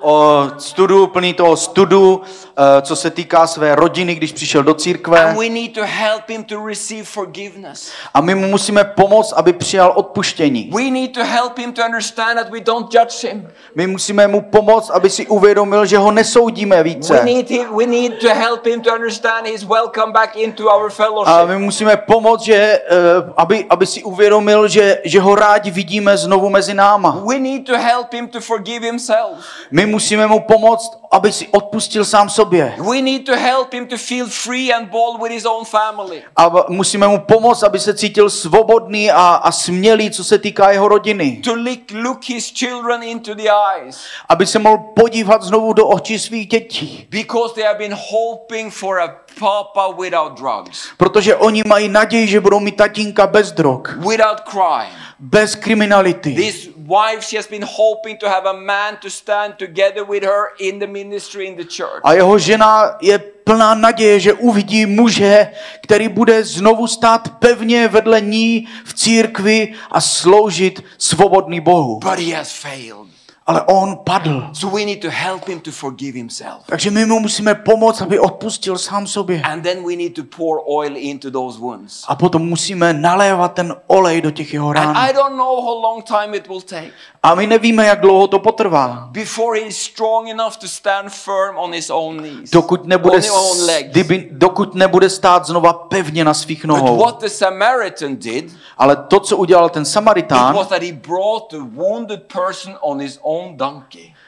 O 0.00 0.46
studu, 0.58 1.06
plný 1.06 1.34
toho 1.34 1.56
studu, 1.56 2.22
eh, 2.58 2.82
co 2.82 2.96
se 2.96 3.10
týká 3.10 3.46
své 3.46 3.74
rodiny, 3.74 4.14
když 4.14 4.32
přišel 4.32 4.62
do 4.62 4.74
církve. 4.74 5.24
And 5.24 5.38
we 5.38 5.48
need 5.48 5.74
to 5.74 5.80
help 5.84 6.28
him 6.28 6.44
to 6.44 6.66
receive 6.66 7.04
forgiveness. 7.04 7.90
A 8.14 8.20
my 8.20 8.34
mu 8.34 8.48
musíme 8.48 8.84
pomoct, 8.84 9.32
aby 9.32 9.52
přijal 9.52 9.92
odpuštění. 9.96 10.70
We 10.74 10.90
need 10.90 11.14
to 11.14 11.24
help 11.24 11.58
him 11.58 11.72
to 11.72 11.82
understand 11.84 12.38
that 12.38 12.50
we 12.50 12.60
don't 12.60 12.94
judge 12.94 13.28
him. 13.28 13.48
My 13.74 13.86
musíme 13.86 14.28
mu 14.28 14.40
pomoct, 14.40 14.90
aby 14.90 15.10
si 15.10 15.26
uvědomil, 15.26 15.86
že 15.86 15.98
ho 15.98 16.10
nesoudíme 16.12 16.82
více. 16.82 17.24
need, 17.24 17.50
him, 17.50 17.76
we 17.76 17.86
need 17.86 18.20
to 18.20 18.28
help 18.34 18.66
him 18.66 18.80
to 18.80 18.94
understand 18.94 19.46
he's 19.46 19.64
welcome 19.64 20.12
back 20.12 20.36
into 20.36 20.68
our 20.68 20.92
A 21.24 21.44
my 21.44 21.58
musíme 21.58 21.96
pomoct, 21.96 22.42
že, 22.42 22.54
eh, 22.54 22.82
aby, 23.36 23.66
aby 23.70 23.86
si 23.86 24.02
uvědomil, 24.02 24.68
že, 24.68 24.98
že 25.04 25.20
ho 25.20 25.34
rádi 25.34 25.70
vidíme 25.70 26.16
znovu 26.16 26.50
mezi 26.50 26.74
náma. 26.74 27.22
We 27.26 27.38
need 27.38 27.66
to 27.66 27.78
help 27.78 28.14
him 28.14 28.28
to 28.28 28.40
forgive 28.40 28.86
himself. 28.86 29.38
My 29.70 29.87
musíme 29.88 30.26
mu 30.26 30.40
pomoct, 30.40 30.98
aby 31.10 31.32
si 31.32 31.48
odpustil 31.48 32.04
sám 32.04 32.30
sobě. 32.30 32.74
We 32.90 33.02
need 33.02 33.26
to 33.26 33.36
help 33.36 33.72
him 33.74 33.86
to 33.86 33.96
feel 33.96 34.26
free 34.26 34.72
and 34.74 34.88
bold 34.90 35.22
with 35.22 35.32
his 35.32 35.44
own 35.44 35.64
family. 35.64 36.22
A 36.36 36.50
musíme 36.68 37.08
mu 37.08 37.18
pomoct, 37.18 37.62
aby 37.62 37.78
se 37.80 37.94
cítil 37.94 38.30
svobodný 38.30 39.10
a, 39.10 39.34
a 39.34 39.52
smělý, 39.52 40.10
co 40.10 40.24
se 40.24 40.38
týká 40.38 40.70
jeho 40.70 40.88
rodiny. 40.88 41.40
To 41.44 41.54
look, 41.54 41.80
look 42.02 42.24
his 42.24 42.52
children 42.52 43.02
into 43.02 43.34
the 43.34 43.48
eyes. 43.76 43.98
Aby 44.28 44.46
se 44.46 44.58
mohl 44.58 44.78
podívat 44.78 45.42
znovu 45.42 45.72
do 45.72 45.86
očí 45.86 46.18
svých 46.18 46.46
dětí. 46.48 47.06
Because 47.10 47.54
they 47.54 47.64
have 47.64 47.78
been 47.78 47.96
hoping 48.10 48.72
for 48.74 49.00
a 49.00 49.14
papa 49.40 49.88
without 49.88 50.38
drugs, 50.40 50.78
Protože 50.96 51.36
oni 51.36 51.62
mají 51.66 51.88
naději, 51.88 52.26
že 52.26 52.40
budou 52.40 52.60
mít 52.60 52.76
tatínka 52.76 53.26
bez 53.26 53.52
drog, 53.52 53.80
without 54.08 54.40
crime. 54.50 54.90
bez 55.18 55.54
kriminality. 55.54 56.34
This 56.34 56.67
wife, 56.88 57.22
she 57.22 57.36
has 57.36 57.46
been 57.46 57.62
hoping 57.62 58.16
to 58.18 58.28
have 58.28 58.46
a 58.46 58.52
man 58.52 58.96
to 58.96 59.10
stand 59.10 59.54
together 59.58 60.04
with 60.04 60.24
her 60.24 60.48
in 60.58 60.78
the 60.78 60.86
ministry 60.86 61.46
in 61.46 61.56
the 61.56 61.64
church. 61.64 62.00
A 62.04 62.12
jeho 62.12 62.38
žena 62.38 62.96
je 63.00 63.18
plná 63.18 63.74
naděje, 63.74 64.20
že 64.20 64.32
uvidí 64.32 64.86
muže, 64.86 65.52
který 65.82 66.08
bude 66.08 66.44
znovu 66.44 66.86
stát 66.86 67.28
pevně 67.38 67.88
vedle 67.88 68.20
ní 68.20 68.68
v 68.84 68.94
církvi 68.94 69.74
a 69.90 70.00
sloužit 70.00 70.84
svobodný 70.98 71.60
Bohu. 71.60 71.98
But 71.98 72.18
he 72.18 72.34
has 72.34 72.52
failed. 72.52 73.07
Ale 73.48 73.62
on 73.66 73.96
padl. 74.04 74.50
So 74.52 74.68
we 74.68 74.84
need 74.84 75.00
to 75.00 75.10
help 75.10 75.48
him 75.48 75.60
to 75.60 75.70
forgive 75.70 76.18
himself. 76.18 76.62
Takže 76.66 76.90
my 76.90 77.06
mu 77.06 77.20
musíme 77.20 77.54
pomoct, 77.54 78.02
aby 78.02 78.18
odpustil 78.18 78.78
sám 78.78 79.06
sobě. 79.06 79.42
And 79.42 79.62
then 79.62 79.84
we 79.86 79.96
need 79.96 80.14
to 80.14 80.22
pour 80.36 80.60
oil 80.66 80.92
into 80.96 81.30
those 81.30 81.58
wounds. 81.58 82.04
A 82.08 82.14
potom 82.14 82.48
musíme 82.48 82.92
nalévat 82.92 83.52
ten 83.52 83.76
olej 83.86 84.20
do 84.20 84.30
těch 84.30 84.54
jeho 84.54 84.68
And 84.68 84.76
rán. 84.76 84.96
I 84.96 85.12
don't 85.12 85.36
know 85.36 85.62
how 85.62 85.82
long 85.82 86.04
time 86.04 86.36
it 86.36 86.48
will 86.48 86.60
take 86.60 86.90
A 87.22 87.34
my 87.34 87.46
nevíme, 87.46 87.86
jak 87.86 88.00
dlouho 88.00 88.26
to 88.26 88.38
potrvá. 88.38 89.08
before 89.12 89.60
he 89.60 89.66
is 89.66 89.82
strong 89.82 90.28
enough 90.28 90.56
to 90.56 90.68
stand 90.68 91.08
firm 91.12 91.56
on 91.58 91.72
his 91.72 91.90
own 91.90 92.16
knees. 92.18 92.50
Dokud 92.50 92.86
nebude, 92.86 93.20
kdyby, 93.82 94.28
dokud 94.32 94.74
nebude 94.74 95.10
stát 95.10 95.46
znova 95.46 95.72
pevně 95.72 96.24
na 96.24 96.34
svých 96.34 96.64
But 96.66 96.68
nohou. 96.68 96.96
what 96.98 97.20
the 97.20 97.28
Samaritan 97.28 98.16
did 98.16 98.52
Ale 98.78 98.96
to, 98.96 99.20
co 99.20 99.36
udělal 99.36 99.68
ten 99.68 99.82
it 99.82 99.88
Samaritán, 99.88 100.54
was 100.56 100.68
that 100.68 100.82
he 100.82 100.92
brought 100.92 101.50
the 101.50 101.58
wounded 101.76 102.22
person 102.22 102.76
on 102.80 103.00
his 103.00 103.18
own. 103.22 103.37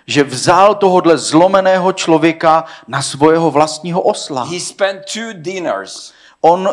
Že 0.07 0.25
vzal 0.25 0.75
tohodle 0.75 1.19
zlomeného 1.19 1.93
člověka 1.93 2.65
na 2.89 3.03
svého 3.03 3.51
vlastního 3.51 4.01
osla. 4.03 4.43
He 4.45 4.61
spent 4.61 5.01
two 5.13 5.33
dinars, 5.33 6.13
On, 6.43 6.69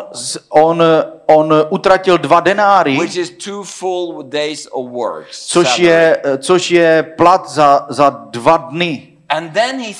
on, 0.48 0.82
on 1.26 1.54
utratil 1.70 2.18
dva 2.18 2.40
denáry, 2.40 2.96
which 2.96 3.16
is 3.16 3.30
two 3.30 3.62
full 3.62 4.22
days 4.22 4.66
of 4.72 4.86
work. 4.90 5.28
což 5.30 5.78
je, 5.78 6.22
což 6.38 6.70
je 6.70 7.02
plat 7.02 7.48
za, 7.48 7.86
za 7.88 8.10
dva 8.10 8.56
dny. 8.56 9.08
And 9.28 9.52
then 9.52 9.80
he, 9.80 9.94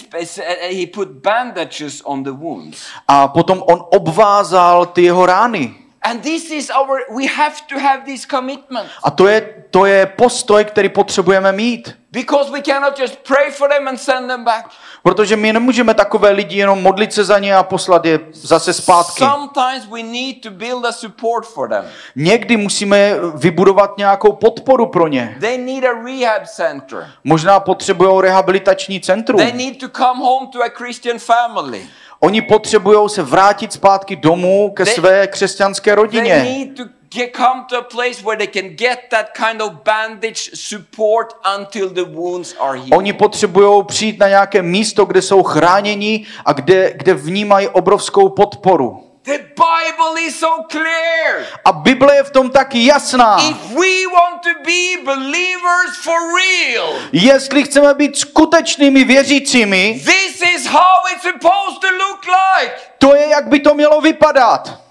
he 0.70 0.86
put 0.86 1.08
bandages 1.08 2.02
on 2.04 2.22
the 2.22 2.30
wounds. 2.30 2.78
A 3.08 3.28
potom 3.28 3.62
on 3.62 3.84
obvázal 3.90 4.86
ty 4.86 5.02
jeho 5.02 5.26
rány. 5.26 5.74
And 6.02 6.22
this 6.22 6.50
is 6.50 6.70
our, 6.70 7.00
we 7.10 7.26
have 7.26 7.54
to 7.68 7.78
have 7.78 8.04
this 8.04 8.26
commitment. 8.26 8.88
A 9.02 9.10
to 9.10 9.28
je, 9.28 9.64
to 9.70 9.86
je 9.86 10.06
postoj, 10.06 10.64
který 10.64 10.88
potřebujeme 10.88 11.52
mít. 11.52 11.97
Because 12.12 12.50
we 12.52 12.60
cannot 12.62 12.98
just 12.98 13.16
pray 13.22 13.50
for 13.50 13.68
them 13.68 13.88
and 13.88 14.00
send 14.00 14.28
them 14.28 14.44
back. 14.44 14.66
Protože 15.02 15.36
my 15.36 15.52
nemůžeme 15.52 15.94
takové 15.94 16.30
lidi 16.30 16.56
jenom 16.58 16.82
modlit 16.82 17.12
se 17.12 17.24
za 17.24 17.38
ně 17.38 17.54
a 17.56 17.62
poslat 17.62 18.04
je 18.04 18.20
zase 18.32 18.72
zpátky. 18.72 19.24
Sometimes 19.24 19.86
we 19.92 20.02
need 20.02 20.40
to 20.42 20.50
build 20.50 20.84
a 20.84 20.92
support 20.92 21.46
for 21.46 21.68
them. 21.68 21.84
Někdy 22.16 22.56
musíme 22.56 23.14
vybudovat 23.34 23.98
nějakou 23.98 24.32
podporu 24.32 24.86
pro 24.86 25.08
ně. 25.08 25.36
They 25.40 25.58
need 25.58 25.84
a 25.84 25.92
rehab 26.04 26.46
center. 26.46 27.10
Možná 27.24 27.60
potřebují 27.60 28.22
rehabilitační 28.22 29.00
centrum. 29.00 29.40
They 29.40 29.52
need 29.52 29.78
to 29.80 29.88
come 29.88 30.20
home 30.24 30.46
to 30.46 30.62
a 30.62 30.68
Christian 30.68 31.18
family. 31.18 31.86
Oni 32.20 32.42
potřebují 32.42 33.08
se 33.08 33.22
vrátit 33.22 33.72
zpátky 33.72 34.16
domů 34.16 34.70
ke 34.76 34.82
They- 34.84 34.94
své 34.94 35.26
křesťanské 35.26 35.90
They 35.90 35.94
rodině. 35.96 36.34
need 36.42 36.76
to 36.76 36.97
get, 37.10 37.32
come 37.36 37.64
to 37.68 37.78
a 37.78 37.82
place 37.82 38.22
where 38.24 38.36
they 38.36 38.46
can 38.62 38.76
get 38.76 38.98
that 39.10 39.34
kind 39.34 39.62
of 39.62 39.72
bandage 39.84 40.50
support 40.54 41.34
until 41.58 41.88
the 41.90 42.04
wounds 42.04 42.54
are 42.60 42.76
healed. 42.78 42.92
Oni 42.92 43.12
potřebují 43.12 43.84
přijít 43.84 44.18
na 44.18 44.28
nějaké 44.28 44.62
místo, 44.62 45.04
kde 45.04 45.22
jsou 45.22 45.42
chráněni 45.42 46.26
a 46.44 46.52
kde, 46.52 46.92
kde 46.96 47.14
vnímají 47.14 47.68
obrovskou 47.68 48.28
podporu. 48.28 49.04
The 49.24 49.38
Bible 49.38 50.22
is 50.22 50.38
so 50.38 50.64
clear. 50.70 51.44
A 51.64 51.72
Bible 51.72 52.14
je 52.16 52.22
v 52.22 52.30
tom 52.30 52.50
tak 52.50 52.74
jasná. 52.74 53.36
If 53.50 53.70
we 53.70 54.06
want 54.06 54.42
to 54.42 54.50
be 54.64 55.04
believers 55.04 55.96
for 56.02 56.14
real, 56.14 56.94
Jestli 57.12 57.62
chceme 57.64 57.94
být 57.94 58.18
skutečnými 58.18 59.04
věřícími, 59.04 60.00
this 60.04 60.42
is 60.54 60.66
how 60.66 61.06
it's 61.12 61.22
supposed 61.22 61.80
to 61.80 61.88
look 61.90 62.20
like. 62.26 62.72
to 62.98 63.14
je, 63.14 63.28
jak 63.28 63.48
by 63.48 63.60
to 63.60 63.74
mělo 63.74 64.00
vypadat. 64.00 64.87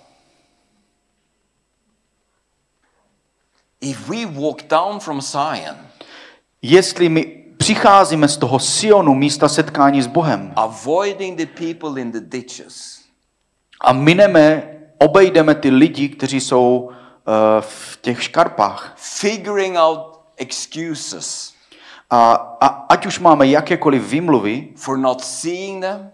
If 3.82 4.10
we 4.10 4.26
walk 4.26 4.64
down 4.70 5.00
from 5.00 5.22
Zion, 5.22 5.76
Jestli 6.62 7.10
my 7.10 7.44
přicházíme 7.58 8.28
z 8.28 8.38
toho 8.38 8.60
Sionu, 8.60 9.16
místa 9.16 9.50
setkání 9.50 10.02
s 10.02 10.08
Bohem, 10.08 10.54
avoiding 10.56 11.38
the 11.38 11.46
people 11.46 12.02
in 12.02 12.12
the 12.12 12.20
ditches, 12.22 13.02
a 13.82 13.94
mineme, 13.94 14.74
obejdeme 14.98 15.56
ty 15.56 15.70
lidi, 15.70 16.10
kteří 16.10 16.42
jsou 16.42 16.80
uh, 16.80 16.94
v 17.60 17.98
těch 18.02 18.24
škarpách. 18.24 18.94
figuring 18.96 19.78
out 19.78 20.20
excuses 20.38 21.54
A, 22.10 22.34
a 22.62 22.68
ať 22.68 23.06
už 23.06 23.20
máme 23.20 23.48
jakékoliv 23.48 24.10
výmluvy, 24.10 24.68
for 24.76 24.98
not 24.98 25.24
seeing 25.24 25.84
them, 25.84 26.12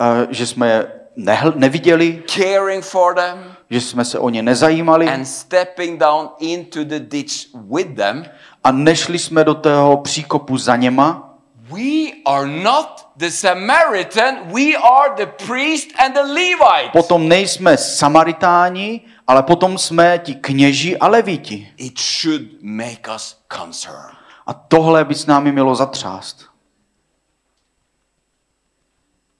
uh, 0.00 0.30
že 0.30 0.46
jsme 0.46 0.86
nehl, 1.16 1.52
neviděli, 1.56 2.22
caring 2.26 2.84
for 2.84 3.14
them, 3.14 3.56
že 3.70 3.80
jsme 3.80 4.04
se 4.04 4.18
o 4.18 4.28
ně 4.28 4.42
nezajímali 4.42 5.08
and 5.08 5.24
stepping 5.24 6.00
down 6.00 6.28
into 6.38 6.84
the 6.84 7.00
ditch 7.00 7.54
with 7.54 7.96
them, 7.96 8.24
a 8.64 8.72
nešli 8.72 9.18
jsme 9.18 9.44
do 9.44 9.54
toho 9.54 9.96
příkopu 9.96 10.58
za 10.58 10.76
něma, 10.76 11.38
we 11.70 12.12
are 12.26 12.46
not 12.46 13.08
the 13.16 13.28
Samaritan, 13.28 14.36
we 14.52 14.76
are 14.76 15.14
the 15.16 15.26
priest 15.46 15.88
and 15.98 16.12
the 16.14 16.20
Levite. 16.20 16.90
potom 16.92 17.28
nejsme 17.28 17.76
Samaritáni, 17.76 19.00
ale 19.26 19.42
potom 19.42 19.78
jsme 19.78 20.18
ti 20.18 20.34
kněži 20.34 20.98
a 20.98 21.08
levíti. 21.08 21.72
It 21.76 22.00
should 22.00 22.42
make 22.62 23.14
us 23.14 23.38
concerned. 23.58 24.16
A 24.46 24.52
tohle 24.54 25.04
by 25.04 25.14
s 25.14 25.26
námi 25.26 25.52
mělo 25.52 25.74
zatřást. 25.74 26.46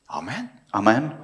Amen. 0.08 0.50
Amen. 0.72 1.21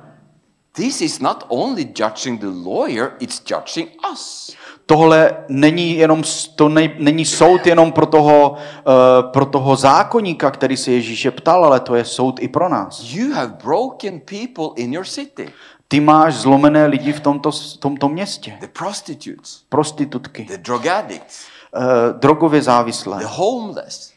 This 0.78 1.00
is 1.00 1.18
not 1.18 1.44
only 1.48 1.84
judging 1.84 2.38
the 2.38 2.46
lawyer, 2.46 3.16
it's 3.18 3.42
judging 3.50 3.88
us. 4.12 4.50
Tohle 4.86 5.44
není 5.48 5.96
jenom, 5.96 6.22
to 6.54 6.68
ne, 6.68 6.94
není 6.98 7.24
soud 7.24 7.66
jenom 7.66 7.92
pro 7.92 8.06
toho, 8.06 8.50
uh, 8.50 9.30
pro 9.32 9.46
toho 9.46 9.76
zákonníka, 9.76 10.50
který 10.50 10.76
se 10.76 10.92
Ježíše 10.92 11.30
ptal, 11.30 11.64
ale 11.64 11.80
to 11.80 11.94
je 11.94 12.04
soud 12.04 12.40
i 12.42 12.48
pro 12.48 12.68
nás. 12.68 13.02
You 13.02 13.32
have 13.32 13.54
broken 13.64 14.20
people 14.20 14.68
in 14.76 14.94
your 14.94 15.04
city. 15.04 15.52
Ty 15.88 16.00
máš 16.00 16.34
zlomené 16.34 16.86
lidi 16.86 17.12
v 17.12 17.20
tomto, 17.20 17.50
v 17.50 17.76
tomto 17.76 18.08
městě. 18.08 18.56
The 18.60 18.68
prostitutes, 18.68 19.62
Prostitutky, 19.68 20.44
the 20.44 20.58
drug 20.58 20.86
addicts, 20.86 21.46
uh, 21.76 21.82
drogově 22.18 22.62
závislé, 22.62 23.18
the 23.18 23.26
homeless, 23.28 24.12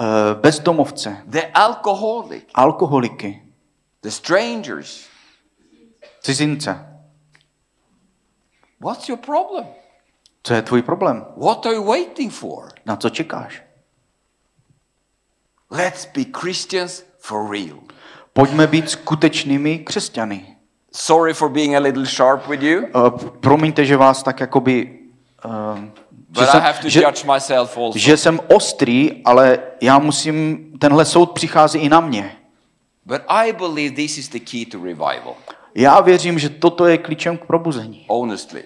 uh, 0.00 0.40
bezdomovce, 0.40 1.16
the 1.26 1.42
alcoholic, 1.54 2.44
alkoholiky, 2.54 3.42
the 4.02 4.10
strangers. 4.10 5.15
Cizince. 6.26 6.86
What's 8.80 9.08
your 9.08 9.18
problem? 9.18 9.66
Co 10.42 10.54
je 10.54 10.62
tvůj 10.62 10.82
problém? 10.82 11.26
What 11.36 11.66
are 11.66 11.74
you 11.74 11.84
waiting 11.84 12.32
for? 12.32 12.68
Na 12.86 12.96
co 12.96 13.10
čekáš? 13.10 13.62
Let's 15.70 16.06
be 16.14 16.24
Christians 16.40 17.04
for 17.18 17.50
real. 17.50 17.78
Pojďme 18.32 18.66
být 18.66 18.90
skutečnými 18.90 19.78
křesťany. 19.78 20.56
Sorry 20.92 21.34
for 21.34 21.48
being 21.48 21.76
a 21.76 21.78
little 21.80 22.06
sharp 22.06 22.46
with 22.46 22.62
you. 22.62 22.80
Uh, 22.80 23.10
promiňte, 23.18 23.84
že 23.84 23.96
vás 23.96 24.22
tak 24.22 24.40
jakoby 24.40 24.98
uh, 25.44 25.78
But 26.28 26.42
I 26.42 26.46
jsem, 26.46 26.60
have 26.62 26.78
to 26.82 26.88
že, 26.88 27.02
judge 27.02 27.32
myself 27.32 27.76
also. 27.76 27.98
že 27.98 28.16
jsem 28.16 28.40
ostrý, 28.48 29.22
ale 29.24 29.58
já 29.80 29.98
musím, 29.98 30.72
tenhle 30.78 31.04
soud 31.04 31.32
přichází 31.32 31.78
i 31.78 31.88
na 31.88 32.00
mě. 32.00 32.36
But 33.04 33.22
I 33.28 33.52
believe 33.52 33.96
this 33.96 34.18
is 34.18 34.28
the 34.28 34.38
key 34.40 34.66
to 34.66 34.78
revival. 34.84 35.34
Já 35.76 36.00
věřím, 36.00 36.38
že 36.38 36.48
toto 36.48 36.86
je 36.86 36.98
klíčem 36.98 37.38
k 37.38 37.44
probuzení. 37.44 38.04
Honestly. 38.08 38.60
I 38.60 38.64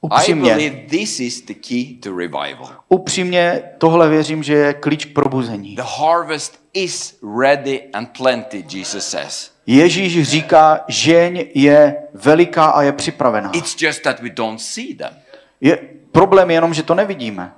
Upřímně, 0.00 0.50
believe 0.50 0.76
this 0.88 1.20
is 1.20 1.40
the 1.42 1.54
key 1.68 1.94
to 2.02 2.16
revival. 2.16 2.70
upřímně 2.88 3.62
tohle 3.78 4.08
věřím, 4.08 4.42
že 4.42 4.54
je 4.54 4.74
klíč 4.74 5.04
k 5.04 5.12
probuzení. 5.12 5.76
The 5.76 5.82
harvest 5.98 6.60
is 6.74 7.18
ready 7.40 7.82
and 7.92 8.08
plenty, 8.18 8.64
Jesus 8.72 9.08
says. 9.08 9.50
Ježíš 9.66 10.28
říká, 10.28 10.84
žeň 10.88 11.44
je 11.54 11.96
veliká 12.14 12.64
a 12.64 12.82
je 12.82 12.92
připravená. 12.92 13.50
It's 13.52 13.82
just 13.82 14.02
that 14.02 14.20
we 14.20 14.30
don't 14.30 14.60
see 14.60 14.94
them. 14.94 15.12
Je, 15.60 15.78
problém 16.12 16.50
je 16.50 16.56
jenom, 16.56 16.74
že 16.74 16.82
to 16.82 16.94
nevidíme. 16.94 17.52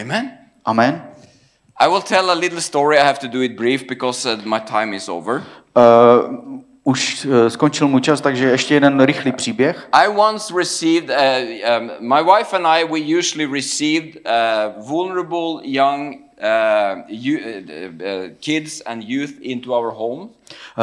Amen. 0.00 0.38
Amen. 0.64 1.04
I 1.76 1.88
will 1.88 2.02
tell 2.02 2.30
a 2.30 2.34
little 2.34 2.60
story. 2.60 2.98
I 2.98 3.06
have 3.06 3.18
to 3.18 3.28
do 3.28 3.42
it 3.42 3.52
brief 3.52 3.84
because 3.88 4.34
uh, 4.34 4.44
my 4.44 4.60
time 4.60 4.94
is 4.94 5.08
over. 5.08 5.42
Uh, 5.76 6.62
už 6.88 7.24
uh, 7.24 7.48
skončil 7.48 7.88
můj 7.88 8.00
čas, 8.00 8.20
takže 8.20 8.44
ještě 8.50 8.74
jeden 8.74 9.00
rychlý 9.00 9.32
příběh. 9.32 9.88
I 9.92 10.08
once 10.08 10.54
received, 10.58 11.10
uh, 11.10 11.18
um, 11.80 11.90
my 12.00 12.22
wife 12.22 12.56
and 12.56 12.66
I, 12.66 12.84
we 12.84 13.18
usually 13.18 13.46
received 13.52 14.16
uh, 14.24 14.88
vulnerable 14.88 15.60
young 15.62 16.14
uh, 16.42 17.02
you, 17.08 17.38
uh, 17.38 17.44
uh, 17.44 18.30
kids 18.40 18.82
and 18.86 19.04
youth 19.06 19.32
into 19.40 19.74
our 19.74 19.92
home. 19.94 20.28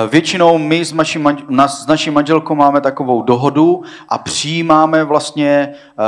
Většinou 0.09 0.57
my 0.57 0.85
s, 0.85 0.93
naší, 0.93 1.19
manž- 1.19 1.45
nas, 1.49 1.83
s 1.83 1.87
naší 1.87 2.11
manželkou 2.11 2.55
máme 2.55 2.81
takovou 2.81 3.21
dohodu 3.21 3.83
a 4.09 4.17
přijímáme 4.17 5.03
vlastně 5.03 5.75
uh, 5.99 6.05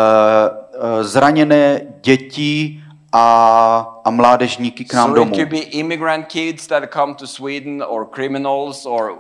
uh, 0.98 1.04
zraněné 1.04 1.82
děti 2.02 2.82
a, 3.14 4.00
a 4.06 4.10
mládežníky 4.10 4.86
k 4.86 4.94
nám 4.94 5.10
so 5.10 5.16
domů. 5.16 5.32
it 5.34 5.40
could 5.40 5.50
be 5.50 5.60
immigrant 5.60 6.26
kids 6.26 6.68
that 6.68 6.84
come 6.94 7.16
to 7.16 7.28
Sweden 7.28 7.84
or 7.88 8.06
criminals 8.16 8.86
or 8.86 9.12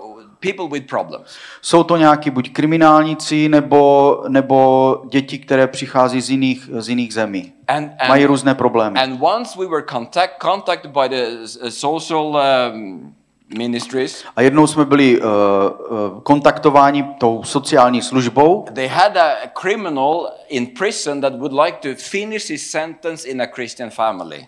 people 0.54 0.80
with 0.80 0.90
problems. 0.90 1.28
Jsou 1.62 1.84
to 1.84 1.98
nějaký 1.98 2.30
buď 2.30 2.54
kriminálníci 2.54 3.50
nebo, 3.50 4.24
nebo 4.28 5.02
děti, 5.10 5.38
které 5.40 5.68
přichází 5.68 6.22
z 6.22 6.30
jiných, 6.30 6.70
z 6.78 6.90
jiných 6.90 7.14
zemí. 7.14 7.54
And, 7.68 7.92
Mají 8.08 8.24
and, 8.24 8.28
různé 8.30 8.56
problémy. 8.56 9.00
and 9.00 9.22
once 9.22 9.60
we 9.60 9.66
were 9.66 9.84
contact, 9.92 10.34
contacted 10.42 10.92
by 10.92 11.10
the 11.10 11.48
social 11.70 12.38
um, 12.74 13.14
ministries, 13.58 14.24
A 14.36 14.42
jednou 14.42 14.68
jsme 14.68 14.86
byli 14.86 15.22
uh, 15.22 15.26
uh, 15.28 16.22
kontaktováni 16.22 17.06
tou 17.18 17.44
sociální 17.44 18.02
službou 18.02 18.66
they 18.74 18.88
had 18.88 19.18
a 19.18 19.30
criminal 19.62 20.32
in 20.50 20.68
prison 20.68 21.22
that 21.22 21.34
would 21.36 21.54
like 21.54 21.78
to 21.82 22.02
finish 22.04 22.50
his 22.50 22.72
sentence 22.72 23.28
in 23.28 23.42
a 23.42 23.46
Christian 23.56 23.90
family. 23.90 24.48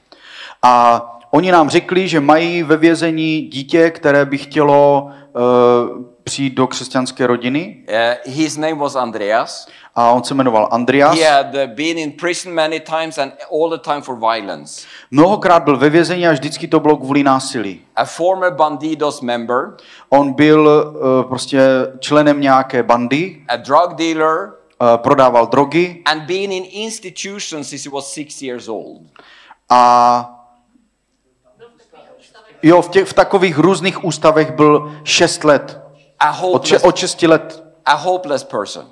a 0.63 1.01
oni 1.31 1.51
nám 1.51 1.69
řekli, 1.69 2.07
že 2.07 2.19
mají 2.19 2.63
ve 2.63 2.77
vězení 2.77 3.41
dítě, 3.41 3.89
které 3.91 4.25
by 4.25 4.37
chtělo 4.37 5.03
uh, 5.03 6.03
přijít 6.23 6.53
do 6.53 6.67
křesťanské 6.67 7.27
rodiny. 7.27 7.77
Uh, 7.89 8.33
his 8.33 8.57
name 8.57 8.75
was 8.75 8.95
Andreas. 8.95 9.67
A 9.95 10.11
on 10.11 10.23
se 10.23 10.33
jmenoval 10.33 10.67
Andreas. 10.71 11.19
He 11.19 11.29
had 11.29 11.55
uh, 11.55 11.61
been 11.65 11.97
in 11.97 12.11
prison 12.11 12.53
many 12.53 12.79
times 12.79 13.17
and 13.17 13.33
all 13.51 13.69
the 13.69 13.77
time 13.77 14.01
for 14.01 14.15
violence. 14.15 14.87
Mnohokrát 15.11 15.63
byl 15.63 15.77
ve 15.77 15.89
vězení 15.89 16.27
a 16.27 16.31
vždycky 16.31 16.67
to 16.67 16.79
bylo 16.79 16.97
kvůli 16.97 17.23
násilí. 17.23 17.81
A 17.95 18.05
former 18.05 18.53
Bandidos 18.53 19.21
member, 19.21 19.73
On 20.09 20.33
byl 20.33 20.93
uh, 20.95 21.23
prostě 21.27 21.61
členem 21.99 22.41
nějaké 22.41 22.83
bandy, 22.83 23.41
a 23.47 23.55
drug 23.55 23.93
dealer, 23.95 24.49
uh, 24.81 24.97
prodával 24.97 25.47
drogy 25.47 26.01
and 26.05 26.19
been 26.19 26.51
in 26.51 26.63
institutions 26.71 27.69
since 27.69 27.89
he 27.89 27.93
was 27.95 28.13
six 28.13 28.41
years 28.41 28.67
old. 28.67 29.01
a 29.69 30.38
jo, 32.63 32.81
v, 32.81 32.89
těch, 32.89 33.07
v 33.07 33.13
takových 33.13 33.57
různých 33.57 34.05
ústavech 34.05 34.51
byl 34.51 34.95
6 35.03 35.43
let. 35.43 35.79
A 36.19 36.29
Od, 36.29 36.35
hopeless, 36.41 36.83
od 36.83 36.97
6 36.97 37.21
let 37.21 37.63
a 37.85 37.93
hopeless 37.93 38.43
person. 38.43 38.85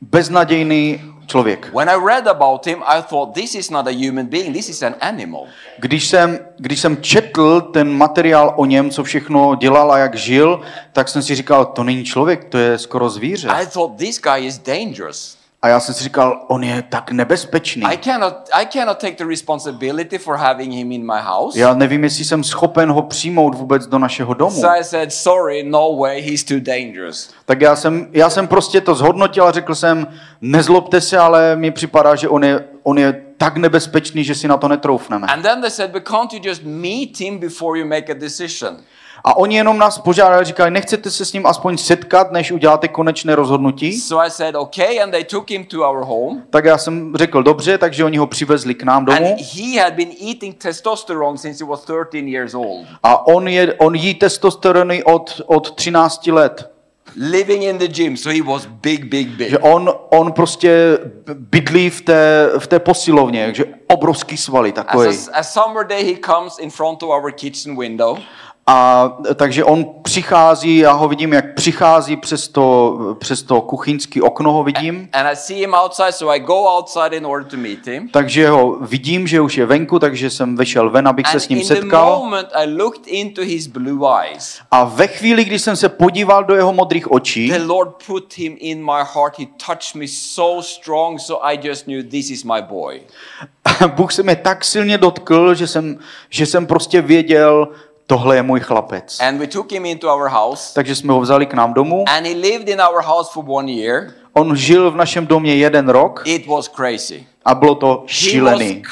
beznadějný 0.00 1.00
člověk. 1.26 1.70
When 1.74 1.90
I 1.90 1.96
read 2.06 2.26
about 2.26 2.66
him, 2.66 2.82
I 2.86 3.02
thought 3.02 3.34
this 3.34 3.54
is 3.54 3.70
not 3.70 3.86
a 3.86 3.90
human 4.06 4.26
being, 4.26 4.52
this 4.54 4.68
is 4.68 4.82
an 4.82 4.94
animal. 5.00 5.44
Když 5.78 6.08
jsem, 6.08 6.38
když 6.58 6.80
jsem 6.80 6.96
četl 7.02 7.60
ten 7.60 7.92
materiál 7.92 8.54
o 8.56 8.64
něm, 8.64 8.90
co 8.90 9.04
všechno 9.04 9.54
dělal 9.54 9.92
a 9.92 9.98
jak 9.98 10.14
žil, 10.14 10.60
tak 10.92 11.08
jsem 11.08 11.22
si 11.22 11.34
říkal, 11.34 11.64
to 11.64 11.84
není 11.84 12.04
člověk, 12.04 12.44
to 12.44 12.58
je 12.58 12.78
skoro 12.78 13.08
zvíře. 13.10 13.48
I 13.48 13.66
thought 13.66 13.98
this 13.98 14.20
guy 14.20 14.46
is 14.46 14.58
dangerous. 14.58 15.36
A 15.64 15.68
já 15.68 15.80
jsem 15.80 15.94
si 15.94 16.04
říkal, 16.04 16.44
on 16.48 16.64
je 16.64 16.82
tak 16.82 17.10
nebezpečný. 17.10 17.82
I 17.84 17.98
cannot, 17.98 18.34
I 18.52 18.66
cannot 18.66 18.98
take 18.98 19.16
the 19.16 19.24
responsibility 19.24 20.18
for 20.18 20.36
having 20.36 20.72
him 20.72 20.92
in 20.92 21.06
my 21.06 21.20
house. 21.20 21.58
Já 21.58 21.74
nevím, 21.74 22.04
jestli 22.04 22.24
jsem 22.24 22.44
schopen 22.44 22.90
ho 22.90 23.02
přijmout 23.02 23.54
vůbec 23.54 23.86
do 23.86 23.98
našeho 23.98 24.34
domu. 24.34 24.60
So 24.60 24.78
I 24.78 24.84
said, 24.84 25.12
sorry, 25.12 25.62
no 25.62 25.96
way, 25.96 26.20
he's 26.22 26.44
too 26.44 26.60
dangerous. 26.60 27.30
Tak 27.44 27.60
já 27.60 27.76
jsem, 27.76 28.08
já 28.12 28.30
jsem 28.30 28.48
prostě 28.48 28.80
to 28.80 28.94
zhodnotil 28.94 29.44
a 29.44 29.52
řekl 29.52 29.74
jsem, 29.74 30.06
nezlobte 30.40 31.00
se, 31.00 31.18
ale 31.18 31.56
mi 31.56 31.70
připadá, 31.70 32.14
že 32.14 32.28
on 32.28 32.44
je, 32.44 32.64
on 32.82 32.98
je 32.98 33.22
tak 33.36 33.56
nebezpečný, 33.56 34.24
že 34.24 34.34
si 34.34 34.48
na 34.48 34.56
to 34.56 34.68
netroufneme. 34.68 35.26
And 35.26 35.42
then 35.42 35.60
they 35.60 35.70
said, 35.70 35.90
but 35.90 36.08
can't 36.08 36.32
you 36.32 36.40
just 36.42 36.62
meet 36.64 37.20
him 37.20 37.38
before 37.38 37.78
you 37.78 37.86
make 37.86 38.12
a 38.12 38.14
decision? 38.14 38.76
A 39.24 39.36
oni 39.36 39.56
jenom 39.56 39.78
nás 39.78 39.98
požádali, 39.98 40.44
říkali, 40.44 40.70
nechcete 40.70 41.10
se 41.10 41.24
s 41.24 41.32
ním 41.32 41.46
aspoň 41.46 41.76
setkat, 41.76 42.32
než 42.32 42.52
uděláte 42.52 42.88
konečné 42.88 43.34
rozhodnutí? 43.34 44.00
So 44.00 44.26
I 44.26 44.30
said, 44.30 44.54
okay, 44.54 45.02
and 45.02 45.10
they 45.10 45.24
took 45.24 45.50
him 45.50 45.64
to 45.64 45.90
our 45.90 46.04
home. 46.04 46.42
Tak 46.50 46.64
já 46.64 46.78
jsem 46.78 47.16
řekl, 47.16 47.42
dobře, 47.42 47.78
takže 47.78 48.04
oni 48.04 48.18
ho 48.18 48.26
přivezli 48.26 48.74
k 48.74 48.82
nám 48.82 49.04
domů. 49.04 49.18
And 49.18 49.40
he 49.40 49.82
had 49.82 49.94
been 49.94 50.10
eating 50.28 50.58
testosterone 50.62 51.38
since 51.38 51.64
he 51.64 51.70
was 51.70 51.84
13 51.84 52.14
years 52.14 52.54
old, 52.54 52.86
A 53.02 53.26
on, 53.26 53.48
je, 53.48 53.74
on 53.74 53.94
jí 53.94 54.14
testosterony 54.14 55.04
od, 55.04 55.40
od 55.46 55.74
13 55.74 56.26
let. 56.26 56.72
living 57.16 57.62
in 57.62 57.78
the 57.78 57.88
gym. 57.88 58.16
So 58.16 58.36
he 58.36 58.42
was 58.52 58.66
big, 58.66 59.04
big, 59.04 59.28
big. 59.28 59.50
Že 59.50 59.58
on, 59.58 59.92
on 60.10 60.32
prostě 60.32 60.98
bydlí 61.34 61.90
v 61.90 62.00
té, 62.00 62.50
v 62.58 62.66
té 62.66 62.78
posilovně, 62.78 63.44
takže 63.44 63.64
obrovský 63.86 64.36
svaly 64.36 64.72
takový. 64.72 65.08
As 65.08 65.28
a, 65.28 65.36
a 65.38 65.42
summer 65.42 65.86
day, 65.86 66.04
he 66.04 66.20
comes 66.26 66.58
in 66.58 66.70
front 66.70 67.02
of 67.02 67.08
our 67.08 67.32
kitchen 67.32 67.78
window. 67.78 68.18
A 68.66 69.08
takže 69.34 69.64
on 69.64 69.86
přichází, 70.02 70.78
já 70.78 70.92
ho 70.92 71.08
vidím, 71.08 71.32
jak 71.32 71.54
přichází 71.54 72.16
přes 72.16 72.48
to, 72.48 72.98
přes 73.18 73.42
to 73.42 73.60
kuchyňské 73.60 74.22
okno 74.22 74.52
ho 74.52 74.64
vidím. 74.64 75.08
And 75.12 75.26
I 75.26 75.36
see 75.36 75.60
him 75.60 75.74
outside, 75.74 76.12
so 76.12 76.34
I 76.34 76.40
go 76.40 76.78
outside 76.78 77.16
in 77.16 77.26
order 77.26 77.50
to 77.50 77.56
meet 77.56 77.86
him. 77.86 78.08
Takže 78.08 78.48
ho 78.48 78.76
vidím, 78.80 79.26
že 79.26 79.40
už 79.40 79.56
je 79.58 79.66
venku, 79.66 79.98
takže 79.98 80.30
jsem 80.30 80.56
vešel 80.56 80.90
ven, 80.90 81.08
abych 81.08 81.26
se 81.26 81.32
And 81.32 81.40
s 81.40 81.48
ním 81.48 81.58
in 81.58 81.66
the 81.68 81.74
setkal. 81.74 82.18
moment 82.18 82.48
I 82.54 82.66
looked 82.66 83.06
into 83.06 83.42
his 83.42 83.66
blue 83.66 84.08
eyes, 84.22 84.60
A 84.70 84.84
ve 84.84 85.06
chvíli, 85.06 85.44
kdy 85.44 85.58
jsem 85.58 85.76
se 85.76 85.88
podíval 85.88 86.44
do 86.44 86.54
jeho 86.54 86.72
modrých 86.72 87.12
očí, 87.12 87.50
the 87.50 87.64
Lord 87.66 87.90
put 88.06 88.38
him 88.38 88.56
in 88.58 88.84
my 88.84 89.04
heart. 89.14 89.38
He 89.38 89.46
touched 89.66 89.94
me 89.94 90.06
so 90.08 90.62
strong, 90.62 91.20
so 91.20 91.46
I 91.46 91.68
just 91.68 91.84
knew 91.84 92.02
this 92.02 92.30
is 92.30 92.44
my 92.44 92.62
boy. 92.62 93.00
Bůh 93.86 94.12
se 94.12 94.22
mě 94.22 94.36
tak 94.36 94.64
silně 94.64 94.98
dotkl, 94.98 95.54
že 95.54 95.66
jsem, 95.66 95.98
že 96.30 96.46
jsem 96.46 96.66
prostě 96.66 97.02
věděl, 97.02 97.68
tohle 98.12 98.36
je 98.36 98.42
můj 98.42 98.60
chlapec. 98.60 99.20
And 99.20 99.38
we 99.38 99.46
took 99.46 99.72
him 99.72 99.86
into 99.86 100.14
our 100.14 100.28
house. 100.28 100.74
Takže 100.74 100.94
jsme 100.94 101.12
ho 101.12 101.20
vzali 101.20 101.46
k 101.46 101.54
nám 101.54 101.74
domů. 101.74 102.04
And 102.08 102.26
he 102.26 102.34
lived 102.34 102.68
in 102.68 102.80
our 102.80 103.02
house 103.02 103.30
for 103.32 103.44
one 103.48 103.72
year. 103.72 104.12
On 104.32 104.56
žil 104.56 104.90
v 104.90 104.96
našem 104.96 105.26
domě 105.26 105.54
jeden 105.56 105.88
rok 105.88 106.22
It 106.24 106.46
was 106.46 106.68
crazy. 106.68 107.26
A 107.44 107.54
bylo 107.54 107.74
to 107.74 108.04
šílený. 108.06 108.82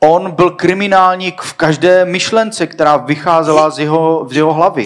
On 0.00 0.30
byl 0.30 0.50
kriminálník 0.50 1.40
v 1.40 1.52
každé 1.52 2.04
myšlence, 2.04 2.66
která 2.66 2.96
vycházela 2.96 3.70
z 3.70 3.78
jeho, 3.78 4.26
z 4.30 4.36
jeho 4.36 4.52
hlavy. 4.52 4.82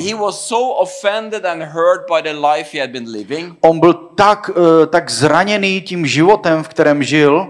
On 3.61 3.81
byl 3.81 3.95
tak, 3.95 4.51
eh, 4.51 4.87
tak 4.87 5.11
zraněný 5.11 5.81
tím 5.81 6.07
životem, 6.07 6.63
v 6.63 6.69
kterém 6.69 7.03
žil, 7.03 7.47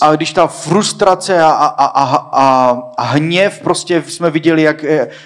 a 0.00 0.12
když 0.16 0.32
ta 0.32 0.46
frustrace 0.46 1.42
a, 1.42 1.50
a, 1.50 1.66
a, 1.66 1.86
a, 1.86 2.16
a, 2.32 2.78
a 2.96 3.02
hněv 3.02 3.60
prostě 3.60 4.02
jsme 4.08 4.30
viděli, 4.30 4.62
jak, 4.62 4.82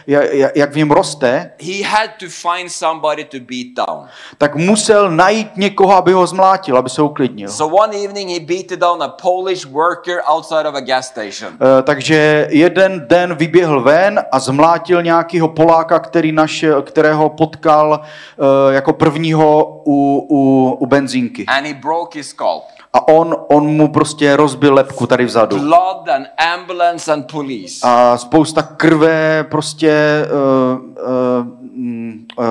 jak, 0.06 0.24
jak 0.54 0.72
v 0.72 0.76
něm 0.76 0.90
roste, 0.90 1.52
he 1.62 1.84
had 1.84 2.10
to 2.20 2.26
find 2.28 2.72
somebody 2.72 3.24
to 3.24 3.35
beat 3.40 3.86
down. 3.88 4.06
tak 4.38 4.54
musel 4.54 5.10
najít 5.10 5.56
někoho, 5.56 5.96
aby 5.96 6.12
ho 6.12 6.26
zmlátil, 6.26 6.76
aby 6.76 6.90
se 6.90 7.02
uklidnil. 7.02 7.48
So 7.48 7.82
one 7.82 7.96
evening 8.04 8.30
he 8.30 8.40
beat 8.40 8.80
down 8.80 9.02
a 9.02 9.08
Polish 9.08 9.64
worker 9.66 10.22
outside 10.34 10.68
of 10.68 10.74
a 10.74 10.80
gas 10.80 11.06
station. 11.06 11.52
Eh, 11.78 11.82
Takže 11.82 12.46
jeden 12.50 13.06
den 13.08 13.34
vyběhl 13.34 13.80
ven 13.80 14.20
a 14.32 14.38
zmlátil 14.38 15.02
nějakého 15.02 15.48
Poláka, 15.48 15.98
který 15.98 16.32
našel, 16.32 16.82
kterého 16.82 17.28
potkal 17.28 18.00
eh, 18.00 18.74
jako 18.74 18.92
prvního 18.92 19.82
u, 19.84 20.26
u, 20.30 20.70
u 20.80 20.86
benzínky. 20.86 21.44
And 21.46 21.66
he 21.66 21.74
broke 21.74 22.18
his 22.18 22.28
skull. 22.28 22.62
A 22.92 23.08
on, 23.08 23.36
on 23.48 23.66
mu 23.66 23.88
prostě 23.88 24.36
rozbil 24.36 24.74
lepku 24.74 25.06
tady 25.06 25.24
vzadu. 25.24 25.58
Blood 25.58 26.08
and 26.08 26.26
ambulance 26.54 27.12
and 27.12 27.32
police. 27.32 27.74
A 27.82 28.18
spousta 28.18 28.62
krve 28.62 29.44
prostě 29.50 30.22
uh, 30.32 30.80
uh, 30.80 31.46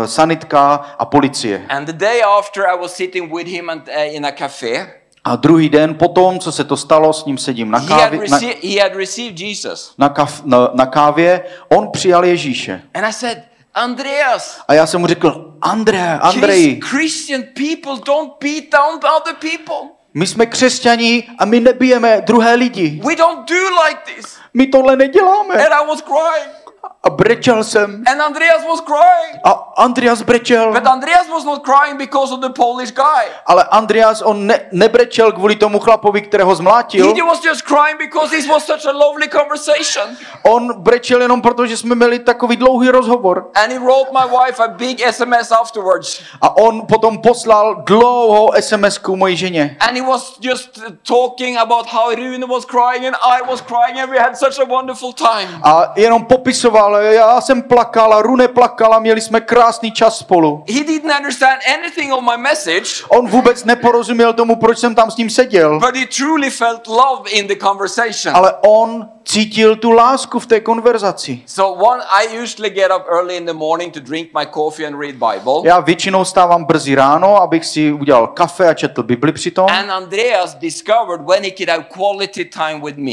sanitka 0.05 0.73
a 0.99 1.05
policie. 1.05 1.65
And 1.69 1.85
the 1.87 1.93
day 1.93 2.21
after, 2.39 2.63
I 2.67 2.75
was 2.81 2.95
sitting 2.95 3.33
with 3.33 3.47
him 3.47 3.69
and, 3.69 3.81
uh, 3.87 4.15
in 4.15 4.25
a 4.25 4.31
cafe. 4.31 4.87
A 5.27 5.35
druhý 5.35 5.69
den 5.69 5.93
potom, 5.95 6.39
co 6.39 6.51
se 6.51 6.63
to 6.63 6.77
stalo, 6.77 7.13
s 7.13 7.25
ním 7.25 7.37
sedím 7.37 7.71
na, 7.71 7.79
kávě, 7.87 8.19
na, 8.29 8.37
rece- 8.39 8.55
he 8.73 8.81
had 8.81 8.95
received 8.95 9.39
Jesus. 9.39 9.93
na, 9.97 10.09
kaf, 10.09 10.41
na, 10.45 10.69
na 10.73 10.85
kávě, 10.85 11.41
on 11.69 11.91
přijal 11.91 12.25
Ježíše. 12.25 12.81
And 12.93 13.05
I 13.05 13.13
said, 13.13 13.37
Andreas, 13.73 14.61
A 14.67 14.73
já 14.73 14.85
jsem 14.87 15.01
mu 15.01 15.07
řekl, 15.07 15.53
André, 15.61 16.19
Andrej, 16.21 16.79
Chris- 16.79 16.89
Christian 16.89 17.43
people 17.43 18.03
don't 18.05 18.31
beat 18.43 18.63
down 18.71 18.99
other 19.17 19.35
people. 19.39 19.89
my 20.13 20.27
jsme 20.27 20.45
křesťaní 20.45 21.23
a 21.39 21.45
my 21.45 21.59
nebijeme 21.59 22.21
druhé 22.25 22.55
lidi. 22.55 23.01
We 23.05 23.15
don't 23.15 23.49
do 23.49 23.55
like 23.87 23.99
this. 24.15 24.37
My 24.53 24.67
tohle 24.67 24.95
neděláme. 24.95 25.53
And 25.55 25.73
I 25.73 25.87
was 25.87 26.01
crying. 26.01 26.64
A 27.03 27.09
brečel 27.09 27.63
jsem. 27.63 28.03
And 28.11 28.21
Andreas 28.21 28.63
was 28.67 28.81
crying. 28.81 29.39
A 29.43 29.51
Andreas 29.77 30.21
brečel. 30.21 30.73
But 30.73 30.87
Andreas 30.87 31.27
was 31.29 31.45
not 31.45 31.63
crying 31.63 31.97
because 31.97 32.33
of 32.33 32.39
the 32.39 32.49
Polish 32.49 32.91
guy. 32.91 33.25
Ale 33.45 33.63
Andreas, 33.63 34.21
on 34.21 34.47
ne, 34.47 34.59
nebrečel 34.71 35.31
kvůli 35.31 35.55
tomu 35.55 35.79
chlapovi, 35.79 36.21
kterého 36.21 36.55
zmlátil. 36.55 37.13
He 37.15 37.23
was 37.23 37.45
just 37.45 37.61
crying 37.61 37.97
because 37.97 38.35
this 38.35 38.47
was 38.47 38.65
such 38.65 38.85
a 38.85 38.91
lovely 38.91 39.27
conversation. 39.27 40.17
On 40.43 40.81
brečel 40.81 41.21
jenom 41.21 41.41
proto, 41.41 41.67
že 41.67 41.77
jsme 41.77 41.95
měli 41.95 42.19
takový 42.19 42.55
dlouhý 42.55 42.89
rozhovor. 42.89 43.49
And 43.55 43.71
he 43.71 43.79
wrote 43.79 44.11
my 44.11 44.37
wife 44.37 44.63
a 44.63 44.67
big 44.67 45.11
SMS 45.11 45.51
afterwards. 45.51 46.21
A 46.41 46.57
on 46.57 46.87
potom 46.87 47.17
poslal 47.17 47.75
dlouhou 47.75 48.51
SMS-ku 48.59 49.15
mojí 49.15 49.37
ženě. 49.37 49.77
And 49.79 49.97
he 49.97 50.03
was 50.07 50.37
just 50.41 50.79
talking 51.07 51.57
about 51.57 51.87
how 51.87 52.09
Rune 52.15 52.45
was 52.47 52.65
crying 52.65 53.05
and 53.05 53.15
I 53.15 53.51
was 53.51 53.61
crying 53.61 53.99
and 53.99 54.11
we 54.11 54.19
had 54.19 54.37
such 54.37 54.59
a 54.59 54.65
wonderful 54.65 55.13
time. 55.13 55.59
A 55.63 55.93
jenom 55.95 56.25
popisoval, 56.25 56.74
já 57.01 57.41
jsem 57.41 57.61
plakal 57.61 58.13
a 58.13 58.21
Rune 58.21 58.47
plakala, 58.47 58.99
měli 58.99 59.21
jsme 59.21 59.41
krásný 59.41 59.91
čas 59.91 60.17
spolu. 60.17 60.63
He 60.67 60.83
didn't 60.83 61.13
understand 61.17 61.59
anything 61.79 62.13
of 62.13 62.21
my 62.23 62.37
message, 62.37 62.89
On 63.09 63.27
vůbec 63.27 63.65
neporozuměl 63.65 64.33
tomu, 64.33 64.55
proč 64.55 64.77
jsem 64.79 64.95
tam 64.95 65.11
s 65.11 65.17
ním 65.17 65.29
seděl, 65.29 65.79
but 65.79 65.95
he 65.95 66.05
truly 66.05 66.49
felt 66.49 66.87
love 66.87 67.29
in 67.29 67.47
the 67.47 67.55
conversation. 67.55 68.35
ale 68.35 68.53
on 68.61 69.09
cítil 69.25 69.75
tu 69.75 69.91
lásku 69.91 70.39
v 70.39 70.45
té 70.45 70.59
konverzaci. 70.59 71.41
So 71.45 71.85
one, 71.89 72.03
I 72.03 72.41
usually 72.43 72.69
get 72.69 72.91
up 72.97 73.03
early 73.09 73.37
in 73.37 73.45
the 73.45 73.53
morning 73.53 73.93
to 73.93 73.99
drink 73.99 74.29
my 74.39 74.45
coffee 74.53 74.87
and 74.87 74.99
read 74.99 75.15
Bible. 75.15 75.53
Já 75.63 75.79
většinou 75.79 76.25
stávám 76.25 76.65
brzy 76.65 76.95
ráno, 76.95 77.41
abych 77.41 77.65
si 77.65 77.91
udělal 77.91 78.27
kafe 78.27 78.67
a 78.67 78.73
četl 78.73 79.03
Bibli 79.03 79.31
přitom. 79.31 79.67
And 79.69 79.91
Andreas 79.91 80.55
discovered 80.55 81.21
when 81.27 81.43
he 81.43 81.51
could 81.51 81.69
have 81.69 81.83
quality 81.97 82.45
time 82.45 82.81
with 82.85 82.97
me. 82.97 83.11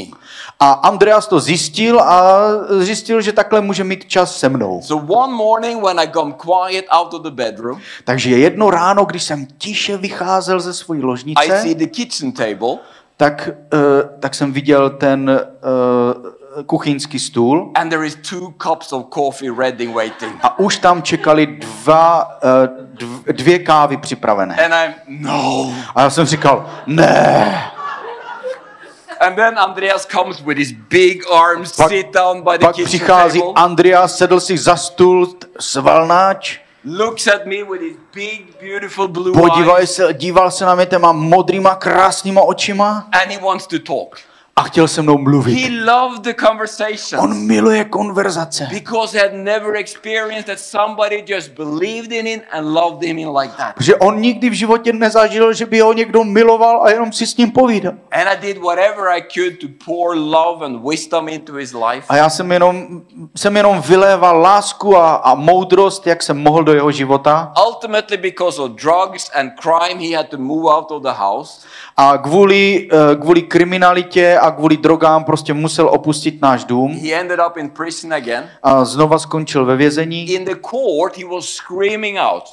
A 0.61 0.73
Andreas 0.73 1.27
to 1.27 1.41
zjistil 1.41 2.01
a 2.01 2.49
zjistil, 2.69 3.21
že 3.21 3.33
takhle 3.53 3.67
může 3.67 3.85
mít 3.85 4.05
čas 4.05 4.37
se 4.37 4.49
mnou. 4.49 4.83
So 4.83 5.15
one 5.15 5.33
morning 5.33 5.83
when 5.83 6.01
I 6.01 6.09
come 6.13 6.33
quiet 6.33 6.85
out 6.91 7.15
of 7.15 7.23
the 7.23 7.31
bedroom, 7.31 7.81
Takže 8.05 8.31
jedno 8.31 8.71
ráno, 8.71 9.05
když 9.05 9.23
jsem 9.23 9.47
tiše 9.59 9.97
vycházel 9.97 10.61
ze 10.61 10.73
I 10.95 11.03
ložnice, 11.03 11.61
see 11.63 11.75
the 11.75 11.87
kitchen 11.87 12.33
table 12.33 12.79
tak, 13.17 13.49
uh, 13.49 13.81
tak 14.21 14.35
jsem 14.35 14.53
viděl 14.53 14.91
ten 14.91 15.31
uh, 15.31 16.65
kuchyňský 16.67 17.19
stůl 17.19 17.71
and 17.75 17.89
there 17.89 18.07
is 18.07 18.19
two 18.31 18.55
cups 18.63 18.93
of 18.93 19.05
coffee 19.15 19.51
ready 19.59 19.87
waiting. 19.87 20.33
a 20.43 20.59
už 20.59 20.77
tam 20.77 21.03
čekali 21.03 21.47
dva, 21.47 22.39
uh, 22.43 22.87
dv, 22.95 23.33
dvě 23.33 23.59
kávy 23.59 23.97
připravené. 23.97 24.57
And 24.57 24.73
I'm, 24.73 24.95
no. 25.09 25.73
A 25.95 26.03
já 26.03 26.11
jsem 26.11 26.27
říkal, 26.27 26.67
ne. 26.87 27.72
And 29.23 29.37
then 29.37 29.57
Andreas 29.59 30.05
comes 30.05 30.41
with 30.45 30.59
his 30.59 30.73
big 30.73 31.23
arms, 31.31 31.77
Pak- 31.77 31.89
sit 31.91 32.13
down 32.13 32.43
by 32.43 32.59
the 32.59 32.67
Pak 32.67 32.75
kitchen 32.75 32.87
přichází 32.87 33.41
table, 33.41 33.53
Andreas, 33.57 34.17
sedl 34.19 34.41
si 34.41 34.59
za 34.59 34.77
stůl, 34.77 35.35
svalnáč, 35.61 36.59
looks 36.85 37.27
at 37.27 37.47
me 37.47 37.63
with 37.63 37.81
his 37.83 37.97
big, 38.15 38.61
beautiful 38.61 39.09
blue 39.09 39.33
podíval 39.33 39.79
eyes, 39.79 39.95
se, 39.95 40.15
díval 40.15 40.51
se 40.51 40.65
na 40.65 40.75
mě 40.75 40.87
těma 40.87 41.13
modrýma 41.13 41.75
krásnýma 41.75 42.43
očima. 42.43 43.09
And 43.13 43.31
he 43.33 43.39
wants 43.39 43.67
to 43.67 43.79
talk. 43.79 44.19
A 44.63 44.65
chtěl 44.65 44.89
se 44.89 45.03
mnou 45.03 45.17
He 45.17 45.23
mluvit. 45.23 45.71
loved 45.85 46.23
the 46.23 46.35
conversation. 46.47 47.21
On 47.25 47.47
miluje 47.47 47.85
konverzace. 47.85 48.69
Because 48.71 49.19
he 49.19 49.25
had 49.25 49.35
never 49.35 49.77
experienced 49.77 50.47
that 50.47 50.59
somebody 50.59 51.25
just 51.35 51.51
believed 51.51 52.13
in 52.13 52.27
him 52.27 52.41
and 52.53 52.67
loved 52.75 53.03
him 53.03 53.19
in 53.19 53.29
like 53.39 53.55
that. 53.57 53.75
Protože 53.75 53.97
on 53.97 54.21
nikdy 54.21 54.51
v 54.51 54.53
životě 54.53 54.93
nezažil, 54.93 55.53
že 55.53 55.67
by 55.67 55.81
ho 55.81 55.93
někdo 55.93 56.25
miloval 56.25 56.83
a 56.83 56.91
jenom 56.91 57.13
si 57.13 57.27
s 57.27 57.37
ním 57.37 57.51
povídal. 57.51 57.93
And 58.13 58.29
I 58.29 58.37
did 58.41 58.59
whatever 58.59 59.09
I 59.09 59.23
could 59.35 59.61
to 59.61 59.67
pour 59.85 60.17
love 60.17 60.65
and 60.67 60.89
wisdom 60.91 61.29
into 61.29 61.53
his 61.55 61.73
life. 61.75 62.07
A 62.09 62.17
já 62.17 62.31
jsem 62.31 62.53
jenom, 62.53 63.03
jsem 63.37 63.57
jenom 63.57 63.81
vyléval 63.81 64.41
lásku 64.41 64.97
a, 64.97 65.15
a 65.15 65.35
moudrost, 65.35 66.07
jak 66.07 66.23
jsem 66.23 66.39
mohl 66.39 66.65
do 66.65 66.75
jeho 66.75 66.91
života. 66.91 67.53
Ultimately, 67.69 68.17
because 68.17 68.63
of 68.63 68.71
drugs 68.71 69.31
and 69.35 69.51
crime, 69.61 70.09
he 70.09 70.17
had 70.17 70.29
to 70.29 70.39
move 70.39 70.75
out 70.75 70.91
of 70.91 71.03
the 71.03 71.13
house. 71.19 71.67
A 71.97 72.19
kvůli, 72.19 72.89
eh, 72.93 73.17
kvůli 73.17 73.43
kriminalitě 73.43 74.39
a 74.39 74.51
kvůli 74.53 74.77
drogám 74.77 75.25
prostě 75.25 75.55
musel 75.55 75.89
opustit 75.89 76.43
náš 76.43 76.65
dům. 76.65 76.99
He 77.03 77.13
ended 77.13 77.41
up 77.49 77.57
in 77.57 77.71
prison 77.71 78.15
again. 78.15 78.45
A 78.63 78.85
znova 78.85 79.19
skončil 79.19 79.65
ve 79.65 79.77
vězení. 79.77 80.31
In 80.31 80.45
the 80.45 80.57
court, 80.71 81.17
he 81.19 81.25
was 81.25 81.45
screaming 81.45 82.19
out. 82.21 82.45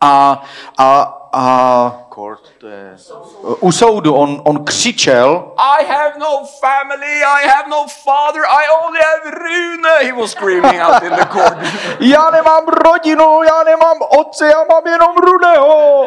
A, 0.00 0.42
a, 0.78 1.02
a 1.32 2.06
court, 2.14 2.40
to 2.60 2.68
je, 2.68 2.96
u 3.60 3.72
soudu 3.72 4.14
on, 4.14 4.42
on 4.44 4.64
křičel, 4.64 5.52
I 5.80 5.84
have 5.84 6.12
no 6.18 6.44
family, 6.60 7.22
I 7.42 7.48
have 7.48 7.68
no 7.68 7.86
father, 8.04 8.42
I 8.42 8.64
only 8.84 9.00
have 9.00 9.30
Rune. 9.30 10.06
He 10.06 10.12
was 10.12 10.30
screaming 10.30 10.80
out 10.80 11.02
in 11.02 11.10
the 11.10 11.26
court. 11.26 11.56
já 12.00 12.30
nemám 12.30 12.64
rodinu, 12.66 13.42
já 13.42 13.62
nemám 13.64 13.96
otce, 14.18 14.46
já 14.46 14.64
mám 14.70 14.86
jenom 14.86 15.16
Runeho. 15.16 16.06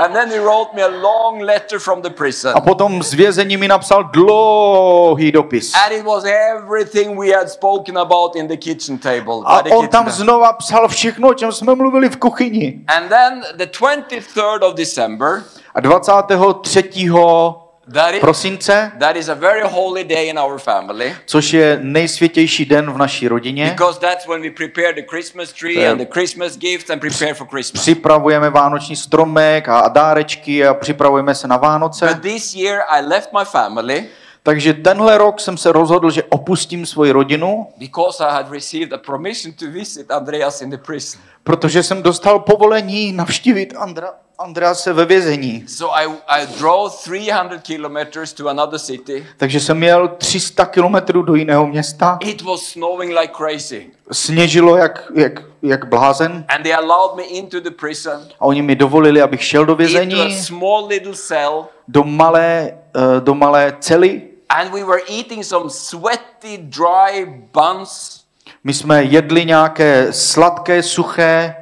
and 0.00 0.14
then 0.14 0.30
he 0.30 0.38
wrote 0.38 0.74
me 0.74 0.82
a 0.82 0.88
long 0.88 1.40
letter 1.40 1.78
from 1.78 2.02
the 2.02 2.10
prison. 2.10 2.52
A 2.56 2.60
potom 2.60 3.02
z 3.02 3.14
vězení 3.14 3.56
mi 3.56 3.68
napsal 3.68 4.04
dlouhý 4.04 5.32
dopis. 5.32 5.74
And 5.74 5.92
it 5.92 6.04
was 6.04 6.24
everything 6.24 7.18
we 7.20 7.30
had 7.32 7.50
spoken 7.50 7.98
about 7.98 8.36
in 8.36 8.48
the 8.48 8.56
kitchen 8.56 8.98
table. 8.98 9.42
A 9.44 9.56
on 9.56 9.62
kitchen 9.62 9.88
tam 9.88 10.04
table. 10.04 10.12
znova 10.12 10.52
psal 10.52 10.88
všechno, 10.88 11.28
o 11.28 11.34
čem 11.34 11.52
jsme 11.52 11.74
mluvili 11.74 12.08
v 12.08 12.16
kuchyni. 12.16 12.80
And 12.86 13.08
then 13.08 13.42
the 13.56 13.66
23rd 13.66 14.59
of 14.62 14.74
December, 14.74 15.42
A 15.74 15.80
23. 15.80 17.54
that 17.92 18.14
is, 18.14 18.20
prosince, 18.20 18.92
that 18.98 19.16
is 19.16 19.28
a 19.28 19.34
very 19.34 19.62
holy 19.64 20.04
day 20.04 20.28
in 20.28 20.38
our 20.38 20.58
family. 20.58 21.16
což 21.26 21.52
je 21.52 21.78
nejsvětější 21.82 22.64
den 22.64 22.90
v 22.92 22.98
naší 22.98 23.28
rodině, 23.28 23.66
Because 23.70 24.00
that's 24.00 24.26
when 24.28 24.42
we 24.42 24.50
prepare 24.50 24.92
the 24.92 25.02
Christmas 25.10 25.52
tree 25.52 25.88
and 25.88 25.98
the 25.98 26.06
Christmas 26.12 26.56
gifts 26.56 26.90
and 26.90 26.98
prepare 27.00 27.34
for 27.34 27.46
Christmas. 27.48 27.82
připravujeme 27.82 28.50
vánoční 28.50 28.96
stromek 28.96 29.68
a 29.68 29.88
dárečky 29.88 30.66
a 30.66 30.74
připravujeme 30.74 31.34
se 31.34 31.48
na 31.48 31.56
Vánoce. 31.56 32.06
But 32.06 32.22
this 32.22 32.54
year 32.54 32.80
I 32.88 33.02
left 33.06 33.32
my 33.38 33.44
family 33.44 34.06
Takže 34.42 34.74
tenhle 34.74 35.18
rok 35.18 35.40
jsem 35.40 35.56
se 35.56 35.72
rozhodl, 35.72 36.10
že 36.10 36.22
opustím 36.22 36.86
svoji 36.86 37.12
rodinu, 37.12 37.66
because 37.78 38.24
I 38.24 38.32
had 38.32 38.50
received 38.52 38.92
a 38.92 38.98
permission 38.98 39.54
to 39.54 39.66
visit 39.70 40.10
Andreas 40.10 40.62
in 40.62 40.70
the 40.70 40.76
prison. 40.76 41.20
protože 41.44 41.82
jsem 41.82 42.02
dostal 42.02 42.38
povolení 42.38 43.12
navštívit 43.12 43.74
Andra, 43.78 44.08
Andrease 44.40 44.92
ve 44.92 45.04
vězení. 45.04 45.64
So 45.68 46.00
I, 46.02 46.06
I 46.28 46.46
drove 46.58 46.94
300 47.02 47.58
kilometers 47.62 48.32
to 48.32 48.48
another 48.48 48.78
city. 48.78 49.26
Takže 49.36 49.60
jsem 49.60 49.82
jel 49.82 50.08
300 50.08 50.64
kilometrů 50.66 51.22
do 51.22 51.34
jiného 51.34 51.66
města. 51.66 52.18
It 52.20 52.42
was 52.42 52.62
snowing 52.62 53.18
like 53.18 53.32
crazy. 53.36 53.90
Sněžilo 54.12 54.76
jak, 54.76 55.12
jak, 55.14 55.42
jak 55.62 55.84
blázen 55.88 56.44
And 56.48 56.62
they 56.62 56.74
allowed 56.74 57.16
me 57.16 57.22
into 57.22 57.60
the 57.60 57.70
prison, 57.70 58.20
a 58.40 58.44
oni 58.44 58.62
mi 58.62 58.76
dovolili, 58.76 59.22
abych 59.22 59.44
šel 59.44 59.64
do 59.64 59.72
into 59.72 59.82
a 59.82 59.86
vězení, 59.86 60.34
small 60.42 60.86
little 60.86 61.14
cell. 61.14 61.66
do 61.88 62.04
malé, 62.04 62.72
eh, 62.96 63.20
do 63.20 63.34
malé 63.34 63.76
cely. 63.80 64.22
And 64.48 64.72
we 64.72 64.84
were 64.84 65.02
eating 65.08 65.44
some 65.44 65.70
sweaty, 65.70 66.58
dry 66.58 67.24
buns. 67.54 68.20
My 68.64 68.74
jsme 68.74 69.02
jedli 69.04 69.44
nějaké 69.44 70.12
sladké, 70.12 70.82
suché 70.82 71.56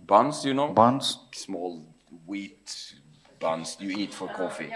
Buns, 0.00 0.44
you 0.44 0.54
know? 0.54 0.72
buns, 0.72 1.18
Small 1.36 1.91
wheat 2.32 2.70
buns 3.40 3.76
you 3.80 4.00
eat 4.00 4.10
for 4.14 4.28
coffee. 4.36 4.70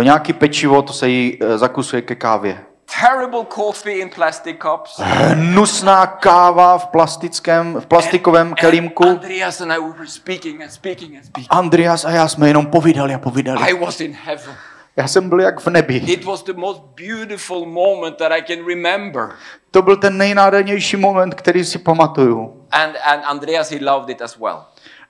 eh, 0.00 0.04
nějaký 0.04 0.32
pečivo, 0.32 0.82
to 0.82 0.92
se 0.92 1.08
jí 1.08 1.38
eh, 1.40 1.58
zakusuje 1.58 2.02
ke 2.02 2.14
kávě. 2.14 2.64
Terrible 3.00 3.44
coffee 3.54 3.98
in 3.98 4.10
plastic 4.10 4.56
cups. 4.62 5.00
Hnusná 5.00 6.06
káva 6.06 6.78
v 6.78 6.86
plastickém, 6.86 7.80
v 7.80 7.86
plastikovém 7.86 8.46
And 8.46 8.54
kelímku. 8.54 9.08
Andreas 9.08 9.60
and 9.60 9.72
I 9.72 9.78
we 9.78 9.88
were 9.92 10.06
speaking 10.06 10.62
and 10.62 10.68
speaking 10.70 11.16
and 11.16 11.24
speaking. 11.24 11.46
Andreas 11.50 12.04
a 12.04 12.10
já 12.10 12.28
jsme 12.28 12.48
jenom 12.48 12.66
povídali 12.66 13.14
a 13.14 13.18
povídali. 13.18 13.60
I 13.70 13.74
was 13.74 14.00
in 14.00 14.16
heaven. 14.24 14.54
Já 14.96 15.08
jsem 15.08 15.28
byl 15.28 15.40
jak 15.40 15.60
v 15.60 15.66
nebi. 15.66 15.96
It 15.96 16.24
was 16.24 16.42
the 16.42 16.52
most 16.52 16.82
beautiful 16.96 17.66
moment 17.66 18.16
that 18.16 18.32
I 18.32 18.42
can 18.42 18.66
remember. 18.66 19.28
To 19.70 19.82
byl 19.82 19.96
ten 19.96 20.18
nejnádhernější 20.18 20.96
moment, 20.96 21.34
který 21.34 21.64
si 21.64 21.78
pamatuju. 21.78 22.64
And, 22.70 22.96
and 23.04 23.22
Andreas, 23.24 23.70
he 23.70 23.78
loved 23.84 24.10
it 24.10 24.22
as 24.22 24.36
well. 24.38 24.62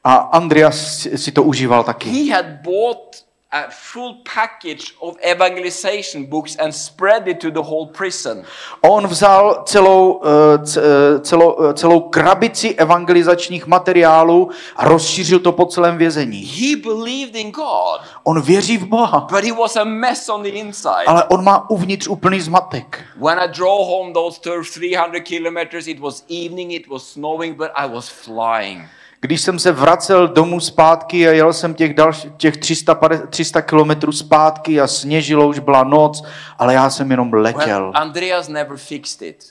A 0.05 0.15
Andreas 0.15 1.07
si 1.17 1.33
to 1.33 1.43
užíval 1.43 1.85
taky. 1.85 2.11
He 2.11 2.35
had 2.35 2.47
bought 2.63 3.25
a 3.53 3.65
full 3.71 4.15
package 4.35 4.93
of 5.01 5.15
evangelization 5.23 6.25
books 6.27 6.57
and 6.59 6.75
spread 6.75 7.29
it 7.29 7.39
to 7.41 7.51
the 7.51 7.61
whole 7.61 7.87
prison. 7.87 8.45
On 8.81 9.07
vzal 9.07 9.63
celou, 9.65 10.21
eh, 10.25 10.79
eh, 10.79 11.21
celou, 11.21 11.57
eh, 11.71 11.75
celou 11.75 12.01
krabici 12.01 12.75
evangelizačních 12.75 13.67
materiálů 13.67 14.51
a 14.77 14.89
rozšířil 14.89 15.39
to 15.41 15.53
po 15.53 15.67
celém 15.67 15.99
vězení. 15.99 16.45
He 16.45 16.77
believed 16.77 17.37
in 17.37 17.51
God, 17.51 18.01
On 18.25 18.41
věří 18.43 18.79
v 18.79 18.85
Boha, 18.87 19.27
but 19.31 19.45
he 19.45 19.53
was 19.53 19.77
a 19.77 19.85
mess 19.85 20.29
on 20.29 20.43
the 20.43 20.49
inside. 20.49 21.05
ale 21.07 21.25
on 21.25 21.45
má 21.45 21.71
uvnitř 21.71 22.09
úplný 22.09 22.41
zmatek. 22.41 23.05
When 23.17 23.39
I 23.39 23.49
drove 23.49 23.85
home 23.87 24.13
those 24.13 24.41
thir- 24.41 24.65
300 24.65 25.21
kilometers, 25.21 25.87
it 25.87 26.01
was 26.01 26.25
evening, 26.45 26.73
it 26.73 26.89
was 26.89 27.09
snowing, 27.09 27.57
but 27.57 27.71
I 27.77 27.89
was 27.95 28.09
flying. 28.09 28.83
Když 29.25 29.41
jsem 29.41 29.59
se 29.59 29.72
vracel 29.72 30.29
domů 30.29 30.61
zpátky 30.61 31.29
a 31.29 31.33
jel 31.33 31.53
jsem 31.53 31.75
těch, 31.75 31.95
další, 31.95 32.31
těch 32.37 32.57
300, 32.57 32.99
300 33.31 33.62
kilometrů 33.62 34.12
zpátky 34.12 34.81
a 34.81 34.87
sněžilo, 34.87 35.49
už 35.49 35.59
byla 35.59 35.85
noc, 35.85 36.25
ale 36.59 36.75
já 36.75 36.91
jsem 36.91 37.11
jenom 37.11 37.33
letěl. 37.33 37.81
Well, 37.81 37.93
Andreas 37.95 38.49
never 38.49 38.77
fixed 38.77 39.22
it. 39.22 39.45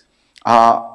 A 0.45 0.85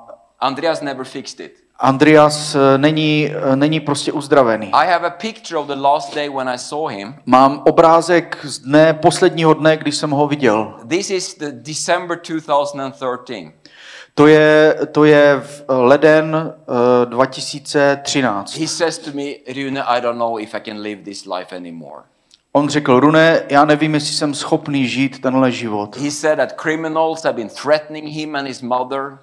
Andreas 0.41 0.81
never 0.81 1.05
fixed 1.05 1.41
it. 1.41 1.53
Andreas 1.79 2.55
eh, 2.55 2.79
není, 2.79 3.33
eh, 3.53 3.57
není 3.57 3.81
prostě 3.81 4.13
uzdravený. 4.13 4.71
I 4.73 4.87
have 4.87 5.07
a 5.07 5.11
picture 5.11 5.59
of 5.59 5.67
the 5.67 5.75
last 5.75 6.15
day 6.15 6.29
when 6.29 6.49
I 6.49 6.59
saw 6.59 6.91
him. 6.91 7.15
Mám 7.27 7.63
obrázek 7.67 8.39
z 8.43 8.59
dne, 8.59 8.95
posledního 8.95 9.55
dne, 9.55 9.77
když 9.77 9.97
jsem 9.97 10.11
ho 10.11 10.27
viděl. 10.29 10.75
This 10.89 11.11
is 11.11 11.39
the 11.39 11.51
December 11.51 12.21
2013. 12.29 13.53
To 14.19 14.27
je, 14.27 14.75
to 14.93 15.05
je 15.05 15.41
v 15.41 15.65
leden 15.69 16.55
eh, 17.03 17.07
2013. 17.07 18.59
He 18.59 18.69
says 18.69 18.99
to 18.99 19.11
me, 19.15 19.35
Rune, 19.47 19.83
I 19.83 20.01
don't 20.01 20.19
know 20.19 20.39
if 20.39 20.55
I 20.55 20.61
can 20.61 20.83
live 20.83 21.03
this 21.03 21.27
life 21.27 21.57
anymore. 21.57 22.03
On 22.53 22.69
řekl, 22.69 23.01
Rune, 23.01 23.43
já 23.51 23.65
nevím, 23.65 23.95
jestli 23.95 24.15
jsem 24.15 24.35
schopný 24.35 24.89
žít 24.89 25.21
tenhle 25.21 25.53
život. 25.53 25.97
He 25.97 26.11
said 26.11 26.39
that 26.39 26.53
criminals 26.63 27.25
have 27.25 27.37
been 27.37 27.49
threatening 27.63 28.09
him 28.09 28.37
and 28.37 28.47
his 28.47 28.63
mother. 28.63 29.19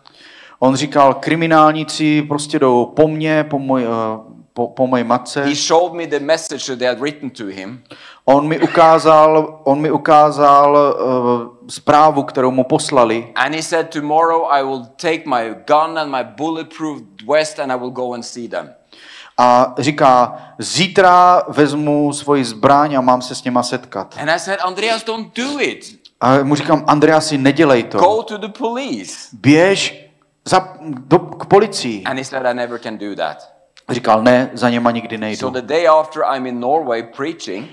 On 0.60 0.76
říkal, 0.76 1.14
kriminálníci 1.14 2.22
prostě 2.22 2.60
jdou 2.60 2.86
po 2.86 3.08
mně, 3.08 3.44
po, 3.44 3.60
moj, 3.60 3.84
eh, 3.84 4.35
po, 4.56 4.68
po 4.68 4.88
mojí 4.88 5.04
matce. 5.04 5.44
He 5.44 5.56
showed 5.56 5.94
me 5.94 6.08
the 6.08 6.20
message 6.20 6.66
that 6.68 6.80
they 6.80 6.88
had 6.88 7.00
written 7.00 7.30
to 7.30 7.46
him. 7.46 7.84
On 8.26 8.48
mi 8.48 8.60
ukázal, 8.60 9.60
on 9.64 9.82
mi 9.82 9.92
ukázal 9.92 10.72
uh, 10.72 11.70
zprávu, 11.70 12.24
kterou 12.24 12.52
mu 12.52 12.64
poslali. 12.64 13.32
And 13.36 13.56
he 13.56 13.62
said, 13.62 13.90
Tomorrow 13.90 14.48
I 14.52 14.64
will 14.64 14.86
take 14.96 15.24
my 15.26 15.56
gun 15.68 15.98
and 15.98 16.12
my 16.12 16.24
bulletproof 16.24 17.02
vest 17.28 17.60
and 17.60 17.72
I 17.72 17.76
will 17.76 17.92
go 17.92 18.14
and 18.14 18.26
see 18.26 18.48
them. 18.48 18.74
A 19.38 19.76
říká, 19.78 20.38
zítra 20.60 21.44
vezmu 21.48 22.14
svoji 22.14 22.46
zbraň 22.46 22.96
a 22.96 23.02
mám 23.02 23.22
se 23.22 23.36
s 23.36 23.44
něma 23.44 23.64
setkat. 23.64 24.16
And 24.22 24.30
I 24.30 24.40
said, 24.40 24.60
Andreas, 24.64 25.04
don't 25.04 25.36
do 25.36 25.60
it. 25.60 26.00
A 26.22 26.44
mu 26.44 26.56
říkám, 26.56 26.84
Andreasi, 26.88 27.38
nedělej 27.38 27.84
to. 27.84 27.98
Go 27.98 28.24
to 28.24 28.38
the 28.38 28.48
police. 28.48 29.14
Běž 29.34 30.10
za, 30.46 30.78
do, 30.82 31.20
k 31.20 31.46
policii. 31.46 32.04
And 32.04 32.18
he 32.18 32.26
said, 32.26 32.46
I 32.46 32.54
never 32.54 32.80
can 32.80 32.98
do 32.98 33.16
that. 33.16 33.55
Říkal, 33.90 34.24
ne, 34.24 34.50
za 34.54 34.70
něma 34.70 34.92
nikdy 34.92 35.18
nejdu. 35.18 35.40
So 35.40 35.62
the 35.62 35.68
day 35.68 35.88
after 35.88 36.24
I'm 36.36 36.46
in 36.46 36.60
Norway 36.60 37.04
preaching, 37.04 37.70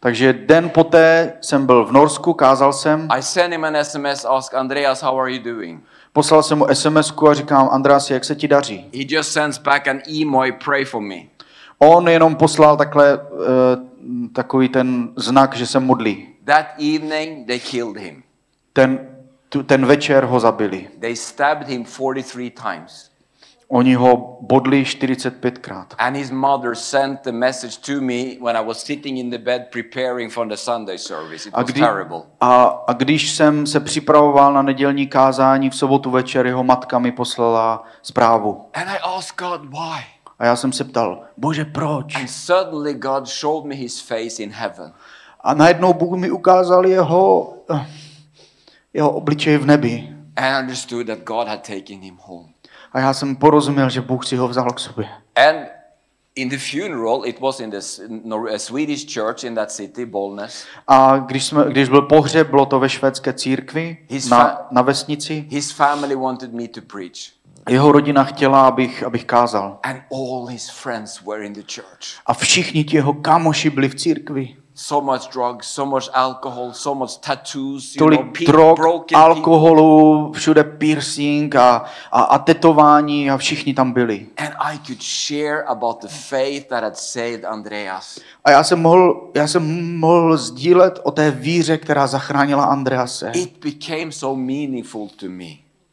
Takže 0.00 0.32
den 0.32 0.70
poté 0.70 1.32
jsem 1.40 1.66
byl 1.66 1.84
v 1.84 1.92
Norsku, 1.92 2.32
kázal 2.32 2.72
jsem, 2.72 3.08
I 3.10 3.22
sent 3.22 3.52
him 3.52 3.64
an 3.64 3.76
SMS, 3.84 4.24
ask 4.24 4.54
Andreas, 4.54 5.02
how 5.02 5.20
are 5.20 5.32
you 5.32 5.42
doing? 5.42 5.84
poslal 6.16 6.42
jsem 6.42 6.58
mu 6.58 6.66
sms 6.72 7.12
a 7.30 7.34
říkám, 7.34 7.68
Andreasi, 7.72 8.12
jak 8.12 8.24
se 8.24 8.34
ti 8.34 8.48
daří? 8.48 8.90
He 8.94 9.04
just 9.08 9.32
sends 9.32 9.58
back 9.58 9.88
an 9.88 10.00
email, 10.20 10.52
pray 10.64 10.84
for 10.84 11.02
me. 11.02 11.16
On 11.78 12.08
jenom 12.08 12.36
poslal 12.36 12.76
takhle, 12.76 13.18
uh, 13.18 14.32
takový 14.32 14.68
ten 14.68 15.08
znak, 15.16 15.56
že 15.56 15.66
se 15.66 15.80
modlí. 15.80 16.28
That 16.44 16.66
evening, 16.78 17.46
they 17.46 17.60
killed 17.60 17.96
him. 17.96 18.22
Ten, 18.72 18.98
tu, 19.48 19.62
ten 19.62 19.86
večer 19.86 20.24
ho 20.24 20.40
zabili. 20.40 20.88
They 21.00 21.16
stabbed 21.16 21.68
him 21.68 21.84
43 21.84 22.50
times. 22.50 23.10
Oni 23.68 23.94
ho 23.94 24.38
bodli 24.40 24.82
45krát. 24.84 25.86
And 25.98 26.16
his 26.16 26.30
mother 26.30 26.74
sent 26.74 27.20
the 27.22 27.32
message 27.32 27.76
to 27.76 28.00
me 28.00 28.22
when 28.40 28.56
I 28.56 28.60
was 28.66 28.82
sitting 28.84 29.18
in 29.18 29.30
the 29.30 29.38
bed 29.38 29.62
preparing 29.72 30.30
for 30.32 30.48
the 30.48 30.56
Sunday 30.56 30.98
service. 30.98 31.48
It 31.48 31.54
A, 31.54 31.60
was 31.62 31.70
kdy, 31.70 31.80
terrible. 31.80 32.22
a, 32.40 32.64
a 32.86 32.92
když 32.92 33.30
jsem 33.30 33.66
se 33.66 33.80
připravoval 33.80 34.52
na 34.52 34.62
nedělní 34.62 35.06
kázání 35.06 35.70
v 35.70 35.76
sobotu 35.76 36.10
večer, 36.10 36.46
jeho 36.46 36.64
matka 36.64 36.98
mi 36.98 37.12
poslala 37.12 37.84
zprávu. 38.02 38.64
And 38.74 38.88
I 38.88 38.98
asked 39.16 39.38
God, 39.48 39.64
why? 39.64 40.04
A 40.38 40.44
já 40.44 40.56
jsem 40.56 40.72
se 40.72 40.84
ptal, 40.84 41.22
bože, 41.36 41.64
proč? 41.64 42.14
And 42.16 42.28
suddenly 42.30 42.94
God 42.94 43.26
showed 43.28 43.64
me 43.64 43.74
his 43.74 44.00
face 44.00 44.42
in 44.42 44.50
heaven. 44.50 44.92
A 45.40 45.54
najednou 45.54 45.92
Bůh 45.92 46.18
mi 46.18 46.30
ukázal 46.30 46.86
jeho, 46.86 47.54
eh, 47.74 47.86
jeho 48.94 49.10
obličej 49.10 49.56
v 49.58 49.66
nebi. 49.66 50.08
And 50.36 50.44
I 50.46 50.60
understood 50.62 51.06
that 51.06 51.18
God 51.18 51.48
had 51.48 51.60
taken 51.66 52.00
him 52.02 52.18
home. 52.20 52.48
A 52.96 53.00
já 53.00 53.14
jsem 53.14 53.36
porozuměl, 53.36 53.90
že 53.90 54.00
Bůh 54.00 54.26
si 54.26 54.36
ho 54.36 54.48
vzal 54.48 54.70
k 54.70 54.78
sobě. 54.80 55.08
And 55.48 55.66
in 56.34 56.48
the 56.48 56.58
funeral, 56.58 57.22
it 57.24 57.40
was 57.40 57.60
in 57.60 57.70
the 57.70 57.76
S- 57.76 58.02
Nor- 58.24 58.50
a 58.54 58.58
Swedish 58.58 59.14
church 59.14 59.44
in 59.44 59.54
that 59.54 59.72
city, 59.72 60.06
Bollnäs. 60.06 60.64
A 60.88 61.16
když, 61.18 61.44
jsme, 61.44 61.64
když 61.68 61.88
byl 61.88 62.02
pohřeb, 62.02 62.50
bylo 62.50 62.66
to 62.66 62.80
ve 62.80 62.88
švédské 62.88 63.32
církvi 63.32 63.98
His 64.08 64.28
na, 64.28 64.66
na 64.70 64.82
vesnici. 64.82 65.46
His 65.48 65.70
family 65.72 66.14
wanted 66.16 66.52
me 66.52 66.68
to 66.68 66.80
preach. 66.80 67.36
Jeho 67.68 67.92
rodina 67.92 68.24
chtěla, 68.24 68.66
abych, 68.66 69.02
abych 69.02 69.24
kázal. 69.24 69.78
And 69.82 70.00
all 70.12 70.46
his 70.46 70.70
friends 70.70 71.22
were 71.26 71.44
in 71.46 71.52
the 71.52 71.62
church. 71.74 72.20
A 72.26 72.34
všichni 72.34 72.84
ti 72.84 72.96
jeho 72.96 73.12
kámoši 73.12 73.70
byli 73.70 73.88
v 73.88 73.94
církvi. 73.94 74.56
So 74.78 75.12
much 75.12 75.32
drugs, 75.32 75.66
so 75.66 75.90
much 75.90 76.10
alcohol, 76.12 76.72
so 76.72 76.94
much 76.94 77.18
tattoos, 77.20 77.94
you 77.94 77.98
Tolik 77.98 78.20
know, 78.20 78.46
drog, 78.46 78.76
broken 78.76 79.18
alkoholu, 79.18 80.32
všude 80.32 80.64
piercing 80.64 81.56
a, 81.56 81.84
a, 82.12 82.22
a 82.22 82.38
tetování 82.38 83.30
a 83.30 83.36
všichni 83.36 83.74
tam 83.74 83.92
byli. 83.92 84.26
And 84.36 84.54
I 84.60 84.78
could 84.86 85.02
share 85.02 85.64
about 85.66 86.00
the 86.00 86.08
faith 86.08 86.68
that 86.68 86.82
had 86.82 86.96
saved 86.96 87.44
Andreas. 87.44 88.20
A 88.44 88.50
já 88.50 88.64
jsem 88.64 88.82
mohl, 88.82 89.30
já 89.34 89.46
jsem 89.46 89.96
mohl 89.98 90.36
sdílet 90.36 90.98
o 91.02 91.10
té 91.10 91.30
víře, 91.30 91.78
která 91.78 92.06
zachránila 92.06 92.64
Andrease. 92.64 93.30
It 93.34 93.64
became 93.64 94.12
so 94.12 94.40
meaningful 94.40 95.08
to 95.16 95.26
me. 95.28 95.46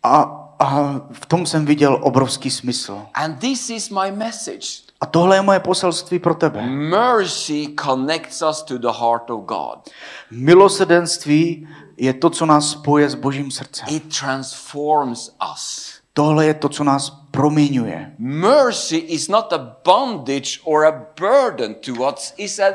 A, 0.03 0.39
a 0.59 1.01
v 1.11 1.25
tom 1.25 1.45
jsem 1.45 1.65
viděl 1.65 1.99
obrovský 2.01 2.49
smysl. 2.49 3.01
And 3.13 3.39
this 3.39 3.69
is 3.69 3.89
my 3.89 4.11
message. 4.11 4.92
A 5.03 5.05
tohle 5.05 5.35
je 5.35 5.41
moje 5.41 5.59
poselství 5.59 6.19
pro 6.19 6.35
tebe. 6.35 6.61
Mercy 6.69 7.67
connects 7.83 8.41
us 8.49 8.61
to 8.61 8.77
the 8.77 8.91
heart 8.99 9.29
of 9.29 9.41
God. 9.45 9.89
Milosrdenství 10.31 11.67
je 11.97 12.13
to, 12.13 12.29
co 12.29 12.45
nás 12.45 12.69
spoje 12.69 13.09
s 13.09 13.15
Božím 13.15 13.51
srdcem. 13.51 13.87
It 13.91 14.19
transforms 14.19 15.29
us. 15.53 15.93
Tohle 16.13 16.45
je 16.45 16.53
to, 16.53 16.69
co 16.69 16.83
nás 16.83 17.09
proměňuje. 17.31 18.15
Mercy 18.17 18.97
is 18.97 19.27
not 19.27 19.53
a 19.53 19.75
bondage 19.85 20.59
or 20.63 20.85
a 20.85 21.05
burden 21.19 21.75
to 21.75 21.91
us, 21.91 22.33
it's 22.37 22.59
a 22.59 22.73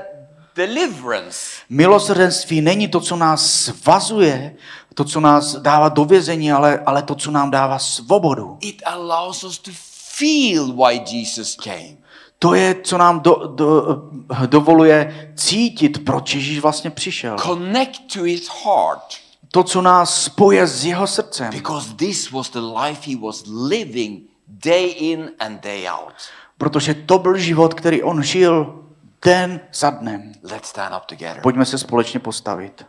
deliverance. 0.56 1.38
Milosrdenství 1.70 2.60
není 2.60 2.88
to, 2.88 3.00
co 3.00 3.16
nás 3.16 3.52
svazuje, 3.52 4.56
to, 4.94 5.04
co 5.04 5.20
nás 5.20 5.56
dává 5.56 5.88
do 5.88 6.04
vězení, 6.04 6.52
ale, 6.52 6.82
ale 6.86 7.02
to, 7.02 7.14
co 7.14 7.30
nám 7.30 7.50
dává 7.50 7.78
svobodu. 7.78 8.58
It 8.60 8.82
allows 8.86 9.44
us 9.44 9.58
to 9.58 9.70
feel 10.18 10.72
why 10.72 11.00
Jesus 11.12 11.56
came. 11.56 12.07
To 12.38 12.54
je, 12.54 12.76
co 12.82 12.98
nám 12.98 13.20
do, 13.20 13.52
do, 13.54 14.02
dovoluje 14.46 15.30
cítit, 15.36 16.04
proč 16.04 16.34
Ježíš 16.34 16.58
vlastně 16.58 16.90
přišel. 16.90 17.36
Connect 17.38 18.00
to 18.14 18.22
his 18.22 18.48
heart. 18.64 19.14
To, 19.50 19.62
co 19.62 19.82
nás 19.82 20.22
spoje 20.24 20.66
s 20.66 20.84
jeho 20.84 21.06
srdcem. 21.06 21.50
Because 21.50 21.94
this 21.94 22.30
was 22.30 22.50
the 22.50 22.58
life 22.58 23.10
he 23.10 23.16
was 23.16 23.42
living 23.46 24.22
day 24.48 24.86
in 24.86 25.30
and 25.38 25.62
day 25.62 25.88
out. 25.88 26.14
Protože 26.58 26.94
to 26.94 27.18
byl 27.18 27.38
život, 27.38 27.74
který 27.74 28.02
on 28.02 28.22
žil 28.22 28.84
den 29.24 29.60
za 29.72 29.90
dnem. 29.90 30.32
Let's 30.42 30.68
stand 30.68 30.94
up 30.96 31.04
together. 31.04 31.42
Pojďme 31.42 31.64
se 31.64 31.78
společně 31.78 32.20
postavit. 32.20 32.86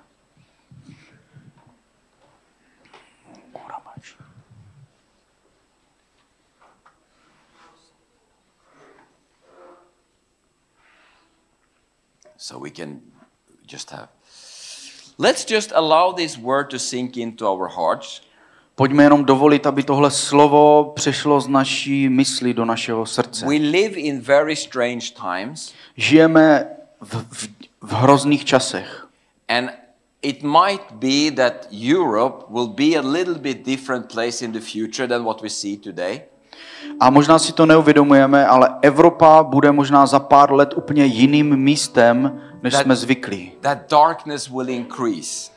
So 12.50 12.58
we 12.58 12.72
can 12.72 13.02
just 13.68 13.91
have. 13.91 14.10
Let's 15.20 15.45
just 15.45 15.72
allow 15.76 16.14
this 16.14 16.36
word 16.36 16.70
to 16.70 16.80
sink 16.80 17.16
into 17.18 17.45
our 17.45 17.70
hearts. 17.70 18.22
Pojďme 18.76 19.04
jenom 19.04 19.26
dovolit, 19.26 19.66
aby 19.66 19.84
tohle 19.84 20.12
slovo 20.12 20.91
přešlo 20.95 21.41
z 21.41 21.47
naší 21.47 22.10
mysli 22.10 22.54
do 22.54 22.66
našeho 22.66 23.06
srdce. 23.06 23.45
We 23.45 23.56
live 23.56 24.00
in 24.00 24.22
very 24.22 24.56
strange 24.56 25.12
times, 25.12 25.74
Žijeme 25.97 26.68
v, 27.02 27.26
v, 27.32 27.47
v 27.82 27.91
hrozných 27.91 28.45
časech. 28.45 29.08
and 29.47 29.70
it 30.22 30.43
might 30.43 30.91
be 30.91 31.30
that 31.30 31.68
Europe 31.72 32.45
will 32.50 32.68
be 32.68 32.95
a 32.95 33.02
little 33.02 33.38
bit 33.39 33.64
different 33.64 34.10
place 34.10 34.45
in 34.45 34.52
the 34.52 34.62
future 34.62 35.08
than 35.08 35.24
what 35.24 35.41
we 35.41 35.50
see 35.50 35.78
today. 35.78 36.24
A 36.99 37.10
možná 37.10 37.39
si 37.39 37.53
to 37.53 37.66
neuvědomujeme, 37.66 38.47
ale 38.47 38.70
Evropa 38.82 39.43
bude 39.43 39.72
možná 39.72 40.05
za 40.05 40.20
pár 40.20 40.53
let 40.53 40.74
úplně 40.76 41.05
jiným 41.05 41.55
místem, 41.57 42.41
než 42.64 42.74
That- 42.74 42.84
jsme 42.84 42.95
zvyklí. 42.95 43.51
that 43.62 43.78
darkness 43.91 44.47
will 44.49 44.70
increase. 44.70 45.51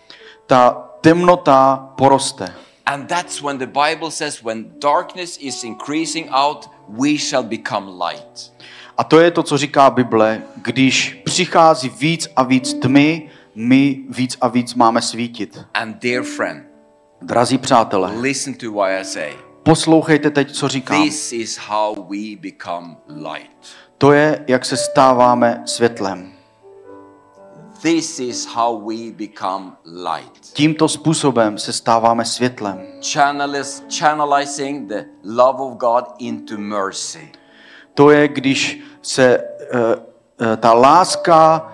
Ta 0.46 0.88
temnota 1.00 1.88
poroste. 1.96 2.54
And 2.86 3.06
that's 3.08 3.42
when 3.42 3.58
the 3.58 3.66
Bible 3.66 4.10
says, 4.10 4.42
when 4.42 4.64
darkness 4.80 5.38
is 5.40 5.64
increasing 5.64 6.28
out, 6.32 6.70
we 6.88 7.18
shall 7.18 7.42
become 7.42 7.86
light. 8.06 8.52
A 8.98 9.04
to 9.04 9.20
je 9.20 9.30
to, 9.30 9.42
co 9.42 9.58
říká 9.58 9.90
Bible, 9.90 10.42
když 10.56 11.20
přichází 11.24 11.88
víc 11.88 12.28
a 12.36 12.42
víc 12.42 12.74
tmy, 12.74 13.30
my 13.54 14.00
víc 14.08 14.36
a 14.40 14.48
víc 14.48 14.74
máme 14.74 15.02
svítit. 15.02 15.64
And 15.74 15.96
dear 16.02 16.22
friend, 16.24 16.64
Drazí 17.22 17.58
přátelé, 17.58 18.12
listen 18.20 18.54
to 18.54 18.72
what 18.72 18.90
I 19.00 19.04
say. 19.04 19.32
Poslouchejte 19.62 20.30
teď, 20.30 20.52
co 20.52 20.68
říkám. 20.68 21.02
This 21.02 21.32
is 21.32 21.58
how 21.58 21.94
we 21.94 22.36
become 22.40 22.96
light. 23.08 23.66
To 23.98 24.12
je, 24.12 24.44
jak 24.48 24.64
se 24.64 24.76
stáváme 24.76 25.62
světlem. 25.66 26.32
This 27.82 28.20
is 28.20 28.46
how 28.46 28.88
we 28.88 29.10
become 29.10 29.72
light. 29.84 30.52
Tímto 30.52 30.88
způsobem 30.88 31.58
se 31.58 31.72
stáváme 31.72 32.24
světlem. 32.24 32.86
Channelizing 33.98 34.88
the 34.88 35.04
love 35.24 35.58
of 35.62 35.72
God 35.74 36.04
into 36.18 36.58
mercy. 36.58 37.32
To 37.94 38.10
je, 38.10 38.28
když 38.28 38.80
se 39.02 39.38
uh, 39.38 39.80
uh, 39.80 40.56
ta 40.56 40.72
láska, 40.72 41.72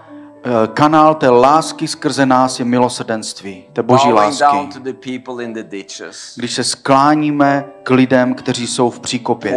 kanál 0.75 1.15
té 1.15 1.29
lásky 1.29 1.89
skrze 1.89 2.27
nás 2.27 2.59
je 2.59 2.65
milosrdenství, 2.65 3.65
té 3.73 3.83
boží 3.83 4.13
lásky. 4.13 4.45
Když 6.37 6.55
se 6.55 6.65
skláníme 6.65 7.65
k 7.83 7.91
lidem, 7.91 8.35
kteří 8.35 8.67
jsou 8.67 8.91
v 8.91 9.01
příkopě. 9.01 9.55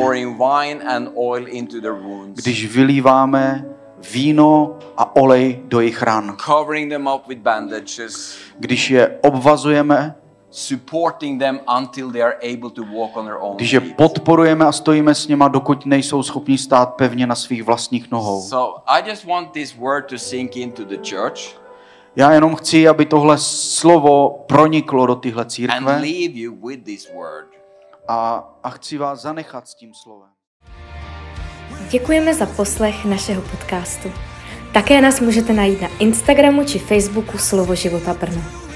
Když 2.36 2.74
vylíváme 2.76 3.66
víno 4.14 4.78
a 4.98 5.16
olej 5.16 5.60
do 5.66 5.80
jejich 5.80 6.02
ran. 6.02 6.38
Když 8.60 8.90
je 8.90 9.18
obvazujeme, 9.22 10.16
Supporting 10.52 11.40
them 11.40 11.60
until 11.78 12.12
they 12.12 12.22
are 12.22 12.36
able 12.54 12.70
to 12.70 12.84
walk 12.84 13.18
on 13.18 13.26
their 13.26 13.38
own 13.40 13.56
když 13.56 13.72
je 13.72 13.80
podporujeme 13.80 14.66
a 14.66 14.72
stojíme 14.72 15.16
s 15.16 15.28
nima, 15.28 15.48
dokud 15.48 15.86
nejsou 15.86 16.24
schopni 16.24 16.58
stát 16.58 16.94
pevně 16.94 17.28
na 17.28 17.36
svých 17.36 17.64
vlastních 17.64 18.12
nohou. 18.12 18.42
So 18.42 18.84
I 18.88 19.10
just 19.10 19.26
want 19.26 19.52
this 19.52 19.76
word 19.76 20.06
to 20.06 20.20
sink 20.20 20.58
into 20.58 20.86
the 20.86 20.98
church 21.10 21.62
Já 22.16 22.32
jenom 22.32 22.56
chci, 22.56 22.88
aby 22.88 23.06
tohle 23.06 23.38
slovo 23.38 24.30
proniklo 24.48 25.06
do 25.06 25.16
tyhle 25.16 25.44
and 25.44 25.50
církve 25.50 25.96
leave 25.96 26.34
you 26.34 26.68
with 26.68 26.84
this 26.84 27.12
word. 27.16 27.48
a, 28.08 28.44
a 28.64 28.70
chci 28.70 28.98
vás 28.98 29.22
zanechat 29.22 29.68
s 29.68 29.76
tím 29.76 29.94
slovem. 29.94 30.30
Děkujeme 31.90 32.34
za 32.34 32.46
poslech 32.46 33.06
našeho 33.06 33.42
podcastu. 33.42 34.12
Také 34.74 35.02
nás 35.02 35.20
můžete 35.20 35.54
najít 35.54 35.82
na 35.82 35.88
Instagramu 36.00 36.66
či 36.66 36.80
Facebooku 36.80 37.38
Slovo 37.38 37.76
života 37.76 38.14
Brno. 38.14 38.71